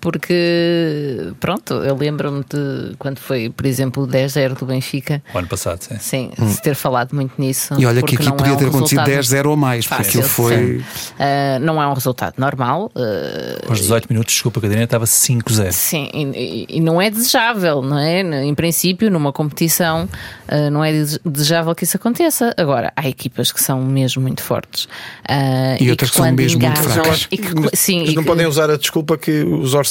porque, 0.00 1.32
pronto, 1.40 1.74
eu 1.74 1.96
lembro-me 1.96 2.40
de 2.40 2.94
quando 2.98 3.18
foi, 3.18 3.50
por 3.50 3.66
exemplo, 3.66 4.04
o 4.04 4.06
10-0 4.06 4.58
do 4.58 4.66
Benfica. 4.66 5.22
O 5.34 5.38
ano 5.38 5.48
passado, 5.48 5.82
sim. 5.82 5.96
Sim, 5.98 6.30
se 6.48 6.62
ter 6.62 6.74
falado 6.74 7.14
muito 7.14 7.32
nisso. 7.38 7.74
Hum. 7.74 7.80
e 7.80 7.86
olha 7.86 8.02
que 8.02 8.14
aqui 8.16 8.24
não 8.26 8.36
podia 8.36 8.52
é 8.52 8.56
um 8.56 8.58
ter 8.58 8.66
acontecido 8.68 8.98
resultado 9.00 9.44
10-0 9.44 9.46
ou 9.50 9.56
mais, 9.56 9.86
porque 9.86 10.02
fácil, 10.04 10.20
aquilo 10.20 10.32
foi. 10.34 10.84
Eh, 11.18 11.58
não 11.60 11.82
é 11.82 11.86
um 11.86 11.92
resultado 11.92 12.34
normal. 12.38 12.90
eh, 12.96 13.58
Aos 13.68 13.78
18 13.80 14.06
minutos, 14.10 14.32
desculpa, 14.34 14.60
Catarina, 14.60 14.84
estava 14.84 15.04
5-0. 15.06 15.72
Sim, 15.72 16.08
e, 16.12 16.22
e- 16.24 16.76
e 16.76 16.80
não 16.80 17.00
é 17.00 17.10
desejável, 17.10 17.82
não 17.82 17.98
é? 17.98 18.20
Em 18.44 18.54
princípio, 18.54 19.10
numa 19.10 19.32
competição, 19.32 20.08
eh, 20.46 20.70
não 20.70 20.84
é 20.84 20.92
dese- 20.92 21.20
desejável 21.24 21.74
que 21.74 21.84
isso 21.84 21.96
aconteça. 21.96 22.54
Agora, 22.56 22.92
há 22.96 23.08
equipas 23.08 23.52
que 23.52 23.62
são 23.62 23.82
mesmo 23.82 24.22
muito 24.22 24.42
fortes 24.42 24.88
eh, 25.28 25.76
E 25.80 25.90
outras 25.90 26.10
que 26.10 26.16
são 26.16 26.30
mesmo 26.32 26.60
muito 26.60 26.72
engajam- 26.80 27.02
fracas. 27.04 27.28
e 27.30 27.36
que- 27.38 27.76
sim, 27.76 28.00
Mas 28.00 28.10
e 28.10 28.14
não 28.14 28.22
que- 28.22 28.28
podem 28.28 28.46
usar 28.46 28.70
a 28.70 28.76
desculpa 28.76 29.16
que 29.18 29.42
os 29.42 29.74
orçamentos. 29.74 29.87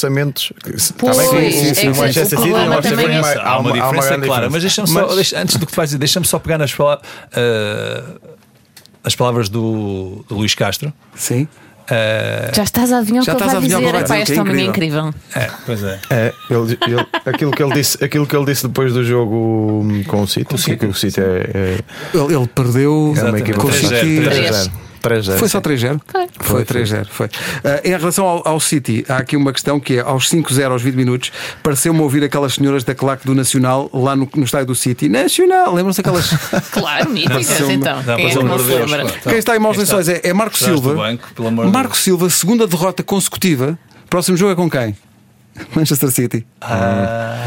Que 0.63 0.79
se- 0.79 0.93
Pois, 0.93 1.15
tá 1.17 1.31
bem, 1.33 1.51
sim, 1.73 1.87
o- 1.89 1.91
o. 1.93 1.95
Manchester 1.97 2.39
O 2.39 2.41
City 2.43 2.53
não 2.53 2.59
é- 2.59 2.67
mais- 3.21 3.37
Há 3.37 3.59
uma 3.59 3.71
diferença, 3.73 4.17
clara. 4.19 4.49
Mas 4.49 4.61
deixa-me 4.61 4.87
só, 4.87 5.05
deixa- 5.15 5.39
antes 5.39 5.55
do 5.57 5.65
que 5.65 5.71
tu 5.71 5.75
vais 5.75 5.89
dizer, 5.89 5.97
deixa-me 5.99 6.25
só 6.25 6.39
pegar 6.39 6.57
nas, 6.57 6.73
pala- 6.73 7.01
eh, 7.35 8.03
as 9.03 9.15
palavras 9.15 9.49
do, 9.49 10.23
do 10.27 10.35
Luís 10.35 10.53
Castro. 10.55 10.91
Sim. 11.15 11.47
Eh, 11.89 12.51
Já 12.53 12.63
estás 12.63 12.91
a 12.91 12.97
adivinhar 12.97 13.23
o 13.23 13.25
Já 13.25 13.31
que 13.33 13.37
ele 13.41 13.45
estás 13.47 13.49
a 13.49 13.59
vai 13.59 13.59
o 13.59 13.61
dizer. 13.61 13.81
ele 13.81 13.91
vai 13.93 14.03
dizer, 14.03 14.17
este 14.19 14.37
é 14.37 14.41
homem 14.41 14.65
é 14.65 14.67
incrível. 14.69 15.13
é, 15.33 15.49
pois 15.65 15.81
é. 15.83 15.99
É, 16.09 16.33
ele, 16.49 16.77
ele- 16.85 17.07
aquilo, 17.25 17.51
que 17.51 17.63
ele 17.63 17.73
disse, 17.75 18.03
aquilo 18.03 18.27
que 18.27 18.35
ele 18.35 18.45
disse 18.45 18.67
depois 18.67 18.91
do 18.91 19.05
jogo 19.05 19.85
com 20.07 20.21
o 20.23 20.27
City, 20.27 20.57
City, 20.57 20.75
que 20.77 20.85
o 20.85 20.93
City 20.93 21.21
é, 21.21 21.79
Ele, 22.13 22.35
ele 22.35 22.47
perdeu 22.47 22.91
é, 22.91 22.93
é 22.93 22.99
uma 22.99 23.11
Exatamente. 23.13 23.41
equipa 23.43 23.59
com 23.61 23.67
o 23.67 23.71
3-0, 23.71 23.99
City. 24.01 24.21
3-0. 24.25 24.71
3-0. 25.01 25.37
Foi 25.37 25.49
só 25.49 25.61
3-0? 25.61 26.01
Foi. 26.05 26.27
Foi 26.39 26.65
3-0. 26.65 27.07
Foi. 27.09 27.29
Ah, 27.63 27.81
em 27.83 27.89
relação 27.89 28.25
ao, 28.25 28.47
ao 28.47 28.59
City, 28.59 29.05
há 29.07 29.17
aqui 29.17 29.35
uma 29.35 29.51
questão 29.53 29.79
que 29.79 29.97
é 29.97 29.99
aos 30.01 30.29
5-0 30.29 30.71
aos 30.71 30.81
20 30.81 30.95
minutos, 30.95 31.31
pareceu-me 31.63 31.99
ouvir 32.01 32.23
aquelas 32.23 32.53
senhoras 32.53 32.83
da 32.83 32.93
claque 32.95 33.25
do 33.25 33.33
Nacional 33.33 33.89
lá 33.93 34.15
no, 34.15 34.29
no 34.35 34.43
estádio 34.43 34.67
do 34.67 34.75
City. 34.75 35.09
Nacional! 35.09 35.73
Lembram-se 35.73 36.01
aquelas. 36.01 36.27
Claro, 36.71 37.09
míticas 37.09 37.69
então. 37.69 38.03
Não, 38.03 38.15
Quem 38.15 38.27
é 38.27 38.29
que 38.29 38.43
não 38.43 38.59
se 38.59 38.65
lembra? 38.65 39.03
Então, 39.03 39.31
Quem 39.31 39.37
está 39.37 39.55
em 39.55 39.59
maus 39.59 39.77
lençóis 39.77 40.07
é, 40.09 40.21
é 40.23 40.33
Marco 40.33 40.57
Silva. 40.57 40.93
banco, 40.93 41.27
pelo 41.33 41.47
amor 41.47 41.65
de 41.65 41.71
Marco. 41.71 41.97
Silva, 41.97 42.29
segunda 42.29 42.67
derrota 42.67 43.03
consecutiva. 43.03 43.77
Próximo 44.09 44.37
jogo 44.37 44.51
é 44.51 44.55
com 44.55 44.69
quem? 44.69 44.95
Manchester 45.75 46.11
City. 46.11 46.45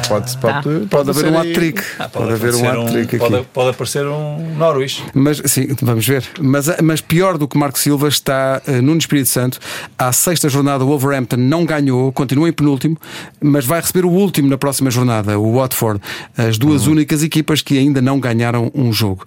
Pode, 0.08 0.36
pode, 0.38 0.86
Pode 0.86 1.10
haver 1.10 1.20
ser 1.20 1.32
um 1.32 1.38
hat-trick. 1.38 1.82
Ah, 1.98 2.08
Pode 2.08 2.32
haver 2.32 2.54
um 2.54 2.58
aparecer 2.58 2.80
hat-trick 2.80 3.18
pode, 3.18 3.34
aqui. 3.36 3.46
pode 3.52 3.70
aparecer 3.70 4.06
um 4.06 4.54
Norwich. 4.56 5.04
Mas 5.14 5.42
sim, 5.46 5.68
vamos 5.82 6.06
ver. 6.06 6.24
Mas, 6.40 6.66
mas 6.82 7.00
pior 7.00 7.38
do 7.38 7.46
que 7.46 7.56
Marco 7.56 7.78
Silva 7.78 8.08
está 8.08 8.60
uh, 8.66 8.82
Nuno 8.82 8.98
Espírito 8.98 9.28
Santo. 9.28 9.58
À 9.98 10.12
sexta 10.12 10.48
jornada, 10.48 10.84
o 10.84 10.88
Wolverhampton 10.88 11.36
não 11.36 11.64
ganhou, 11.64 12.12
continua 12.12 12.48
em 12.48 12.52
penúltimo, 12.52 12.96
mas 13.40 13.64
vai 13.64 13.80
receber 13.80 14.04
o 14.04 14.10
último 14.10 14.48
na 14.48 14.58
próxima 14.58 14.90
jornada, 14.90 15.38
o 15.38 15.56
Watford. 15.56 16.00
As 16.36 16.58
duas 16.58 16.86
únicas 16.86 17.22
equipas 17.22 17.62
que 17.62 17.78
ainda 17.78 18.00
não 18.00 18.18
ganharam 18.18 18.70
um 18.74 18.92
jogo. 18.92 19.24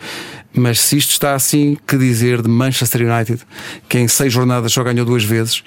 Mas 0.55 0.79
se 0.79 0.97
isto 0.97 1.11
está 1.11 1.33
assim, 1.33 1.77
que 1.87 1.97
dizer 1.97 2.41
de 2.41 2.47
Manchester 2.47 3.01
United, 3.01 3.41
que 3.89 3.97
em 3.97 4.07
seis 4.07 4.31
jornadas 4.31 4.71
só 4.71 4.83
ganhou 4.83 5.05
duas 5.05 5.23
vezes? 5.23 5.63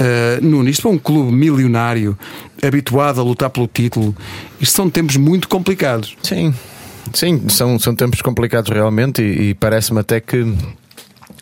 Uh, 0.00 0.44
Nuno, 0.44 0.68
isto 0.68 0.86
é 0.86 0.90
um 0.90 0.98
clube 0.98 1.32
milionário, 1.32 2.16
habituado 2.62 3.20
a 3.20 3.24
lutar 3.24 3.50
pelo 3.50 3.66
título. 3.66 4.14
Isto 4.60 4.76
são 4.76 4.88
tempos 4.88 5.16
muito 5.16 5.48
complicados. 5.48 6.16
Sim, 6.22 6.54
sim, 7.12 7.48
são, 7.48 7.78
são 7.78 7.94
tempos 7.94 8.22
complicados 8.22 8.70
realmente 8.70 9.22
e, 9.22 9.50
e 9.50 9.54
parece-me 9.54 10.00
até 10.00 10.20
que 10.20 10.46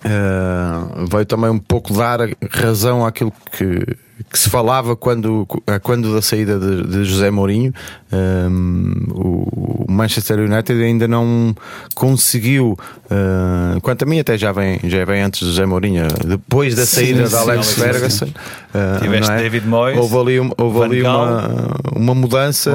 eh, 0.04 1.06
veio 1.10 1.26
também 1.26 1.50
um 1.50 1.58
pouco 1.58 1.92
dar 1.92 2.20
razão 2.50 3.04
àquilo 3.04 3.32
que, 3.50 3.96
que 4.30 4.38
se 4.38 4.48
falava 4.48 4.96
quando, 4.96 5.46
quando 5.82 6.14
da 6.14 6.22
saída 6.22 6.58
de, 6.58 6.82
de 6.84 7.04
José 7.04 7.30
Mourinho. 7.30 7.72
Um, 8.12 8.92
o 9.10 9.86
Manchester 9.90 10.38
United 10.38 10.80
ainda 10.82 11.08
não 11.08 11.54
conseguiu, 11.94 12.78
uh, 13.06 13.80
quanto 13.80 14.02
a 14.04 14.06
mim, 14.06 14.20
até 14.20 14.38
já 14.38 14.52
vem, 14.52 14.78
já 14.84 15.04
vem 15.04 15.22
antes 15.22 15.40
de 15.40 15.46
José 15.46 15.66
Mourinho, 15.66 16.06
depois 16.24 16.74
da 16.74 16.86
Sim, 16.86 16.96
saída 16.96 17.22
de 17.24 17.30
sim, 17.30 17.36
Alex 17.36 17.66
sim, 17.66 17.80
Ferguson. 17.80 18.26
uh, 18.26 19.02
Tiveste 19.02 19.32
é? 19.32 19.36
David 19.38 19.66
Moyes, 19.66 19.98
Houve 19.98 20.16
ali, 20.18 20.40
um- 20.40 20.52
houve 20.56 20.82
ali 20.82 21.02
uma, 21.02 21.50
uma 21.96 22.14
mudança 22.14 22.72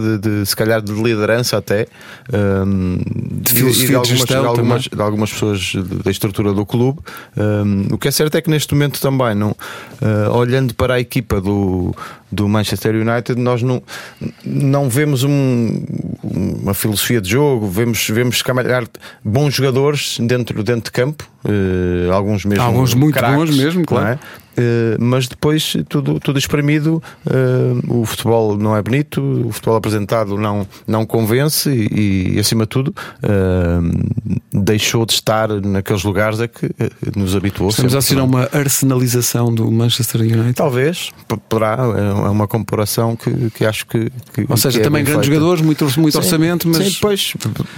de, 0.00 0.18
de, 0.40 0.46
se 0.46 0.56
calhar 0.56 0.80
de 0.80 0.92
liderança 0.92 1.58
até 1.58 1.86
um, 2.32 2.98
de, 3.42 3.52
filosofia 3.52 3.84
e 3.84 3.88
de 3.88 3.94
algumas, 3.96 4.18
gestão 4.18 4.46
algumas, 4.46 4.82
de 4.84 5.02
algumas 5.02 5.32
pessoas 5.32 5.72
da 6.04 6.10
estrutura 6.10 6.52
do 6.54 6.64
clube. 6.64 7.00
Um, 7.36 7.94
o 7.94 7.98
que 7.98 8.08
é 8.08 8.10
certo 8.10 8.34
é 8.36 8.40
que 8.40 8.48
neste 8.48 8.72
momento 8.74 9.00
também, 9.00 9.34
não, 9.34 9.50
uh, 9.50 10.30
olhando 10.36 10.74
para 10.80 10.94
a 10.94 11.00
equipa 11.00 11.42
do, 11.42 11.94
do 12.32 12.48
Manchester 12.48 12.94
United, 12.94 13.38
nós 13.38 13.60
não, 13.62 13.82
não 14.42 14.88
vemos 14.88 15.22
um- 15.22 15.84
uma 16.22 16.72
filosofia 16.72 17.20
de 17.20 17.28
jogo, 17.28 17.68
vemos, 17.68 18.08
vemos 18.08 18.38
se 18.38 18.44
calhar 18.44 18.86
bons 19.22 19.52
jogadores 19.54 20.16
dentro, 20.18 20.62
dentro 20.64 20.84
de 20.84 20.90
campo, 20.90 21.28
uh, 21.44 22.10
alguns 22.12 22.46
mesmo. 22.46 22.64
Alguns 22.64 22.94
muito 22.94 23.14
craques, 23.14 23.36
bons 23.36 23.56
mesmo, 23.58 23.80
não 23.80 23.84
claro. 23.84 24.08
é? 24.08 24.18
Uh, 24.58 24.96
mas 24.98 25.28
depois 25.28 25.76
tudo, 25.88 26.18
tudo 26.20 26.38
espremido, 26.38 27.02
uh, 27.26 28.00
o 28.00 28.04
futebol 28.04 28.56
não 28.56 28.76
é 28.76 28.82
bonito, 28.82 29.20
o 29.46 29.52
futebol 29.52 29.76
apresentado 29.76 30.36
não, 30.36 30.66
não 30.86 31.06
convence 31.06 31.70
e, 31.70 32.34
e, 32.34 32.38
acima 32.38 32.64
de 32.64 32.68
tudo, 32.68 32.94
uh, 33.22 34.40
deixou 34.52 35.06
de 35.06 35.12
estar 35.12 35.48
naqueles 35.48 36.02
lugares 36.02 36.40
a 36.40 36.48
que 36.48 36.68
nos 37.16 37.34
habituou. 37.36 37.70
Estamos 37.70 37.94
a 37.94 37.98
assinar 37.98 38.24
é? 38.24 38.26
uma 38.26 38.48
arsenalização 38.52 39.54
do 39.54 39.70
Manchester 39.70 40.20
United. 40.22 40.54
Talvez, 40.54 41.10
poderá, 41.48 41.78
é 41.96 42.28
uma 42.30 42.48
comparação 42.48 43.16
que, 43.16 43.50
que 43.50 43.64
acho 43.64 43.86
que. 43.86 44.10
que- 44.34 44.46
Ou 44.48 44.56
seja, 44.56 44.78
que 44.78 44.82
é 44.82 44.84
também 44.84 45.04
grandes 45.04 45.26
feita. 45.26 45.34
jogadores, 45.40 45.62
muito, 45.62 45.84
muito 45.98 46.12
Sim, 46.12 46.18
orçamento, 46.18 46.68
mas 46.68 46.76
Sim, 46.76 46.98
pois. 47.00 47.34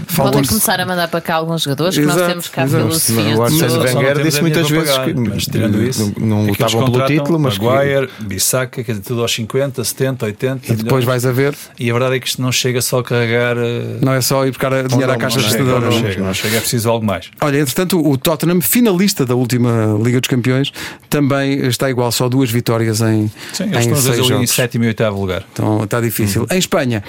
faltam 0.07 0.33
Podem 0.33 0.49
começar 0.49 0.81
a 0.81 0.87
mandar 0.87 1.09
para 1.09 1.21
cá 1.21 1.37
alguns 1.37 1.63
jogadores 1.63 1.97
que 1.97 2.05
nós 2.05 2.17
Exato, 2.17 2.31
temos 2.31 2.49
cá 2.49 2.63
exato. 2.65 2.85
filosofias 2.85 3.39
O 3.39 3.47
de 3.49 3.65
Arsene 3.65 3.79
Wenger 3.79 4.23
disse 4.23 4.39
é 4.39 4.41
muitas 4.41 4.71
vezes 4.71 4.95
para 4.95 5.05
que 5.05 5.15
pagar, 5.15 5.31
mas 5.35 5.45
tirando 5.45 5.83
isso, 5.83 6.13
não, 6.19 6.45
não 6.47 6.55
que 6.71 6.77
estavam 6.77 6.93
pelo 6.93 7.07
título, 7.07 7.39
mas 7.39 7.59
que- 7.59 7.65
Maguire, 7.65 8.09
Bissaka, 8.21 8.83
quer 8.85 8.93
dizer, 8.93 9.05
tudo 9.05 9.23
aos 9.23 9.33
50, 9.35 9.83
70, 9.85 10.27
80. 10.27 10.73
E 10.73 10.77
depois 10.77 11.05
milhões. 11.05 11.05
vais 11.05 11.27
a 11.27 11.33
ver, 11.33 11.55
E 11.79 11.91
a 11.91 11.93
verdade 11.93 12.17
é 12.17 12.21
que 12.21 12.27
isto 12.29 12.41
não 12.43 12.53
chega 12.53 12.81
só 12.83 13.01
a 13.01 13.05
carregar. 13.05 13.57
eh, 13.57 13.99
não 14.01 14.13
é 14.13 14.21
só 14.21 14.45
ir 14.47 14.51
buscar 14.51 14.87
dinheiro 14.87 15.13
à 15.13 15.17
caixa 15.17 15.39
registradora. 15.39 15.81
não 15.81 15.91
não 15.91 16.01
chega, 16.09 16.23
não 16.23 16.35
chega, 16.35 16.57
é 16.57 16.61
preciso 16.61 16.89
algo 16.91 17.05
mais. 17.05 17.31
Olha, 17.41 17.59
entretanto, 17.59 18.01
o 18.07 18.17
Tottenham, 18.17 18.61
finalista 18.61 19.25
da 19.27 19.35
última 19.35 19.99
Liga 20.03 20.21
dos 20.21 20.29
Campeões, 20.29 20.73
também 21.09 21.67
está 21.67 21.91
igual, 21.91 22.11
só 22.13 22.29
duas 22.29 22.51
vitórias 22.51 23.01
em, 23.01 23.31
Sim, 23.53 23.65
em 23.65 23.67
eles 23.69 23.81
estão 23.81 23.97
seis 23.97 24.19
ali 24.19 24.21
em 24.21 24.29
jogos. 24.29 24.51
sétimo 24.51 24.85
e 24.85 24.89
oitavo 24.89 25.21
lugar. 25.21 25.45
Então 25.53 25.85
está 25.85 26.01
difícil. 26.01 26.47
Em 26.51 26.59
Espanha, 26.59 27.03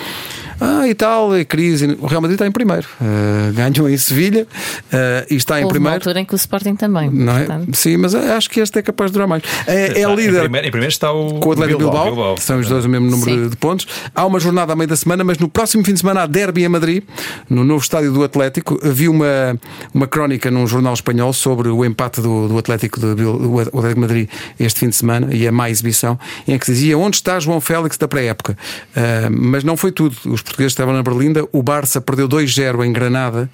ah, 0.60 0.88
e 0.88 0.94
tal, 0.94 1.36
é 1.36 1.44
crise. 1.44 1.98
O 2.00 2.06
Real 2.08 2.22
Madrid 2.22 2.36
está 2.36 2.48
em 2.48 2.52
primeiro. 2.52 2.88
Uh, 3.02 3.54
ganhou 3.54 3.90
em 3.90 3.98
Sevilha 3.98 4.44
uh, 4.44 5.26
e 5.30 5.36
está 5.36 5.60
em 5.60 5.64
Houve 5.64 5.66
uma 5.66 5.72
primeiro. 5.74 5.96
altura 5.96 6.20
em 6.22 6.26
que 6.26 6.34
o 6.34 6.38
Sporting 6.38 6.76
também. 6.76 7.10
Não 7.10 7.34
é? 7.38 7.48
Sim, 7.74 7.98
mas 7.98 8.16
acho 8.16 8.50
que 8.50 8.60
este 8.60 8.80
é 8.80 8.82
capaz 8.82 9.12
de 9.12 9.14
durar 9.14 9.28
mais. 9.28 9.43
É, 9.68 10.02
é 10.02 10.06
Ah, 10.06 10.12
Em 10.12 10.16
líder 10.16 10.42
primeiro, 10.42 10.68
em 10.68 10.72
primeiro 10.72 10.92
está 10.92 11.12
o, 11.12 11.40
com 11.40 11.50
o 11.50 11.52
Atlético 11.54 11.80
Bilbao, 11.80 12.06
Bilbao. 12.06 12.38
são 12.38 12.60
os 12.60 12.68
dois 12.68 12.86
o 12.86 12.90
mesmo 12.90 13.10
número 13.10 13.32
Sim. 13.44 13.50
de- 13.50 13.58
pontos. 13.58 13.88
Há 14.14 14.26
uma 14.26 14.40
jornada 14.40 14.74
à 14.74 14.76
meio 14.76 14.88
da 14.88 14.96
semana, 14.96 15.24
mas 15.24 15.38
no 15.38 15.48
próximo 15.48 15.84
fim 15.84 15.94
de 15.94 16.00
semana 16.00 16.22
há 16.24 16.26
derby 16.26 16.64
em 16.64 16.70
Madrid, 16.70 17.04
no 17.50 17.64
novo 17.64 17.82
estádio 17.82 18.12
do 18.12 18.24
Atlético. 18.24 18.80
Vi 18.84 19.08
uma, 19.08 19.60
uma 19.94 20.08
crónica 20.08 20.50
num 20.52 20.66
jornal 20.68 20.94
espanhol 20.94 21.34
sobre 21.34 21.70
o 21.70 21.84
empate 21.86 22.22
do, 22.22 22.48
do 22.48 22.58
Atlético 22.58 23.00
de 23.00 23.14
do 23.16 23.60
Atlético 23.60 23.94
de 23.96 24.00
Madrid 24.00 24.30
este 24.60 24.80
fim 24.82 24.90
de 24.90 24.96
semana 24.96 25.30
e 25.34 25.48
a 25.48 25.52
má 25.52 25.70
exibição, 25.70 26.20
em 26.48 26.58
que 26.58 26.66
se 26.66 26.74
dizia 26.74 26.98
onde 26.98 27.18
está 27.18 27.40
João 27.40 27.60
Félix 27.62 27.98
da 27.98 28.08
pré-época. 28.08 28.58
Ah, 28.96 29.30
mas 29.32 29.64
não 29.64 29.76
foi 29.78 29.92
tudo. 29.92 30.16
Os 30.26 30.42
portugueses 30.42 30.72
estavam 30.74 30.94
na 30.94 31.04
Berlinda, 31.04 31.48
o 31.52 31.62
Barça 31.64 32.00
perdeu 32.02 32.28
2-0 32.28 32.84
em 32.86 32.92
Granada. 32.92 33.50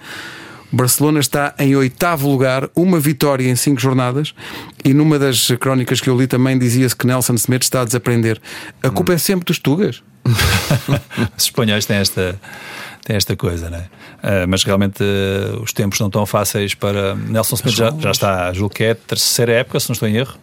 Barcelona 0.71 1.19
está 1.19 1.53
em 1.57 1.75
oitavo 1.75 2.29
lugar, 2.29 2.69
uma 2.75 2.99
vitória 2.99 3.49
em 3.49 3.55
cinco 3.55 3.81
jornadas, 3.81 4.33
e 4.85 4.93
numa 4.93 5.17
das 5.17 5.47
crónicas 5.59 5.99
que 6.01 6.09
eu 6.09 6.17
li 6.17 6.27
também 6.27 6.57
dizia-se 6.59 6.95
que 6.95 7.07
Nelson 7.07 7.37
Semedo 7.37 7.63
está 7.63 7.81
a 7.81 7.85
desaprender. 7.85 8.39
A 8.83 8.89
culpa 8.89 9.13
é 9.13 9.17
sempre 9.17 9.45
dos 9.45 9.57
Tugas. 9.59 10.03
Os 11.37 11.43
espanhóis 11.45 11.85
têm 11.85 11.97
esta, 11.97 12.39
têm 13.03 13.15
esta 13.15 13.35
coisa, 13.35 13.69
né? 13.69 13.85
Ah, 14.21 14.45
mas 14.47 14.63
realmente 14.63 15.01
ah, 15.03 15.59
os 15.61 15.73
tempos 15.73 15.99
não 15.99 16.07
estão 16.07 16.25
fáceis 16.25 16.75
para. 16.75 17.15
Nelson 17.15 17.55
Smith 17.55 17.75
já, 17.75 17.91
já 17.99 18.11
está, 18.11 18.53
julgo 18.53 18.73
que 18.75 18.83
é 18.83 18.91
a 18.91 18.95
terceira 18.95 19.53
época, 19.53 19.79
se 19.79 19.89
não 19.89 19.93
estou 19.93 20.07
em 20.07 20.17
erro. 20.17 20.35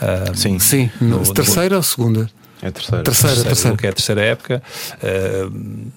Ah, 0.00 0.32
Sim, 0.34 0.58
Sim, 0.58 0.90
No- 1.00 1.32
terceira 1.32 1.76
ou 1.76 1.82
segunda? 1.82 2.28
é 2.60 2.66
a 2.68 2.72
terceira. 2.72 3.02
Terceira, 3.04 3.34
terceira, 3.36 3.48
terceira. 3.48 3.76
que 3.76 3.86
é 3.86 3.90
a 3.90 3.92
terceira 3.92 4.20
época. 4.22 4.62
Ah, 5.02 5.50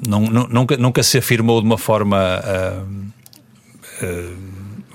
não, 0.08 0.22
não- 0.22 0.47
nunca, 0.47 0.78
nunca 0.78 1.04
se 1.04 1.18
afirmou 1.18 1.60
de 1.60 1.68
uma 1.68 1.78
forma. 1.78 2.18
ah, 2.18 2.82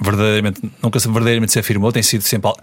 verdadeiramente 0.00 0.60
nunca 0.82 1.00
se 1.00 1.08
verdadeiramente 1.08 1.52
se 1.52 1.58
afirmou 1.58 1.90
tem 1.90 2.02
sido 2.02 2.20
sempre 2.22 2.48
al- 2.48 2.58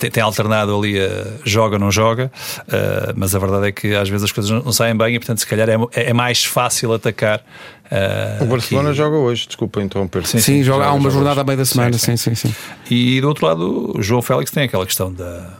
tem, 0.00 0.10
tem 0.10 0.20
alternado 0.22 0.76
ali 0.76 0.98
a 0.98 1.24
joga 1.44 1.78
não 1.78 1.92
joga 1.92 2.30
ah, 2.68 3.12
mas 3.16 3.34
a 3.36 3.38
verdade 3.38 3.68
é 3.68 3.72
que 3.72 3.94
às 3.94 4.08
vezes 4.08 4.24
as 4.24 4.32
coisas 4.32 4.50
não, 4.50 4.62
não 4.64 4.72
saem 4.72 4.96
bem 4.96 5.14
e 5.14 5.18
portanto 5.20 5.38
se 5.38 5.46
calhar 5.46 5.68
é, 5.68 5.76
é 5.92 6.12
mais 6.12 6.44
fácil 6.44 6.92
atacar 6.92 7.40
ah, 7.88 8.42
O 8.42 8.46
Barcelona 8.46 8.88
aqui. 8.88 8.98
joga 8.98 9.16
hoje, 9.16 9.46
desculpa 9.46 9.80
interromper. 9.82 10.26
Sim, 10.26 10.38
Sim, 10.40 10.62
joga, 10.64 10.86
há 10.86 10.92
uma 10.92 11.02
joga 11.10 11.12
jornada 11.14 11.34
hoje. 11.34 11.40
à 11.40 11.44
meio 11.44 11.58
da 11.58 11.64
semana, 11.64 11.92
sim, 11.98 12.16
sim. 12.16 12.34
sim, 12.34 12.48
sim. 12.48 12.54
E 12.90 13.20
do 13.20 13.28
outro 13.28 13.46
lado, 13.46 13.92
o 13.96 14.02
João 14.02 14.20
Félix 14.22 14.50
tem 14.50 14.64
aquela 14.64 14.84
questão 14.86 15.12
da, 15.12 15.50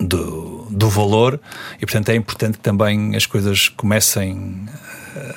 do, 0.00 0.66
do 0.70 0.88
valor, 0.88 1.38
e 1.76 1.80
portanto 1.86 2.08
é 2.08 2.16
importante 2.16 2.54
que 2.58 2.62
também 2.64 3.14
as 3.14 3.26
coisas 3.26 3.68
comecem. 3.68 4.66
eh, 5.16 5.34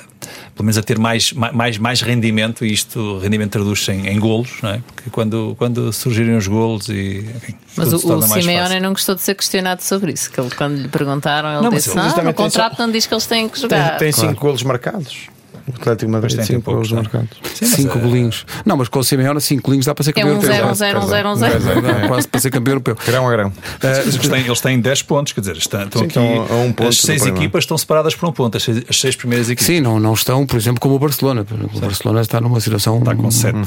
pelo 0.56 0.64
menos 0.64 0.78
a 0.78 0.82
ter 0.82 0.98
mais, 0.98 1.32
mais, 1.34 1.76
mais 1.76 2.00
rendimento, 2.00 2.64
e 2.64 2.72
isto 2.72 3.18
rendimento 3.18 3.52
traduz-se 3.52 3.92
em, 3.92 4.08
em 4.08 4.18
golos, 4.18 4.48
não 4.62 4.70
é? 4.70 4.80
Porque 4.94 5.10
quando, 5.10 5.54
quando 5.58 5.92
surgirem 5.92 6.34
os 6.34 6.48
golos 6.48 6.88
e. 6.88 7.26
Enfim, 7.36 7.54
Mas 7.76 7.92
o, 7.92 7.96
o 7.96 8.22
Simeone 8.22 8.58
fácil. 8.62 8.80
não 8.80 8.90
gostou 8.92 9.14
de 9.14 9.20
ser 9.20 9.34
questionado 9.34 9.82
sobre 9.82 10.12
isso. 10.12 10.30
Que 10.32 10.40
ele, 10.40 10.50
quando 10.50 10.76
lhe 10.76 10.88
perguntaram, 10.88 11.50
ele 11.50 11.56
Não, 11.62 11.70
mas 11.70 11.84
disse: 11.84 11.98
eles 11.98 12.12
Ah, 12.12 12.22
têm 12.22 12.32
contrato 12.32 12.78
não 12.78 12.90
diz 12.90 13.06
que 13.06 13.12
eles 13.12 13.26
têm 13.26 13.48
que 13.48 13.60
Tem, 13.60 13.62
jogar. 13.62 13.98
tem 13.98 14.10
cinco 14.12 14.40
golos 14.40 14.62
marcados. 14.62 15.28
O 15.68 15.70
Atlético 15.74 16.06
de 16.06 16.12
Madrid 16.12 16.36
Pois 16.36 16.46
tem, 16.46 16.46
tem 16.46 16.56
cinco 16.56 16.70
golos 16.72 16.88
poucos, 16.88 17.12
não 17.12 17.20
é? 17.20 17.24
marcados. 17.24 17.38
Sim, 17.54 17.64
mas, 17.66 17.70
cinco 17.70 17.98
eh, 17.98 18.00
golinhos. 18.00 18.46
Não, 18.64 18.76
mas 18.76 18.88
com 18.88 18.98
o 18.98 19.04
Simeone, 19.04 19.40
cinco 19.40 19.62
golinhos 19.62 19.86
dá 19.86 19.94
para 19.94 20.04
ser 20.04 20.10
É 20.10 20.12
campeão 20.14 20.28
um 20.30 20.42
europeu. 20.42 20.54
zero, 20.54 20.68
um 20.70 20.74
zero, 20.74 20.98
um 21.00 21.06
zero, 21.06 21.28
um 21.30 21.34
zero. 21.36 21.82
Dá 21.82 22.08
Quase 22.08 22.28
para 22.28 22.40
ser 22.40 22.50
campeão 22.50 22.72
europeu. 22.72 22.96
Grão 23.06 23.28
a 23.28 23.30
grão. 23.32 23.52
Mas 23.82 23.98
eles, 23.98 24.28
têm, 24.28 24.46
eles 24.46 24.60
têm 24.60 24.80
10 24.80 25.02
pontos, 25.02 25.32
quer 25.32 25.40
dizer, 25.40 25.56
estão, 25.56 25.82
estão 25.82 26.00
Sim, 26.02 26.06
aqui. 26.08 26.18
estão 26.18 26.56
a 26.58 26.60
um 26.62 26.72
ponto 26.72 26.88
as 26.88 26.98
seis 26.98 27.26
equipas 27.26 27.64
estão 27.64 27.76
separadas 27.78 28.14
por 28.14 28.28
um 28.28 28.32
ponto, 28.32 28.56
as 28.56 28.62
seis, 28.62 28.82
as 28.88 29.00
seis 29.00 29.16
primeiras 29.16 29.48
equipas. 29.48 29.66
Sim, 29.66 29.80
não, 29.80 29.98
não 29.98 30.14
estão, 30.14 30.46
por 30.46 30.56
exemplo, 30.56 30.80
como 30.80 30.94
o 30.94 30.98
Barcelona. 30.98 31.44
O 31.74 31.80
Barcelona 31.80 32.20
está 32.20 32.40
numa 32.40 32.60
situação. 32.60 32.98
Está 32.98 33.14
com 33.14 33.30
sete. 33.30 33.58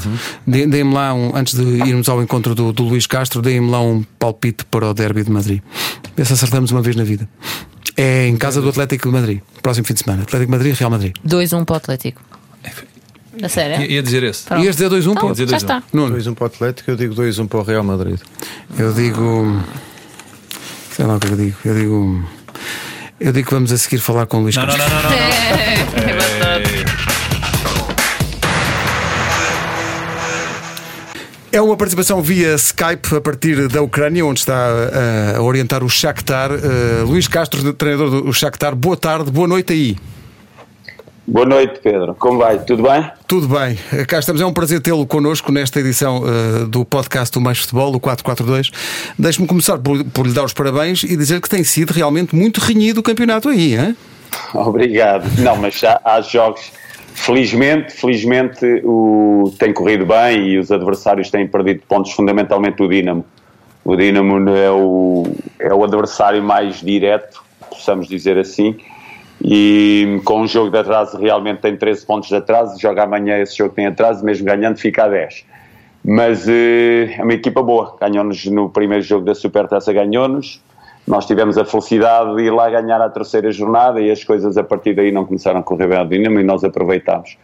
Dê- 0.46 0.66
Deem-me 0.66 0.94
lá, 0.94 1.12
um, 1.14 1.32
antes 1.34 1.54
de 1.54 1.62
irmos 1.62 2.08
ao 2.08 2.22
encontro 2.22 2.54
do, 2.54 2.72
do 2.72 2.84
Luís 2.84 3.06
Castro, 3.06 3.42
deem-me 3.42 3.70
lá 3.70 3.80
um 3.80 4.02
palpite 4.18 4.64
para 4.64 4.88
o 4.88 4.94
Derby 4.94 5.24
de 5.24 5.30
Madrid. 5.30 5.60
Vê 6.16 6.24
se 6.24 6.32
acertamos 6.32 6.70
uma 6.70 6.80
vez 6.82 6.94
na 6.96 7.04
vida. 7.04 7.28
É 7.96 8.26
em 8.28 8.36
casa 8.36 8.60
do 8.62 8.68
Atlético 8.68 9.08
de 9.08 9.14
Madrid, 9.14 9.40
próximo 9.62 9.86
fim 9.86 9.94
de 9.94 10.00
semana. 10.00 10.22
Atlético 10.22 10.50
de 10.50 10.58
Madrid, 10.58 10.74
Real 10.78 10.90
Madrid. 10.90 11.14
2-1 11.26 11.64
para 11.64 11.74
o 11.74 11.76
Atlético. 11.76 12.22
A 13.42 13.48
sério? 13.48 13.80
Ia, 13.82 13.86
ia 13.92 14.02
dizer 14.02 14.22
esse. 14.24 14.44
Pronto. 14.44 14.64
Ias 14.64 14.76
dizer 14.76 14.90
2-1, 14.90 15.00
Então, 15.12 15.14
pô? 15.14 15.32
dizer 15.32 15.48
já 15.48 15.56
2-1. 15.56 15.60
está. 15.60 15.82
Nuno, 15.92 16.16
2-1 16.16 16.34
para 16.34 16.44
o 16.44 16.46
Atlético, 16.46 16.90
eu 16.90 16.96
digo 16.96 17.14
2-1 17.14 17.48
para 17.48 17.58
o 17.58 17.62
Real 17.62 17.82
Madrid. 17.84 18.18
eu 18.78 18.92
digo. 18.92 19.62
Sei 20.94 21.04
lá 21.06 21.16
o 21.16 21.18
que 21.20 21.28
eu 21.28 21.36
digo. 21.36 21.56
Eu 21.64 21.74
digo. 21.74 22.28
Eu 23.20 23.32
digo 23.32 23.48
que 23.48 23.54
vamos 23.54 23.70
a 23.72 23.76
seguir 23.78 23.98
falar 23.98 24.26
com 24.26 24.38
o 24.38 24.40
Luís 24.42 24.56
Não, 24.56 24.66
não, 24.66 24.74
Castro. 24.76 24.94
não, 24.94 25.02
não. 25.02 25.10
não. 25.10 25.16
É, 26.00 26.38
é 26.38 26.39
É 31.52 31.60
uma 31.60 31.76
participação 31.76 32.22
via 32.22 32.54
Skype 32.54 33.16
a 33.16 33.20
partir 33.20 33.66
da 33.66 33.82
Ucrânia, 33.82 34.24
onde 34.24 34.38
está 34.38 34.54
uh, 34.54 35.38
a 35.38 35.42
orientar 35.42 35.82
o 35.82 35.88
Shakhtar. 35.88 36.52
Uh, 36.52 37.04
Luís 37.04 37.26
Castro, 37.26 37.72
treinador 37.72 38.22
do 38.22 38.32
Shakhtar, 38.32 38.72
boa 38.76 38.96
tarde, 38.96 39.32
boa 39.32 39.48
noite 39.48 39.72
aí. 39.72 39.96
Boa 41.26 41.44
noite, 41.44 41.80
Pedro. 41.82 42.14
Como 42.14 42.38
vai? 42.38 42.60
Tudo 42.60 42.84
bem? 42.84 43.10
Tudo 43.26 43.48
bem, 43.48 43.76
cá 44.06 44.20
estamos. 44.20 44.40
É 44.40 44.46
um 44.46 44.52
prazer 44.52 44.80
tê-lo 44.80 45.04
connosco 45.04 45.50
nesta 45.50 45.80
edição 45.80 46.22
uh, 46.22 46.68
do 46.68 46.84
podcast 46.84 47.32
do 47.32 47.40
Mais 47.40 47.58
Futebol, 47.58 47.96
o 47.96 47.98
442. 47.98 48.70
Deixe-me 49.18 49.48
começar 49.48 49.76
por, 49.78 50.04
por 50.04 50.28
lhe 50.28 50.32
dar 50.32 50.44
os 50.44 50.52
parabéns 50.52 51.02
e 51.02 51.16
dizer 51.16 51.40
que 51.40 51.48
tem 51.48 51.64
sido 51.64 51.90
realmente 51.90 52.32
muito 52.32 52.60
renhido 52.60 53.00
o 53.00 53.02
campeonato 53.02 53.48
aí, 53.48 53.76
hein? 53.76 53.96
Obrigado. 54.54 55.28
Não, 55.40 55.56
mas 55.56 55.74
já 55.74 56.00
há 56.04 56.20
jogos. 56.20 56.70
Felizmente, 57.14 57.92
felizmente 57.92 58.64
o, 58.84 59.52
tem 59.58 59.72
corrido 59.72 60.06
bem 60.06 60.48
e 60.48 60.58
os 60.58 60.70
adversários 60.70 61.30
têm 61.30 61.46
perdido 61.46 61.82
pontos, 61.86 62.12
fundamentalmente 62.12 62.82
o 62.82 62.88
Dinamo. 62.88 63.24
O 63.84 63.96
Dinamo 63.96 64.48
é 64.50 64.70
o, 64.70 65.24
é 65.58 65.72
o 65.72 65.84
adversário 65.84 66.42
mais 66.42 66.80
direto, 66.80 67.42
possamos 67.68 68.08
dizer 68.08 68.38
assim, 68.38 68.76
e 69.42 70.20
com 70.24 70.42
um 70.42 70.46
jogo 70.46 70.70
de 70.70 70.78
atraso 70.78 71.16
realmente 71.18 71.60
tem 71.60 71.76
13 71.76 72.04
pontos 72.04 72.28
de 72.28 72.36
atraso, 72.36 72.78
joga 72.80 73.04
amanhã 73.04 73.38
esse 73.38 73.56
jogo 73.56 73.74
tem 73.74 73.86
atraso, 73.86 74.24
mesmo 74.24 74.44
ganhando 74.44 74.76
fica 74.76 75.04
a 75.04 75.08
10. 75.08 75.46
Mas 76.04 76.48
eh, 76.48 77.14
é 77.18 77.22
uma 77.22 77.32
equipa 77.32 77.62
boa, 77.62 77.96
ganhou-nos 78.00 78.44
no 78.46 78.68
primeiro 78.70 79.02
jogo 79.02 79.24
da 79.24 79.34
Supertaça, 79.34 79.92
ganhou-nos, 79.92 80.62
nós 81.06 81.26
tivemos 81.26 81.58
a 81.58 81.64
felicidade 81.64 82.36
de 82.36 82.42
ir 82.42 82.50
lá 82.50 82.70
ganhar 82.70 83.00
a 83.00 83.08
terceira 83.08 83.50
jornada 83.50 84.00
e 84.00 84.10
as 84.10 84.22
coisas 84.22 84.56
a 84.56 84.62
partir 84.62 84.94
daí 84.94 85.10
não 85.10 85.24
começaram 85.24 85.60
a 85.60 85.62
correr 85.62 85.88
bem 85.88 85.98
ao 85.98 86.06
Dinamo 86.06 86.38
e 86.38 86.42
nós 86.42 86.62
aproveitámos. 86.62 87.36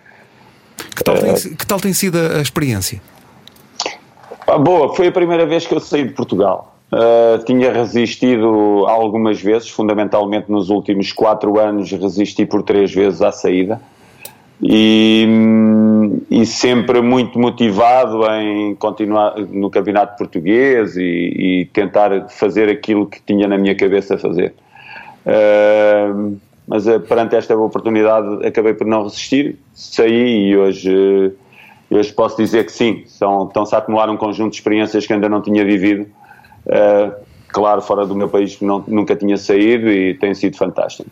Que 0.95 1.03
tal, 1.03 1.17
tem, 1.17 1.35
que 1.35 1.67
tal 1.67 1.81
tem 1.81 1.93
sido 1.93 2.19
a 2.19 2.41
experiência? 2.41 3.01
Ah, 4.47 4.59
boa, 4.59 4.95
foi 4.95 5.09
a 5.09 5.13
primeira 5.13 5.45
vez 5.45 5.67
que 5.67 5.75
eu 5.75 5.81
saí 5.81 6.05
de 6.05 6.15
Portugal. 6.15 6.77
Uh, 6.93 7.43
tinha 7.45 7.73
resistido 7.73 8.85
algumas 8.87 9.41
vezes, 9.43 9.69
fundamentalmente 9.69 10.51
nos 10.51 10.71
últimos 10.71 11.13
quatro 11.13 11.59
anos 11.59 11.91
resisti 11.91 12.47
por 12.47 12.63
três 12.63 12.95
vezes 12.95 13.21
à 13.23 13.33
saída 13.33 13.81
e, 14.63 15.27
e 16.31 16.47
sempre 16.47 17.01
muito 17.01 17.39
motivado 17.39 18.25
em 18.33 18.75
continuar 18.77 19.37
no 19.39 19.71
campeonato 19.71 20.17
português 20.17 20.97
e, 20.97 21.03
e 21.03 21.69
tentar 21.73 22.29
fazer 22.31 22.69
aquilo 22.69 23.07
que 23.07 23.21
tinha 23.23 23.47
na 23.47 23.59
minha 23.59 23.75
cabeça 23.75 24.17
fazer. 24.17 24.55
Uh, 25.27 26.37
mas 26.67 26.87
uh, 26.87 27.01
perante 27.01 27.37
esta 27.37 27.57
oportunidade 27.57 28.47
acabei 28.47 28.75
por 28.75 28.87
não 28.87 29.05
resistir, 29.05 29.59
saí 29.75 30.49
e 30.51 30.57
hoje, 30.57 30.91
uh, 30.91 31.97
hoje 31.97 32.13
posso 32.13 32.37
dizer 32.37 32.65
que 32.65 32.73
sim, 32.73 33.03
são, 33.07 33.47
estão-se 33.47 33.75
a 33.75 33.79
acumular 33.79 34.09
um 34.09 34.17
conjunto 34.17 34.53
de 34.53 34.57
experiências 34.57 35.07
que 35.07 35.13
ainda 35.13 35.29
não 35.29 35.43
tinha 35.43 35.65
vivido, 35.65 36.07
uh, 36.67 37.13
claro, 37.49 37.83
fora 37.83 38.07
do 38.07 38.15
meu 38.15 38.29
país 38.29 38.61
não, 38.61 38.85
nunca 38.87 39.15
tinha 39.15 39.37
saído 39.37 39.89
e 39.91 40.15
tem 40.15 40.33
sido 40.35 40.57
fantástico. 40.57 41.11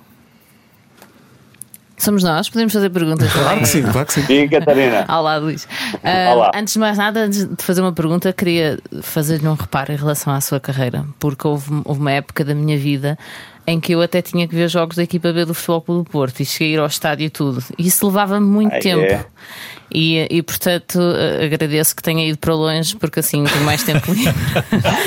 Somos 1.96 2.22
nós, 2.24 2.48
podemos 2.50 2.72
fazer 2.72 2.90
perguntas 2.90 3.32
Claro 3.32 3.48
também. 3.48 3.62
que 3.62 3.68
sim, 3.68 3.82
claro 3.82 4.06
que 4.06 4.12
sim. 4.12 4.22
Sim, 4.22 4.48
Catarina. 4.48 5.04
Olá, 5.08 5.36
Luís. 5.36 5.66
Ah, 6.02 6.32
Olá. 6.34 6.50
Antes 6.54 6.74
de 6.74 6.80
mais 6.80 6.98
nada, 6.98 7.20
antes 7.20 7.46
de 7.46 7.62
fazer 7.62 7.80
uma 7.80 7.92
pergunta, 7.92 8.32
queria 8.32 8.78
fazer-lhe 9.00 9.46
um 9.46 9.54
reparo 9.54 9.92
em 9.92 9.96
relação 9.96 10.32
à 10.32 10.40
sua 10.40 10.58
carreira, 10.58 11.04
porque 11.20 11.46
houve, 11.46 11.70
houve 11.84 12.00
uma 12.00 12.10
época 12.12 12.44
da 12.44 12.54
minha 12.54 12.76
vida 12.76 13.16
em 13.66 13.80
que 13.80 13.92
eu 13.92 14.02
até 14.02 14.20
tinha 14.20 14.46
que 14.46 14.54
ver 14.54 14.68
jogos 14.68 14.96
da 14.96 15.02
equipa 15.02 15.32
B 15.32 15.44
do 15.44 15.54
Futebol 15.54 15.80
Clube 15.82 16.04
do 16.04 16.10
Porto 16.10 16.40
e 16.40 16.44
cheguei 16.44 16.72
a 16.72 16.74
ir 16.74 16.80
ao 16.80 16.86
estádio 16.86 17.26
e 17.26 17.30
tudo. 17.30 17.62
E 17.78 17.86
isso 17.86 18.06
levava 18.06 18.38
muito 18.40 18.74
Ah, 18.74 18.78
tempo. 18.78 19.02
é? 19.04 19.24
E, 19.96 20.26
e 20.28 20.42
portanto 20.42 20.98
eh, 20.98 21.44
agradeço 21.44 21.94
que 21.94 22.02
tenha 22.02 22.26
ido 22.26 22.36
para 22.38 22.52
longe 22.52 22.96
porque 22.96 23.20
assim 23.20 23.44
tenho 23.44 23.64
mais 23.64 23.82
tempo 23.84 24.12
livre. 24.12 24.32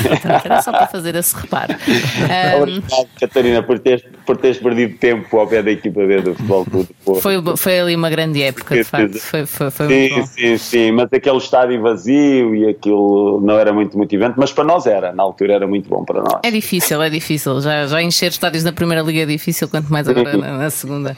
Portanto, 0.08 0.46
Era 0.46 0.62
só 0.62 0.72
para 0.72 0.88
fazer 0.88 1.14
esse 1.16 1.36
reparo. 1.36 1.76
Obrigado, 2.62 3.08
Catarina, 3.20 3.64
por 3.64 3.80
teres, 3.80 4.04
por 4.26 4.38
teres 4.38 4.58
perdido 4.58 4.98
tempo 4.98 5.38
ao 5.38 5.48
pé 5.48 5.62
da 5.62 5.72
equipa 5.72 6.06
B 6.06 6.22
do 6.22 6.34
Futebol 6.36 6.66
Clube 6.66 6.88
do 6.88 6.94
Porto. 7.04 7.22
foi, 7.22 7.58
foi 7.58 7.80
ali 7.80 7.96
uma 7.96 8.10
grande 8.10 8.42
época, 8.42 8.76
de 8.76 8.84
facto. 8.84 9.18
Foi, 9.20 9.46
foi, 9.46 9.72
foi 9.72 9.88
muito 9.88 10.14
Sim, 10.14 10.20
bom. 10.22 10.26
sim, 10.28 10.58
sim, 10.58 10.92
mas 10.92 11.08
aquele 11.12 11.38
estádio 11.38 11.82
vazio 11.82 12.56
e 12.56 12.70
aquilo 12.70 13.42
não 13.42 13.58
era 13.60 13.74
muito 13.74 13.98
motivante, 13.98 14.36
mas 14.38 14.54
para 14.54 14.64
nós 14.64 14.86
era, 14.86 15.12
na 15.12 15.24
altura 15.24 15.54
era 15.54 15.68
muito 15.68 15.90
bom 15.90 16.06
para 16.06 16.22
nós. 16.22 16.40
É 16.44 16.52
difícil, 16.52 17.02
é 17.02 17.10
difícil. 17.10 17.60
Já, 17.62 17.88
já 17.88 18.02
encher 18.02 18.32
estádios 18.48 18.64
na 18.64 18.72
primeira 18.72 19.02
liga 19.04 19.22
é 19.22 19.26
difícil, 19.26 19.68
quanto 19.68 19.92
mais 19.92 20.08
agora 20.08 20.38
na, 20.38 20.58
na 20.58 20.70
segunda. 20.70 21.16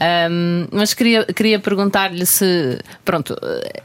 Ahm, 0.00 0.68
mas 0.72 0.94
queria, 0.94 1.24
queria 1.24 1.58
perguntar-lhe 1.58 2.24
se, 2.24 2.78
pronto, 3.04 3.36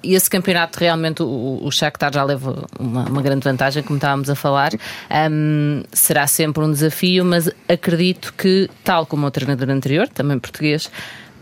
esse 0.04 0.30
campeonato 0.30 0.80
realmente 0.80 1.24
o, 1.24 1.60
o 1.64 1.72
Shakhtar 1.72 2.14
já 2.14 2.24
leva 2.24 2.66
uma, 2.80 3.06
uma 3.10 3.22
grande 3.22 3.44
vantagem, 3.44 3.82
como 3.84 3.98
estávamos 3.98 4.30
a 4.30 4.36
falar. 4.36 4.72
Ahm, 5.10 5.84
será 5.92 6.28
sempre 6.28 6.64
um 6.64 6.72
desafio, 6.72 7.26
mas 7.26 7.50
acredito 7.68 8.34
que, 8.38 8.70
tal 8.84 9.06
como 9.06 9.26
o 9.26 9.32
treinador 9.32 9.70
anterior, 9.70 10.08
também 10.08 10.38
português, 10.38 10.90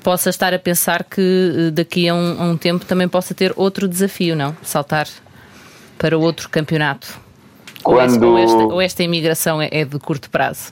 possa 0.01 0.29
estar 0.29 0.53
a 0.53 0.59
pensar 0.59 1.03
que 1.03 1.21
eh, 1.67 1.71
daqui 1.71 2.07
a 2.07 2.15
um, 2.15 2.41
a 2.41 2.45
um 2.45 2.57
tempo 2.57 2.85
também 2.85 3.07
possa 3.07 3.33
ter 3.35 3.53
outro 3.55 3.87
desafio, 3.87 4.35
não? 4.35 4.55
Saltar 4.63 5.07
para 5.97 6.17
outro 6.17 6.49
campeonato. 6.49 7.19
Quando- 7.83 8.27
ou 8.27 8.37
esta, 8.37 8.57
ou 8.57 8.81
esta 8.81 9.03
imigração 9.03 9.61
é, 9.61 9.67
é 9.71 9.85
de 9.85 9.99
curto 9.99 10.29
prazo? 10.29 10.71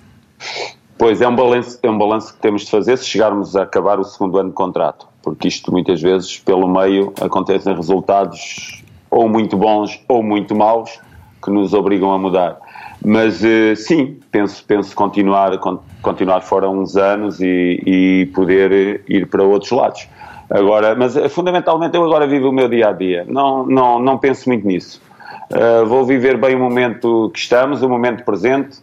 Pois 0.97 1.21
é 1.21 1.27
um 1.27 1.35
balanço, 1.35 1.79
é 1.81 1.89
um 1.89 1.97
balanço 1.97 2.33
que 2.33 2.39
temos 2.39 2.63
de 2.63 2.71
fazer 2.71 2.97
se 2.97 3.05
chegarmos 3.05 3.55
a 3.55 3.63
acabar 3.63 3.99
o 3.99 4.03
segundo 4.03 4.37
ano 4.37 4.49
de 4.49 4.55
contrato, 4.55 5.07
porque 5.23 5.47
isto 5.47 5.71
muitas 5.71 6.01
vezes 6.01 6.37
pelo 6.39 6.67
meio 6.67 7.13
acontecem 7.21 7.73
resultados 7.73 8.83
ou 9.09 9.29
muito 9.29 9.55
bons 9.55 10.03
ou 10.09 10.21
muito 10.21 10.53
maus 10.55 10.99
que 11.41 11.49
nos 11.49 11.73
obrigam 11.73 12.11
a 12.11 12.17
mudar. 12.19 12.57
Mas 13.03 13.41
eh, 13.45 13.75
sim, 13.75 14.17
penso, 14.29 14.61
penso 14.67 14.93
continuar, 14.93 15.57
con- 15.59 15.79
continuar 16.01 16.41
fora 16.41 16.69
uns 16.69 16.97
anos 16.97 17.39
e, 17.39 17.81
e 17.85 18.25
poder 18.35 18.71
eh, 18.73 19.01
ir 19.07 19.27
para 19.27 19.41
outros 19.41 19.71
lados. 19.71 20.05
Agora, 20.49 20.95
mas 20.95 21.15
eh, 21.15 21.29
fundamentalmente 21.29 21.95
eu 21.95 22.03
agora 22.03 22.27
vivo 22.27 22.49
o 22.49 22.51
meu 22.51 22.67
dia 22.67 22.89
a 22.89 22.91
dia, 22.91 23.25
não, 23.25 23.65
não, 23.65 23.99
não 23.99 24.17
penso 24.17 24.49
muito 24.49 24.67
nisso. 24.67 25.01
Uh, 25.49 25.85
vou 25.85 26.05
viver 26.05 26.37
bem 26.37 26.55
o 26.55 26.59
momento 26.59 27.31
que 27.33 27.39
estamos, 27.39 27.81
o 27.81 27.87
momento 27.89 28.23
presente. 28.25 28.79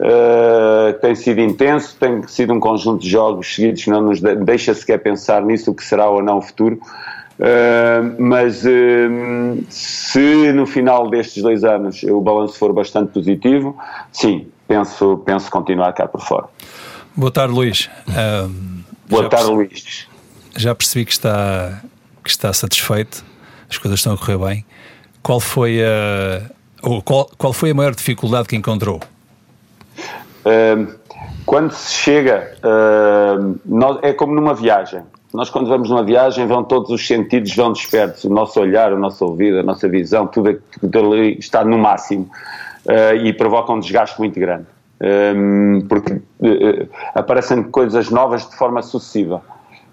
Uh, 0.00 0.98
tem 1.00 1.14
sido 1.14 1.42
intenso, 1.42 1.94
tem 2.00 2.26
sido 2.26 2.54
um 2.54 2.58
conjunto 2.58 3.02
de 3.02 3.10
jogos 3.10 3.54
seguidos 3.54 3.84
que 3.84 3.90
não 3.90 4.00
nos 4.00 4.18
de- 4.18 4.34
deixa 4.36 4.72
sequer 4.72 4.96
pensar 4.96 5.42
nisso, 5.42 5.70
o 5.70 5.74
que 5.74 5.84
será 5.84 6.08
ou 6.08 6.22
não 6.22 6.38
o 6.38 6.40
futuro. 6.40 6.80
Uh, 7.38 8.16
mas 8.18 8.64
uh, 8.64 9.62
se 9.68 10.52
no 10.54 10.66
final 10.66 11.10
destes 11.10 11.42
dois 11.42 11.64
anos 11.64 12.02
o 12.02 12.18
balanço 12.22 12.58
for 12.58 12.72
bastante 12.72 13.12
positivo, 13.12 13.76
sim, 14.10 14.46
penso, 14.66 15.18
penso 15.26 15.50
continuar 15.50 15.92
cá 15.92 16.08
por 16.08 16.22
fora. 16.22 16.46
Boa 17.14 17.30
tarde, 17.30 17.52
Luís. 17.52 17.90
Boa 19.06 19.28
tarde, 19.28 19.50
Luís. 19.50 20.08
Já 20.56 20.74
percebi 20.74 21.04
que 21.04 21.12
está, 21.12 21.82
que 22.24 22.30
está 22.30 22.52
satisfeito, 22.54 23.22
as 23.68 23.76
coisas 23.76 24.00
estão 24.00 24.14
a 24.14 24.16
correr 24.16 24.38
bem. 24.38 24.64
Qual 25.22 25.40
foi 25.40 25.82
a, 25.82 26.50
ou 26.82 27.02
qual, 27.02 27.30
qual 27.36 27.52
foi 27.52 27.72
a 27.72 27.74
maior 27.74 27.94
dificuldade 27.94 28.48
que 28.48 28.56
encontrou? 28.56 29.00
Quando 31.46 31.72
se 31.72 31.92
chega, 31.92 32.52
é 34.02 34.12
como 34.12 34.34
numa 34.34 34.54
viagem. 34.54 35.02
Nós, 35.32 35.48
quando 35.48 35.68
vamos 35.68 35.88
numa 35.88 36.02
viagem, 36.02 36.46
vão 36.46 36.64
todos 36.64 36.90
os 36.90 37.06
sentidos 37.06 37.54
vão 37.54 37.72
despertos. 37.72 38.24
O 38.24 38.30
nosso 38.30 38.60
olhar, 38.60 38.92
o 38.92 38.98
nosso 38.98 39.24
ouvido, 39.24 39.60
a 39.60 39.62
nossa 39.62 39.88
visão, 39.88 40.26
tudo, 40.26 40.58
ali 40.98 41.38
está 41.38 41.64
no 41.64 41.78
máximo 41.78 42.28
uh, 42.86 43.14
e 43.14 43.32
provoca 43.32 43.72
um 43.72 43.78
desgaste 43.78 44.18
muito 44.18 44.38
grande. 44.40 44.66
Porque 45.88 46.14
uh, 46.14 46.88
aparecem 47.14 47.62
coisas 47.62 48.10
novas 48.10 48.48
de 48.48 48.56
forma 48.56 48.82
sucessiva 48.82 49.40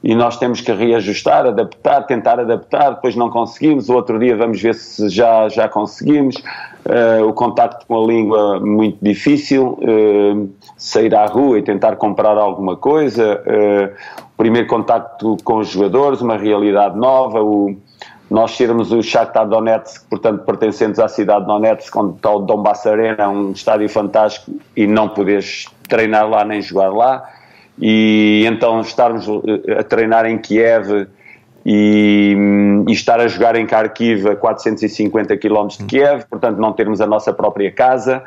e 0.03 0.13
nós 0.15 0.37
temos 0.37 0.61
que 0.61 0.71
reajustar, 0.71 1.45
adaptar, 1.45 2.03
tentar 2.03 2.39
adaptar, 2.39 2.91
depois 2.91 3.15
não 3.15 3.29
conseguimos, 3.29 3.89
o 3.89 3.95
outro 3.95 4.19
dia 4.19 4.35
vamos 4.35 4.61
ver 4.61 4.75
se 4.75 5.09
já, 5.09 5.49
já 5.49 5.67
conseguimos, 5.67 6.35
uh, 6.37 7.27
o 7.27 7.33
contacto 7.33 7.85
com 7.87 8.03
a 8.03 8.07
língua 8.07 8.59
muito 8.59 8.97
difícil, 9.01 9.79
uh, 9.81 10.49
sair 10.77 11.13
à 11.15 11.25
rua 11.25 11.59
e 11.59 11.63
tentar 11.63 11.95
comprar 11.95 12.37
alguma 12.37 12.75
coisa, 12.75 13.41
uh, 13.41 14.23
o 14.33 14.37
primeiro 14.37 14.67
contacto 14.67 15.35
com 15.43 15.57
os 15.57 15.69
jogadores, 15.69 16.21
uma 16.21 16.37
realidade 16.37 16.97
nova, 16.97 17.41
o, 17.41 17.75
nós 18.29 18.51
sermos 18.55 18.91
o 18.91 19.01
Shakhtar 19.01 19.47
Donetsk, 19.47 20.07
portanto 20.09 20.43
pertencentes 20.43 20.99
à 20.99 21.07
cidade 21.07 21.41
de 21.41 21.47
Donetsk, 21.47 21.95
onde 21.97 22.17
está 22.17 22.31
o 22.31 22.39
Donbass 22.39 22.85
Arena, 22.85 23.29
um 23.29 23.51
estádio 23.51 23.89
fantástico, 23.89 24.51
e 24.75 24.85
não 24.85 25.09
poderes 25.09 25.65
treinar 25.87 26.29
lá 26.29 26.43
nem 26.43 26.61
jogar 26.61 26.93
lá, 26.93 27.23
e 27.79 28.43
então 28.47 28.81
estarmos 28.81 29.27
eh, 29.67 29.79
a 29.79 29.83
treinar 29.83 30.25
em 30.25 30.37
Kiev 30.37 31.07
e, 31.65 32.35
e 32.87 32.91
estar 32.91 33.19
a 33.19 33.27
jogar 33.27 33.55
em 33.55 33.65
Kharkiv 33.65 34.27
a 34.29 34.35
450 34.35 35.37
km 35.37 35.67
de 35.79 35.83
Kiev, 35.85 36.23
portanto 36.29 36.57
não 36.57 36.71
termos 36.73 37.01
a 37.01 37.07
nossa 37.07 37.33
própria 37.33 37.71
casa. 37.71 38.23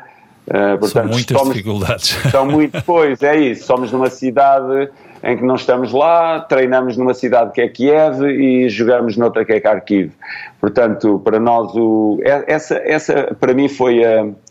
Uh, 0.47 0.77
portanto, 0.79 0.87
São 0.91 1.05
muitas 1.07 1.37
somos- 1.37 1.53
dificuldades. 1.53 2.07
São 2.31 2.45
muito, 2.45 2.83
pois, 2.83 3.21
é 3.21 3.37
isso. 3.37 3.65
Somos 3.65 3.91
numa 3.91 4.09
cidade 4.09 4.89
em 5.23 5.37
que 5.37 5.43
não 5.43 5.53
estamos 5.55 5.91
lá, 5.91 6.39
treinamos 6.39 6.97
numa 6.97 7.13
cidade 7.13 7.51
que 7.51 7.61
é 7.61 7.67
Kiev 7.67 8.23
e 8.23 8.67
jogamos 8.69 9.15
noutra 9.17 9.45
que 9.45 9.53
é 9.53 9.59
Kharkiv. 9.59 10.11
Portanto, 10.59 11.21
para 11.23 11.39
nós, 11.39 11.71
o, 11.75 12.19
é- 12.23 12.43
essa, 12.47 12.75
essa 12.83 13.35
para 13.39 13.53
mim 13.53 13.67
foi 13.69 14.01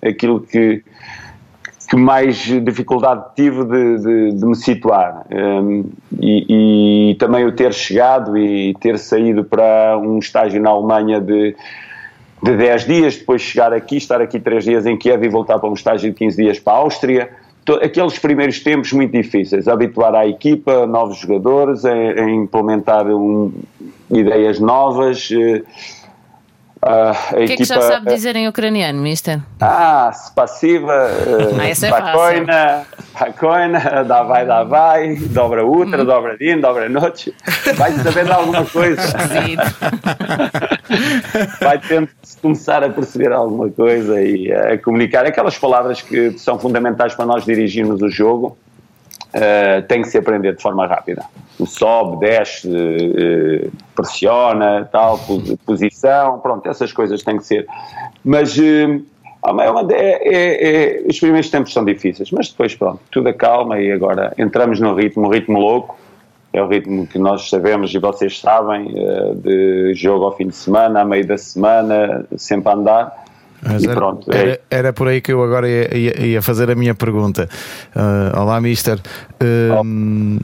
aquilo 0.01 0.41
que, 0.41 0.83
que 1.91 1.97
mais 1.97 2.37
dificuldade 2.37 3.25
tive 3.35 3.65
de, 3.65 3.99
de- 3.99 4.33
de 4.39 4.47
me 4.47 4.55
situar. 4.55 5.27
Um, 5.33 5.85
e, 6.21 7.11
e 7.11 7.15
também 7.17 7.45
o 7.45 7.51
ter 7.51 7.75
chegado 7.75 8.39
e 8.39 8.75
ter 8.81 8.97
saído 8.97 9.43
para 9.45 9.99
um 9.99 10.21
estágio 10.21 10.63
na 10.63 10.71
Alemanha 10.71 11.21
de, 11.21 11.57
de 12.43 12.57
10 12.57 12.85
dias, 12.87 13.17
depois 13.17 13.43
chegar 13.43 13.73
aqui, 13.73 13.97
estar 13.97 14.21
aqui 14.21 14.39
3 14.39 14.63
dias 14.63 14.87
em 14.87 14.97
Kiev 14.97 15.25
e 15.25 15.29
voltar 15.29 15.59
para 15.59 15.69
um 15.69 15.75
estágio 15.75 16.11
de 16.11 16.17
15 16.17 16.37
dias 16.41 16.61
para 16.61 16.75
a 16.75 16.77
Áustria. 16.77 17.29
Aqueles 17.83 18.19
primeiros 18.19 18.61
tempos 18.61 18.93
muito 18.93 19.13
difíceis, 19.13 19.69
habituar 19.69 20.15
à 20.15 20.27
equipa, 20.27 20.87
novos 20.87 21.19
jogadores, 21.19 21.85
a, 21.85 21.93
a 21.93 22.31
implementar 22.31 23.07
um- 23.09 23.53
ideias 24.11 24.59
novas. 24.61 25.29
eh, 25.33 25.63
Uh, 26.83 27.11
o 27.11 27.37
que 27.37 27.43
equipa... 27.43 27.53
é 27.53 27.57
que 27.59 27.65
já 27.65 27.81
sabe 27.83 28.11
eh, 28.11 28.15
dizer 28.15 28.37
em 28.37 28.49
ucraniano, 28.49 29.03
mister? 29.03 29.39
Ah, 29.61 30.11
spassiva, 30.15 31.11
eh, 31.11 31.71
ah, 31.71 31.75
spokojna, 31.75 32.53
é 32.55 32.85
spokojna, 33.05 34.05
davai, 34.05 34.47
davai, 34.47 35.17
dobra 35.17 35.63
ultra, 35.63 36.01
hum. 36.03 36.07
dobra 36.07 36.39
din, 36.39 36.59
dobra 36.59 36.89
noite. 36.89 37.35
Vai 37.77 37.93
sabendo 37.93 38.33
alguma 38.33 38.65
coisa. 38.65 39.03
Vai 41.61 41.79
tendo 41.81 42.07
de 42.07 42.37
começar 42.41 42.83
a 42.83 42.89
perceber 42.89 43.31
alguma 43.31 43.69
coisa 43.69 44.19
e 44.23 44.51
a 44.51 44.79
comunicar 44.79 45.27
aquelas 45.27 45.59
palavras 45.59 46.01
que 46.01 46.39
são 46.39 46.59
fundamentais 46.59 47.15
para 47.15 47.27
nós 47.27 47.45
dirigirmos 47.45 48.01
o 48.01 48.09
jogo 48.09 48.57
Uh, 49.33 49.83
tem 49.87 50.03
que 50.03 50.09
se 50.09 50.19
aprender 50.19 50.57
de 50.57 50.61
forma 50.61 50.85
rápida. 50.89 51.25
Sobe, 51.65 52.19
desce, 52.19 52.67
uh, 52.69 53.71
pressiona, 53.95 54.89
tal, 54.91 55.19
pos- 55.19 55.55
posição, 55.65 56.41
pronto, 56.41 56.69
essas 56.69 56.93
coisas 56.93 57.23
têm 57.23 57.39
que 57.39 57.47
ser. 57.47 57.65
Mas 58.25 58.57
uh, 58.59 59.01
é 59.93 60.29
é- 60.35 60.99
é- 60.99 61.03
os 61.09 61.21
primeiros 61.21 61.49
tempos 61.49 61.73
são 61.73 61.85
difíceis, 61.85 62.33
mas 62.33 62.49
depois, 62.49 62.75
pronto, 62.75 62.99
tudo 63.13 63.29
acalma 63.29 63.79
e 63.81 63.93
agora 63.93 64.35
entramos 64.37 64.81
no 64.81 64.95
ritmo, 64.97 65.29
um 65.29 65.31
ritmo 65.31 65.61
louco. 65.61 65.97
É 66.53 66.61
o 66.61 66.67
ritmo 66.67 67.07
que 67.07 67.17
nós 67.17 67.49
sabemos 67.49 67.95
e 67.95 67.99
vocês 68.01 68.41
sabem, 68.41 68.93
de 69.37 69.95
jogo 69.95 70.25
ao 70.25 70.37
fim 70.37 70.49
de 70.49 70.57
semana, 70.57 71.03
à 71.03 71.05
meio 71.05 71.25
da 71.25 71.39
semana, 71.39 72.27
sempre 72.37 72.69
a 72.69 72.75
andar. 72.75 73.25
Mas 73.63 73.83
e 73.83 73.87
era, 73.87 73.95
pronto, 73.95 74.33
é 74.33 74.61
era, 74.71 74.93
por 74.93 75.09
aí 75.09 75.21
que 75.21 75.33
eu 75.33 75.43
agora 75.43 75.69
ia, 75.69 75.95
ia- 75.97 76.21
ia 76.27 76.43
fazer 76.43 76.71
a 76.71 76.75
minha 76.75 76.95
pergunta. 76.95 77.49
Ah, 77.95 78.33
olá, 78.43 78.61
Mister. 78.61 78.99
Hum, 79.85 80.39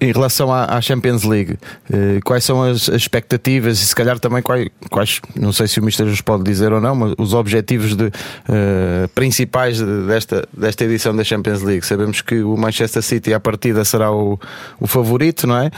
em 0.00 0.12
relação 0.12 0.52
à, 0.52 0.64
à 0.64 0.80
Champions 0.80 1.24
League, 1.24 1.58
eh, 1.92 2.20
quais 2.24 2.44
são 2.44 2.62
as, 2.62 2.88
as 2.88 3.02
expectativas 3.02 3.80
e 3.82 3.86
se 3.86 3.94
calhar 3.94 4.18
também 4.18 4.42
quais, 4.42 4.68
quais, 4.90 5.20
não 5.36 5.52
sei 5.52 5.68
se 5.68 5.78
o 5.78 5.84
Mister 5.84 6.06
os 6.06 6.20
pode 6.20 6.42
dizer 6.44 6.72
ou 6.72 6.80
não, 6.80 6.94
mas 6.94 7.14
os 7.18 7.34
objetivos 7.34 7.94
de, 7.94 8.06
eh, 8.48 9.08
principais 9.14 9.78
de- 9.78 10.06
desta, 10.06 10.48
desta 10.56 10.84
edição 10.84 11.14
da 11.14 11.22
Champions 11.24 11.62
League? 11.62 11.84
Sabemos 11.84 12.20
que 12.22 12.42
o 12.42 12.56
Manchester 12.56 13.02
City 13.02 13.34
à 13.34 13.40
partida 13.40 13.84
será 13.84 14.10
o, 14.10 14.38
o 14.80 14.86
favorito, 14.86 15.46
não 15.46 15.58
é? 15.58 15.70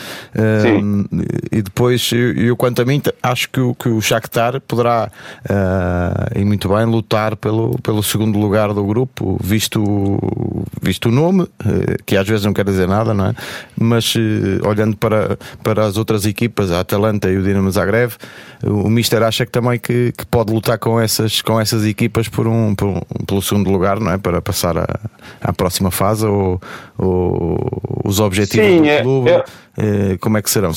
Sim. 0.63 1.07
e 1.51 1.63
depois, 1.63 2.11
eu, 2.13 2.57
quanto 2.57 2.83
a 2.83 2.85
mim, 2.85 3.03
acho 3.23 3.49
que 3.51 3.61
o, 3.61 3.75
que 3.75 3.89
o 3.89 4.01
Shakhtar 4.01 4.61
poderá, 4.61 5.11
e 6.35 6.45
muito 6.45 6.69
bem, 6.69 6.85
lutar 6.85 7.37
pelo, 7.37 7.79
pelo 7.83 8.03
segundo 8.03 8.39
lugar 8.39 8.73
do 8.73 8.85
grupo, 8.85 9.39
visto, 9.43 10.19
visto 10.81 11.09
o 11.09 11.13
nome, 11.13 11.49
eh, 11.65 11.97
que 12.07 12.17
às 12.17 12.27
vezes 12.27 12.45
não 12.45 12.53
quer 12.53 12.65
dizer 12.65 12.87
nada, 12.87 13.13
não 13.15 13.27
é? 13.27 13.35
Mas 13.79 14.12
eh, 14.17 14.67
olhando 14.67 14.97
para, 14.97 15.39
para 15.63 15.85
as 15.85 15.97
outras 15.97 16.25
equipas, 16.27 16.71
a 16.71 16.81
Atalanta 16.81 17.31
e 17.31 17.37
o 17.37 17.43
Dinamo 17.43 17.71
Zagreb, 17.71 18.13
o 18.65 18.89
Mister 18.89 19.23
acha 19.23 19.45
que 19.47 19.53
também 19.53 19.79
que, 19.79 20.13
que 20.13 20.27
pode 20.27 20.53
lutar 20.53 20.79
com 20.79 21.01
essas, 21.01 21.41
com 21.43 21.61
essas 21.61 21.85
equipas 21.85 22.29
por 22.29 22.47
um, 22.47 22.75
por 22.75 22.89
um, 22.89 23.01
pelo 23.27 23.43
segundo 23.43 23.71
lugar, 23.71 23.99
não 24.01 24.11
é? 24.13 24.19
Para 24.19 24.41
passar 24.43 24.77
à, 24.79 24.87
à 25.41 25.53
próxima 25.53 25.91
fase 25.91 26.27
ou, 26.27 26.61
ou 26.99 27.59
os 28.05 28.21
objetivos 28.21 28.67
Sim, 28.67 28.83
do 28.83 28.89
é- 28.89 29.03
clube, 29.03 29.31
é- 29.31 29.45
eh, 29.79 30.19
como 30.21 30.39
é 30.39 30.43
que 30.43 30.51
serão? 30.51 30.73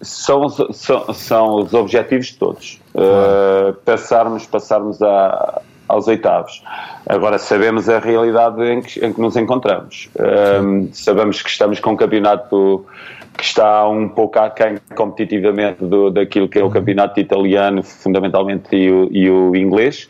São, 0.00 0.44
os- 0.44 0.76
são, 0.76 1.14
são 1.14 1.54
os 1.62 1.72
objetivos 1.72 2.26
de 2.26 2.34
todos. 2.36 2.80
Uh, 2.94 3.72
passarmos 3.84 4.44
passarmos 4.46 5.00
a- 5.02 5.62
aos 5.88 6.08
oitavos. 6.08 6.62
Agora 7.06 7.38
sabemos 7.38 7.88
a 7.88 7.98
realidade 7.98 8.62
em 8.64 8.80
que, 8.80 9.04
em 9.04 9.12
que 9.12 9.20
nos 9.20 9.36
encontramos. 9.36 10.08
Um, 10.18 10.88
sabemos 10.92 11.42
que 11.42 11.48
estamos 11.48 11.80
com 11.80 11.92
um 11.92 11.96
campeonato 11.96 12.84
que 13.36 13.44
está 13.44 13.86
um 13.88 14.08
pouco 14.08 14.38
aquém 14.38 14.78
competitivamente 14.94 15.84
do, 15.84 16.10
daquilo 16.10 16.48
que 16.48 16.58
é 16.58 16.64
o 16.64 16.70
campeonato 16.70 17.18
italiano, 17.20 17.82
fundamentalmente, 17.82 18.74
e 18.74 18.90
o, 18.90 19.08
e 19.10 19.30
o 19.30 19.56
inglês. 19.56 20.08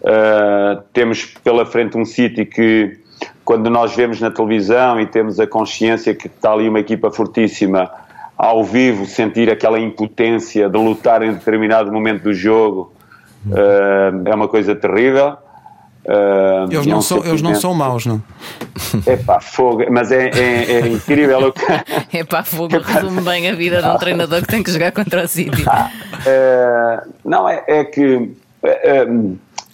Uh, 0.00 0.80
temos 0.92 1.26
pela 1.44 1.66
frente 1.66 1.98
um 1.98 2.04
City 2.04 2.46
que, 2.46 2.98
quando 3.44 3.68
nós 3.68 3.94
vemos 3.94 4.20
na 4.20 4.30
televisão 4.30 5.00
e 5.00 5.06
temos 5.06 5.38
a 5.40 5.46
consciência 5.46 6.14
que 6.14 6.26
está 6.26 6.52
ali 6.52 6.68
uma 6.68 6.80
equipa 6.80 7.10
fortíssima, 7.10 7.90
ao 8.38 8.64
vivo, 8.64 9.04
sentir 9.04 9.50
aquela 9.50 9.78
impotência 9.78 10.66
de 10.66 10.78
lutar 10.78 11.22
em 11.22 11.32
determinado 11.34 11.92
momento 11.92 12.22
do 12.22 12.32
jogo 12.32 12.90
uh, 13.46 14.28
é 14.28 14.34
uma 14.34 14.48
coisa 14.48 14.74
terrível. 14.74 15.36
Uh, 16.04 16.72
Eles 16.72 16.86
é 16.86 16.90
não, 16.90 16.98
um 16.98 17.02
são, 17.02 17.24
eles 17.24 17.42
não 17.42 17.54
são 17.54 17.74
maus, 17.74 18.06
não? 18.06 18.22
Epá, 19.06 19.38
fogo, 19.38 19.84
mas 19.90 20.10
é, 20.10 20.30
é, 20.30 20.72
é 20.72 20.88
incrível 20.88 21.48
o 21.48 21.52
que. 21.52 21.60
É 22.18 22.24
pá, 22.24 22.42
fogo, 22.42 22.78
resume 22.78 23.20
bem 23.20 23.48
a 23.48 23.54
vida 23.54 23.82
de 23.82 23.88
um 23.88 23.98
treinador 23.98 24.40
que 24.40 24.48
tem 24.48 24.62
que 24.62 24.70
jogar 24.72 24.92
contra 24.92 25.24
o 25.24 25.28
City. 25.28 25.62
Eh, 26.26 27.02
não, 27.24 27.48
é, 27.48 27.62
é 27.66 27.84
que 27.84 28.34
eh, 28.62 28.80
eh, 28.82 29.06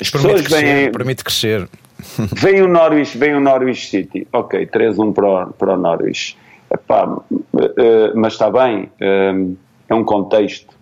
as 0.00 0.10
pessoas 0.10 0.42
Permite 0.42 0.48
crescer, 0.48 0.64
veem, 0.64 0.92
permite 0.92 1.24
crescer. 1.24 1.68
vem 2.32 2.62
o 2.62 2.68
Norwich, 2.68 3.16
vem 3.16 3.34
o 3.34 3.40
Norwich 3.40 3.86
City, 3.88 4.26
ok, 4.32 4.66
3-1 4.66 5.14
para 5.14 5.26
o, 5.26 5.46
para 5.52 5.74
o 5.74 5.76
Norwich. 5.76 6.36
Epá, 6.72 7.18
eh, 7.58 8.12
mas 8.14 8.34
está 8.34 8.50
bem, 8.50 8.90
é 9.00 9.94
um 9.94 10.04
contexto. 10.04 10.75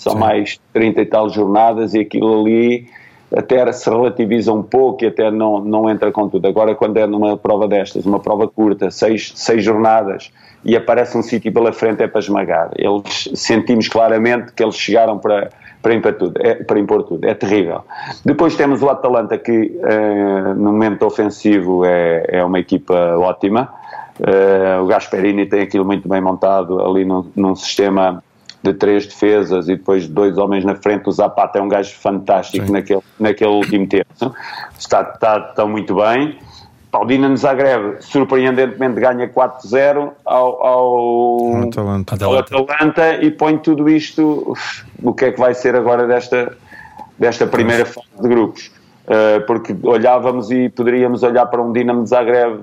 São 0.00 0.14
mais 0.14 0.58
30 0.72 1.02
e 1.02 1.04
tal 1.04 1.28
jornadas 1.28 1.92
e 1.92 2.00
aquilo 2.00 2.40
ali 2.40 2.88
até 3.36 3.70
se 3.70 3.88
relativiza 3.88 4.50
um 4.50 4.62
pouco 4.62 5.04
e 5.04 5.08
até 5.08 5.30
não, 5.30 5.60
não 5.60 5.90
entra 5.90 6.10
com 6.10 6.26
tudo. 6.26 6.48
Agora, 6.48 6.74
quando 6.74 6.96
é 6.96 7.06
numa 7.06 7.36
prova 7.36 7.68
destas, 7.68 8.06
uma 8.06 8.18
prova 8.18 8.48
curta, 8.48 8.90
seis, 8.90 9.30
seis 9.36 9.62
jornadas, 9.62 10.32
e 10.64 10.74
aparece 10.74 11.18
um 11.18 11.22
City 11.22 11.50
pela 11.50 11.70
frente, 11.70 12.02
é 12.02 12.08
para 12.08 12.18
esmagar. 12.18 12.70
Eles 12.76 13.28
sentimos 13.34 13.88
claramente 13.88 14.52
que 14.54 14.62
eles 14.62 14.74
chegaram 14.74 15.18
para, 15.18 15.50
para, 15.82 15.94
impor 15.94 16.14
tudo, 16.14 16.40
é, 16.40 16.54
para 16.54 16.78
impor 16.78 17.02
tudo. 17.02 17.26
É 17.28 17.34
terrível. 17.34 17.82
Depois 18.24 18.56
temos 18.56 18.82
o 18.82 18.88
Atalanta, 18.88 19.36
que 19.36 19.78
eh, 19.82 20.54
no 20.54 20.72
momento 20.72 21.04
ofensivo 21.04 21.84
é, 21.84 22.24
é 22.26 22.42
uma 22.44 22.58
equipa 22.58 22.94
ótima. 23.18 23.68
Eh, 24.18 24.78
o 24.80 24.86
Gasperini 24.86 25.44
tem 25.44 25.60
aquilo 25.60 25.84
muito 25.84 26.08
bem 26.08 26.22
montado 26.22 26.80
ali 26.80 27.04
num, 27.04 27.24
num 27.36 27.54
sistema 27.54 28.22
de 28.62 28.74
três 28.74 29.06
defesas 29.06 29.68
e 29.68 29.76
depois 29.76 30.06
dois 30.06 30.36
homens 30.36 30.64
na 30.64 30.74
frente. 30.74 31.08
O 31.08 31.12
Zapata 31.12 31.58
é 31.58 31.62
um 31.62 31.68
gajo 31.68 31.94
fantástico 31.96 32.70
naquele, 32.70 33.02
naquele 33.18 33.50
último 33.50 33.86
terço. 33.86 34.34
Está, 34.78 35.02
está, 35.02 35.48
está 35.50 35.66
muito 35.66 35.94
bem. 35.94 36.38
Dinamo 37.06 37.36
Zagreb, 37.36 38.02
surpreendentemente, 38.02 39.00
ganha 39.00 39.28
4-0 39.28 40.10
ao, 40.24 40.66
ao, 40.66 41.62
Atalanta. 41.68 42.24
ao 42.24 42.36
Atalanta 42.36 43.14
e 43.22 43.30
põe 43.30 43.56
tudo 43.58 43.88
isto. 43.88 44.44
uf, 44.50 44.84
O 45.02 45.14
que 45.14 45.26
é 45.26 45.32
que 45.32 45.38
vai 45.38 45.54
ser 45.54 45.76
agora 45.76 46.06
desta, 46.06 46.56
desta 47.16 47.46
primeira 47.46 47.86
fase 47.86 48.08
de 48.20 48.28
grupos? 48.28 48.72
Uh, 49.10 49.44
porque 49.44 49.74
olhávamos 49.82 50.52
e 50.52 50.68
poderíamos 50.68 51.24
olhar 51.24 51.44
para 51.46 51.60
um 51.60 51.72
Dinamo 51.72 52.04
de 52.04 52.10
Zagreb 52.10 52.60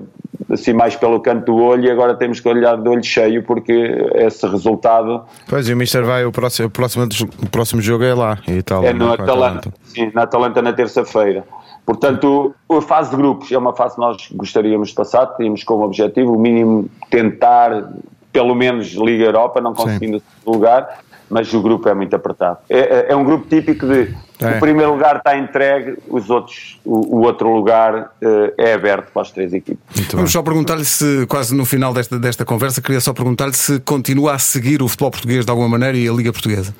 assim 0.50 0.72
mais 0.72 0.96
pelo 0.96 1.20
canto 1.20 1.44
do 1.44 1.56
olho 1.56 1.84
e 1.84 1.90
agora 1.90 2.14
temos 2.14 2.40
que 2.40 2.48
olhar 2.48 2.76
de 2.76 2.88
olho 2.88 3.04
cheio 3.04 3.42
porque 3.42 3.72
esse 4.14 4.46
resultado 4.46 5.22
Pois, 5.46 5.68
e 5.68 5.74
o 5.74 5.76
Mister 5.76 6.04
vai, 6.04 6.24
o 6.24 6.32
próximo, 6.32 6.68
o 6.68 6.70
próximo, 6.70 7.06
o 7.42 7.50
próximo 7.50 7.82
jogo 7.82 8.04
é 8.04 8.14
lá, 8.14 8.38
em 8.48 8.58
Itália. 8.58 8.88
é 8.88 8.92
no 8.92 9.08
não 9.08 9.16
com 9.16 9.22
a 9.22 9.24
Atalanta. 9.24 9.74
Sim, 9.84 10.10
na 10.14 10.22
Atalanta 10.22 10.62
na 10.62 10.72
terça-feira. 10.72 11.44
Portanto, 11.84 12.54
a 12.70 12.80
fase 12.82 13.10
de 13.10 13.16
grupos 13.16 13.50
é 13.50 13.56
uma 13.56 13.74
fase 13.74 13.94
que 13.94 14.00
nós 14.00 14.28
gostaríamos 14.32 14.88
de 14.88 14.94
passar, 14.94 15.26
tínhamos 15.36 15.64
como 15.64 15.84
objetivo 15.84 16.34
o 16.34 16.40
mínimo 16.40 16.88
tentar, 17.10 17.90
pelo 18.32 18.54
menos, 18.54 18.88
Liga 18.92 19.24
Europa, 19.24 19.60
não 19.60 19.72
conseguindo 19.74 20.22
lugar, 20.46 21.00
mas 21.30 21.52
o 21.52 21.60
grupo 21.60 21.88
é 21.88 21.94
muito 21.94 22.14
apertado. 22.16 22.58
É, 22.68 22.78
é- 22.78 23.06
é 23.10 23.16
um 23.16 23.24
grupo 23.24 23.46
típico 23.48 23.86
de 23.86 24.14
É. 24.40 24.56
o 24.56 24.60
primeiro 24.60 24.92
lugar 24.92 25.16
está 25.16 25.36
entregue, 25.36 25.96
os 26.08 26.30
outros, 26.30 26.78
o, 26.84 27.16
o 27.18 27.20
outro 27.22 27.52
lugar 27.54 28.12
eh, 28.22 28.54
é 28.56 28.72
aberto 28.74 29.10
para 29.12 29.22
as 29.22 29.30
três 29.32 29.52
equipes. 29.52 29.82
Muito 29.94 30.08
bem. 30.08 30.16
Vamos 30.16 30.30
só 30.32 30.42
perguntar-lhe 30.42 30.84
se, 30.84 31.26
quase 31.26 31.54
no 31.54 31.64
final 31.64 31.92
desta, 31.92 32.18
desta 32.18 32.44
conversa, 32.44 32.80
queria 32.80 33.00
só 33.00 33.12
perguntar-lhe 33.12 33.54
se 33.54 33.80
continua 33.80 34.34
a 34.34 34.38
seguir 34.38 34.82
o 34.82 34.88
futebol 34.88 35.10
português 35.10 35.44
de 35.44 35.50
alguma 35.50 35.68
maneira 35.68 35.96
e 35.98 36.08
a 36.08 36.12
Liga 36.12 36.32
Portuguesa. 36.32 36.74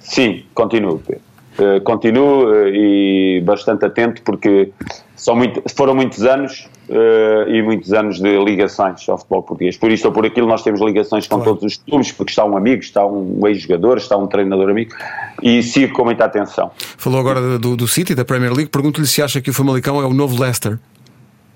Sim, 0.00 0.44
continuo. 0.54 0.98
Pedro. 0.98 1.22
Eh, 1.58 1.80
continuo 1.80 2.50
eh, 2.54 2.70
e 2.74 3.40
bastante 3.42 3.84
atento 3.84 4.22
porque 4.22 4.70
são 5.14 5.36
muito, 5.36 5.62
foram 5.76 5.94
muitos 5.94 6.24
anos 6.24 6.66
eh, 6.88 7.44
e 7.48 7.62
muitos 7.62 7.92
anos 7.92 8.18
de 8.18 8.42
ligações 8.42 9.06
ao 9.06 9.18
futebol 9.18 9.42
português. 9.42 9.76
Por 9.76 9.92
isto 9.92 10.06
ou 10.06 10.12
por 10.12 10.24
aquilo, 10.24 10.46
nós 10.46 10.62
temos 10.62 10.80
ligações 10.80 11.26
com 11.26 11.40
todos 11.40 11.62
os 11.62 11.76
clubes, 11.76 12.10
porque 12.10 12.30
está 12.30 12.44
um 12.44 12.56
amigo, 12.56 12.80
está 12.80 13.04
um 13.04 13.46
ex-jogador, 13.46 13.98
está 13.98 14.16
um 14.16 14.26
treinador 14.26 14.70
amigo 14.70 14.94
e 15.42 15.62
sigo 15.62 15.92
com 15.92 16.04
muita 16.04 16.24
atenção. 16.24 16.70
Falou 16.96 17.20
agora 17.20 17.58
do, 17.58 17.76
do 17.76 17.86
City, 17.86 18.14
da 18.14 18.24
Premier 18.24 18.52
League. 18.52 18.70
Pergunto-lhe 18.70 19.06
se 19.06 19.20
acha 19.20 19.40
que 19.42 19.50
o 19.50 19.54
Famalicão 19.54 20.00
é 20.00 20.06
o 20.06 20.14
novo 20.14 20.40
Leicester. 20.40 20.78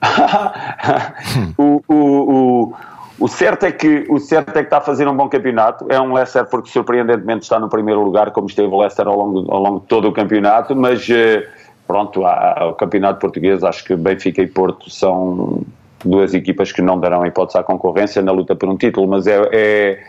o, 1.57 1.83
o, 1.89 1.95
o, 1.95 2.75
o 3.19 3.29
certo 3.29 3.65
é 3.65 3.73
que 3.73 4.05
o 4.09 4.19
certo 4.19 4.51
é 4.51 4.61
que 4.61 4.67
está 4.67 4.79
a 4.79 4.81
fazer 4.81 5.09
um 5.09 5.17
bom 5.17 5.29
campeonato. 5.29 5.87
É 5.89 6.01
um 6.01 6.13
Leicester 6.13 6.45
porque 6.47 6.69
surpreendentemente 6.69 7.45
está 7.45 7.59
no 7.59 7.69
primeiro 7.69 8.03
lugar, 8.03 8.31
como 8.31 8.47
esteve 8.47 8.69
o 8.69 8.79
Leicester 8.79 9.07
ao 9.07 9.17
longo, 9.17 9.51
ao 9.51 9.61
longo 9.61 9.81
de 9.81 9.87
todo 9.87 10.09
o 10.09 10.13
campeonato, 10.13 10.77
mas 10.77 11.09
eh, 11.09 11.47
pronto, 11.87 12.23
o 12.23 12.75
campeonato 12.75 13.21
português, 13.21 13.65
acho 13.65 13.85
que 13.85 13.97
Benfica 13.97 14.43
e 14.43 14.47
Porto 14.47 14.91
são 14.91 15.63
duas 16.05 16.35
equipas 16.35 16.73
que 16.73 16.83
não 16.83 17.01
darão 17.01 17.25
hipótese 17.25 17.59
à 17.59 17.63
concorrência 17.63 18.21
na 18.23 18.33
luta 18.33 18.55
por 18.55 18.69
um 18.69 18.77
título, 18.77 19.09
mas 19.09 19.27
é, 19.27 19.41
é, 19.53 20.05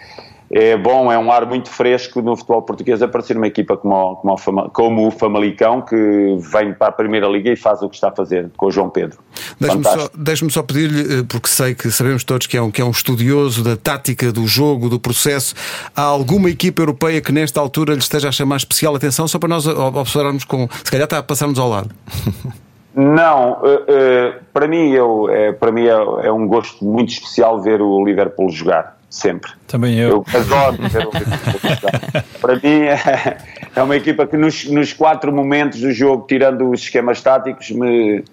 é 0.50 0.78
bom, 0.78 1.12
é 1.12 1.18
um 1.18 1.32
ar 1.32 1.46
muito 1.46 1.70
fresco 1.70 2.22
no 2.22 2.36
futebol 2.36 2.62
português 2.62 3.02
aparecer 3.02 3.36
uma 3.36 3.48
equipa 3.48 3.76
como, 3.76 3.96
o- 3.96 4.16
como, 4.16 4.70
como 4.70 5.08
o 5.08 5.12
Famalicão 5.12 5.82
que 5.82 6.38
vem 6.52 6.74
para 6.74 6.88
a 6.88 6.92
Primeira 6.92 7.28
Liga 7.28 7.52
e 7.52 7.56
faz 7.56 7.82
o 7.82 7.90
que 7.90 7.96
está 7.96 8.10
a 8.10 8.12
fazer 8.12 8.50
com 8.56 8.68
o 8.68 8.72
João 8.72 8.90
Pedro. 8.90 9.20
Deixe-me 10.16 10.50
só, 10.52 10.60
só 10.60 10.64
pedir-lhe, 10.64 11.20
eh, 11.20 11.24
porque 11.28 11.48
sei 11.50 11.76
que 11.76 11.92
sabemos 11.92 12.24
todos 12.24 12.48
que 12.48 12.56
é, 12.58 12.62
um, 12.62 12.72
que 12.72 12.82
é 12.82 12.86
um 12.86 12.92
estudioso 12.92 13.64
da 13.64 13.76
tática, 13.76 14.32
do 14.32 14.48
jogo, 14.48 14.90
do 14.90 15.00
processo. 15.00 15.54
Há 15.96 16.02
alguma 16.04 16.50
equipa 16.50 16.82
europeia 16.82 17.20
que 17.22 17.32
nesta 17.32 17.60
altura 17.60 17.94
lhe 17.94 18.00
esteja 18.00 18.30
a 18.30 18.32
chamar 18.32 18.58
especial 18.58 18.96
atenção, 18.96 19.28
só 19.28 19.38
para 19.40 19.50
nós 19.50 19.68
observarmos 19.68 20.44
com. 20.46 20.68
Se 20.84 20.90
calhar 20.92 21.06
está 21.06 21.18
a 21.18 21.24
passar-nos 21.24 21.60
ao 21.60 21.70
lado. 21.70 21.90
Não, 22.96 23.60
eh, 23.64 23.84
eh, 23.88 24.40
para 24.52 24.68
mim, 24.68 24.90
eu, 24.90 25.30
é, 25.30 25.52
para 25.52 25.72
mim 25.72 25.86
é, 25.86 26.28
é 26.28 26.32
um 26.32 26.48
gosto 26.48 26.84
muito 26.84 27.10
especial 27.10 27.62
ver 27.62 27.80
o 27.80 28.04
Liverpool 28.04 28.50
jogar, 28.50 28.97
sempre. 29.10 29.52
Também 29.68 29.98
eu. 29.98 30.26
Eu 30.34 30.40
adoro 30.40 30.90
ver 30.90 31.08
o 31.08 31.12
Liverpool. 31.12 32.24
Para 32.42 32.56
mim 32.56 32.82
é, 32.84 33.38
é 33.76 33.84
uma 33.84 33.96
equipa 33.96 34.26
que 34.28 34.38
nos, 34.38 34.66
nos 34.66 34.94
quatro 34.94 35.32
momentos 35.32 35.80
do 35.80 35.92
jogo, 35.92 36.26
tirando 36.28 36.70
os 36.70 36.82
esquemas 36.82 37.22
táticos, 37.22 37.72
me, 37.72 38.24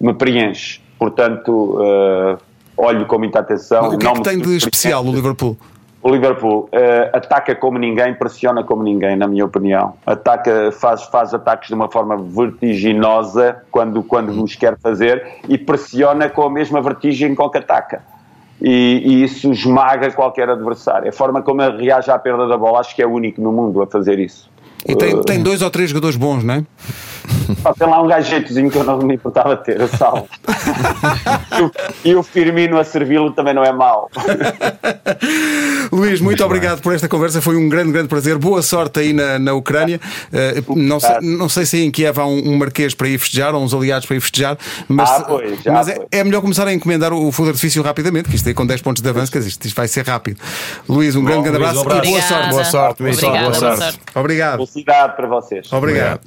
me 0.00 0.14
preenche. 0.14 0.80
Portanto, 0.98 1.78
eh, 1.82 2.36
olho 2.76 3.06
com 3.06 3.18
muita 3.18 3.40
atenção. 3.40 3.88
o 3.88 3.98
que 3.98 4.06
é 4.06 4.12
que 4.12 4.22
tem 4.22 4.38
de 4.38 4.56
especial 4.56 5.04
o 5.04 5.12
Liverpool? 5.12 5.56
O 6.02 6.10
Liverpool 6.10 6.68
eh, 6.72 7.10
ataca 7.12 7.54
como 7.54 7.78
ninguém, 7.78 8.14
pressiona 8.14 8.64
como 8.64 8.82
ninguém, 8.82 9.16
na 9.16 9.28
minha 9.28 9.44
opinião. 9.44 9.94
Ataca, 10.04 10.72
faz, 10.72 11.04
faz 11.04 11.32
ataques 11.32 11.68
de 11.68 11.74
uma 11.74 11.88
forma 11.88 12.16
vertiginosa 12.16 13.62
quando, 13.70 14.02
quando 14.02 14.42
os 14.42 14.56
quer 14.56 14.76
fazer 14.78 15.24
e 15.48 15.56
pressiona 15.56 16.28
com 16.28 16.42
a 16.42 16.50
mesma 16.50 16.82
vertigem 16.82 17.34
com 17.36 17.48
que 17.48 17.58
ataca. 17.58 18.02
E, 18.64 19.02
e 19.04 19.24
isso 19.24 19.50
esmaga 19.50 20.10
qualquer 20.12 20.48
adversário. 20.48 21.08
A 21.08 21.12
forma 21.12 21.42
como 21.42 21.60
ele 21.62 21.84
reage 21.84 22.10
à 22.10 22.18
perda 22.18 22.46
da 22.46 22.56
bola, 22.56 22.78
acho 22.78 22.94
que 22.94 23.02
é 23.02 23.06
o 23.06 23.10
único 23.10 23.40
no 23.40 23.50
mundo 23.50 23.82
a 23.82 23.86
fazer 23.86 24.18
isso. 24.20 24.48
E 24.86 24.94
tem, 24.94 25.20
tem 25.22 25.42
dois 25.42 25.62
ou 25.62 25.70
três 25.70 25.90
jogadores 25.90 26.16
bons, 26.16 26.44
não 26.44 26.54
é? 26.54 26.64
Pá, 27.62 27.72
tem 27.74 27.88
lá 27.88 28.02
um 28.02 28.06
gajeitozinho 28.06 28.70
que 28.70 28.76
eu 28.78 28.84
não 28.84 28.98
me 28.98 29.14
importava 29.14 29.56
de 29.56 29.64
ter, 29.64 29.80
a 29.82 29.88
sal. 29.88 30.26
e, 31.58 31.62
o, 31.62 31.72
e 32.04 32.14
o 32.14 32.22
Firmino 32.22 32.78
a 32.78 32.84
servi-lo 32.84 33.30
também 33.32 33.54
não 33.54 33.64
é 33.64 33.72
mau. 33.72 34.10
Luís, 35.92 36.20
muito 36.20 36.44
obrigado 36.44 36.80
por 36.80 36.94
esta 36.94 37.08
conversa. 37.08 37.40
Foi 37.42 37.56
um 37.56 37.68
grande, 37.68 37.92
grande 37.92 38.08
prazer. 38.08 38.38
Boa 38.38 38.62
sorte 38.62 39.00
aí 39.00 39.12
na, 39.12 39.38
na 39.38 39.52
Ucrânia. 39.54 40.00
Uh, 40.66 40.76
não, 40.76 40.98
sei, 40.98 41.16
não 41.20 41.48
sei 41.48 41.66
se 41.66 41.82
em 41.82 41.90
Kiev 41.90 42.18
há 42.18 42.26
um, 42.26 42.50
um 42.52 42.56
marquês 42.58 42.94
para 42.94 43.08
ir 43.08 43.18
festejar 43.18 43.54
ou 43.54 43.62
uns 43.62 43.74
aliados 43.74 44.06
para 44.06 44.16
ir 44.16 44.20
festejar, 44.20 44.56
mas, 44.88 45.10
Ah, 45.10 45.20
pois, 45.26 45.62
já 45.62 45.72
mas 45.72 45.88
é, 45.88 45.98
é 46.10 46.24
melhor 46.24 46.40
começar 46.40 46.66
a 46.66 46.72
encomendar 46.72 47.12
o 47.12 47.30
fogo 47.30 47.48
de 47.48 47.50
artifício 47.50 47.82
rapidamente, 47.82 48.28
que 48.28 48.36
isto 48.36 48.48
aí 48.48 48.54
com 48.54 48.66
10 48.66 48.80
pontos 48.82 49.02
de 49.02 49.08
avanço, 49.08 49.30
que 49.30 49.38
isto, 49.38 49.64
isto 49.66 49.76
vai 49.76 49.88
ser 49.88 50.06
rápido. 50.06 50.40
Luís, 50.88 51.14
um 51.16 51.24
grande, 51.24 51.42
grande 51.50 51.58
Luís, 51.58 51.78
abraço 51.78 51.78
um 51.78 51.92
abraço. 51.92 52.08
e 52.08 52.10
boa 52.10 52.22
sorte. 52.22 52.50
Boa 52.50 52.64
sorte, 52.64 53.02
Luís. 53.02 53.16
Obrigada, 53.22 53.38
Boa 53.50 53.50
boa 53.60 53.76
sorte. 53.76 53.82
sorte. 53.82 54.00
Obrigado. 54.14 54.56
Felicidade 54.56 55.16
para 55.16 55.26
vocês. 55.28 55.72
Obrigado. 55.72 56.20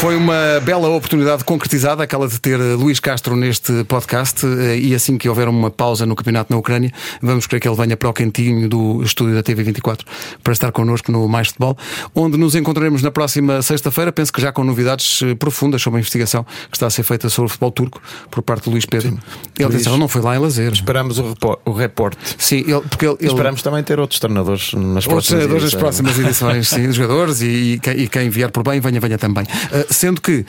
Foi 0.00 0.16
uma 0.16 0.58
bela 0.64 0.88
oportunidade 0.88 1.44
concretizada, 1.44 2.02
aquela 2.02 2.26
de 2.26 2.40
ter 2.40 2.58
eh, 2.58 2.74
Luís 2.74 2.98
Castro 2.98 3.36
neste 3.36 3.84
podcast. 3.84 4.46
eh, 4.46 4.78
E 4.78 4.94
assim 4.94 5.18
que 5.18 5.28
houver 5.28 5.46
uma 5.46 5.70
pausa 5.70 6.06
no 6.06 6.16
campeonato 6.16 6.50
na 6.50 6.58
Ucrânia, 6.58 6.90
vamos 7.20 7.46
querer 7.46 7.60
que 7.60 7.68
ele 7.68 7.76
venha 7.76 7.94
para 7.98 8.08
o 8.08 8.12
cantinho 8.14 8.66
do 8.66 9.02
estúdio 9.02 9.34
da 9.34 9.42
TV24 9.42 9.98
para 10.42 10.54
estar 10.54 10.72
connosco 10.72 11.12
no 11.12 11.28
Mais 11.28 11.48
Futebol, 11.48 11.76
onde 12.14 12.38
nos 12.38 12.54
encontraremos 12.54 13.02
na 13.02 13.10
próxima 13.10 13.60
sexta-feira. 13.60 14.10
Penso 14.10 14.32
que 14.32 14.40
já 14.40 14.50
com 14.50 14.64
novidades 14.64 15.20
eh, 15.22 15.34
profundas 15.34 15.82
sobre 15.82 15.98
a 15.98 16.00
investigação 16.00 16.44
que 16.70 16.76
está 16.78 16.86
a 16.86 16.90
ser 16.90 17.02
feita 17.02 17.28
sobre 17.28 17.46
o 17.46 17.48
futebol 17.50 17.70
turco 17.70 18.00
por 18.30 18.42
parte 18.42 18.64
do 18.64 18.70
Luís 18.70 18.86
Pedro. 18.86 19.18
Ele 19.58 19.68
Luís. 19.68 19.82
disse: 19.84 19.98
não 19.98 20.08
foi 20.08 20.22
lá 20.22 20.34
em 20.34 20.38
lazer. 20.38 20.72
Esperamos 20.72 21.18
o, 21.18 21.36
o 21.66 21.72
reporte. 21.72 22.16
Sim, 22.38 22.60
ele, 22.66 22.80
porque 22.88 23.04
ele, 23.04 23.16
ele- 23.20 23.28
Esperamos 23.28 23.60
também 23.60 23.82
ter 23.84 24.00
outros 24.00 24.18
treinadores 24.18 24.72
nas 24.72 25.06
Outros 25.06 25.06
próximas 25.06 25.26
treinadores 25.26 25.62
edições. 25.64 25.80
próximas 25.82 26.18
edições, 26.18 26.68
sim, 26.68 26.86
dos 26.86 26.96
jogadores 26.96 27.42
e, 27.42 27.78
quem, 27.82 27.98
e 28.00 28.08
quem 28.08 28.30
vier 28.30 28.50
por 28.50 28.62
bem, 28.62 28.80
venha, 28.80 28.98
venha 28.98 29.18
também. 29.18 29.44
Uh, 29.44 29.89
sendo 29.90 30.20
que 30.20 30.44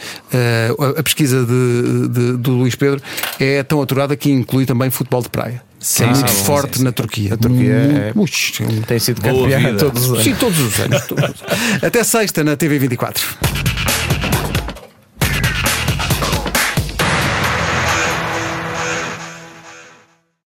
uh, 0.78 0.98
a- 0.98 1.04
pesquisa 1.04 1.46
de- 1.46 2.08
de- 2.08 2.38
do 2.38 2.52
Luís 2.52 2.76
Pedro 2.76 3.02
é 3.40 3.64
tão 3.64 3.82
aturada 3.82 4.16
que 4.16 4.32
inclui 4.32 4.66
também 4.66 4.90
futebol 4.90 5.22
de 5.22 5.30
praia. 5.30 5.62
Sim, 5.80 6.04
é 6.04 6.08
muito 6.08 6.30
sim, 6.32 6.44
forte 6.46 6.78
sim, 6.78 6.84
na 6.84 6.92
Turquia. 6.92 7.34
A 7.34 7.38
Turquia 7.38 7.72
é- 7.74 8.14
Muito- 8.14 8.20
Ux, 8.32 8.62
Tem 8.88 9.00
sido 9.00 9.20
campeã 9.22 9.76
todos 9.78 10.04
os 10.04 10.10
anos. 10.12 10.24
Sim, 10.24 10.36
todos 10.36 10.60
os 10.60 10.80
anos. 10.80 11.06
todos 11.08 11.24
os 11.24 11.30
anos. 11.42 11.44
Até 11.84 12.04
sexta 12.04 12.44
na 12.44 12.56
TV24. 12.56 13.18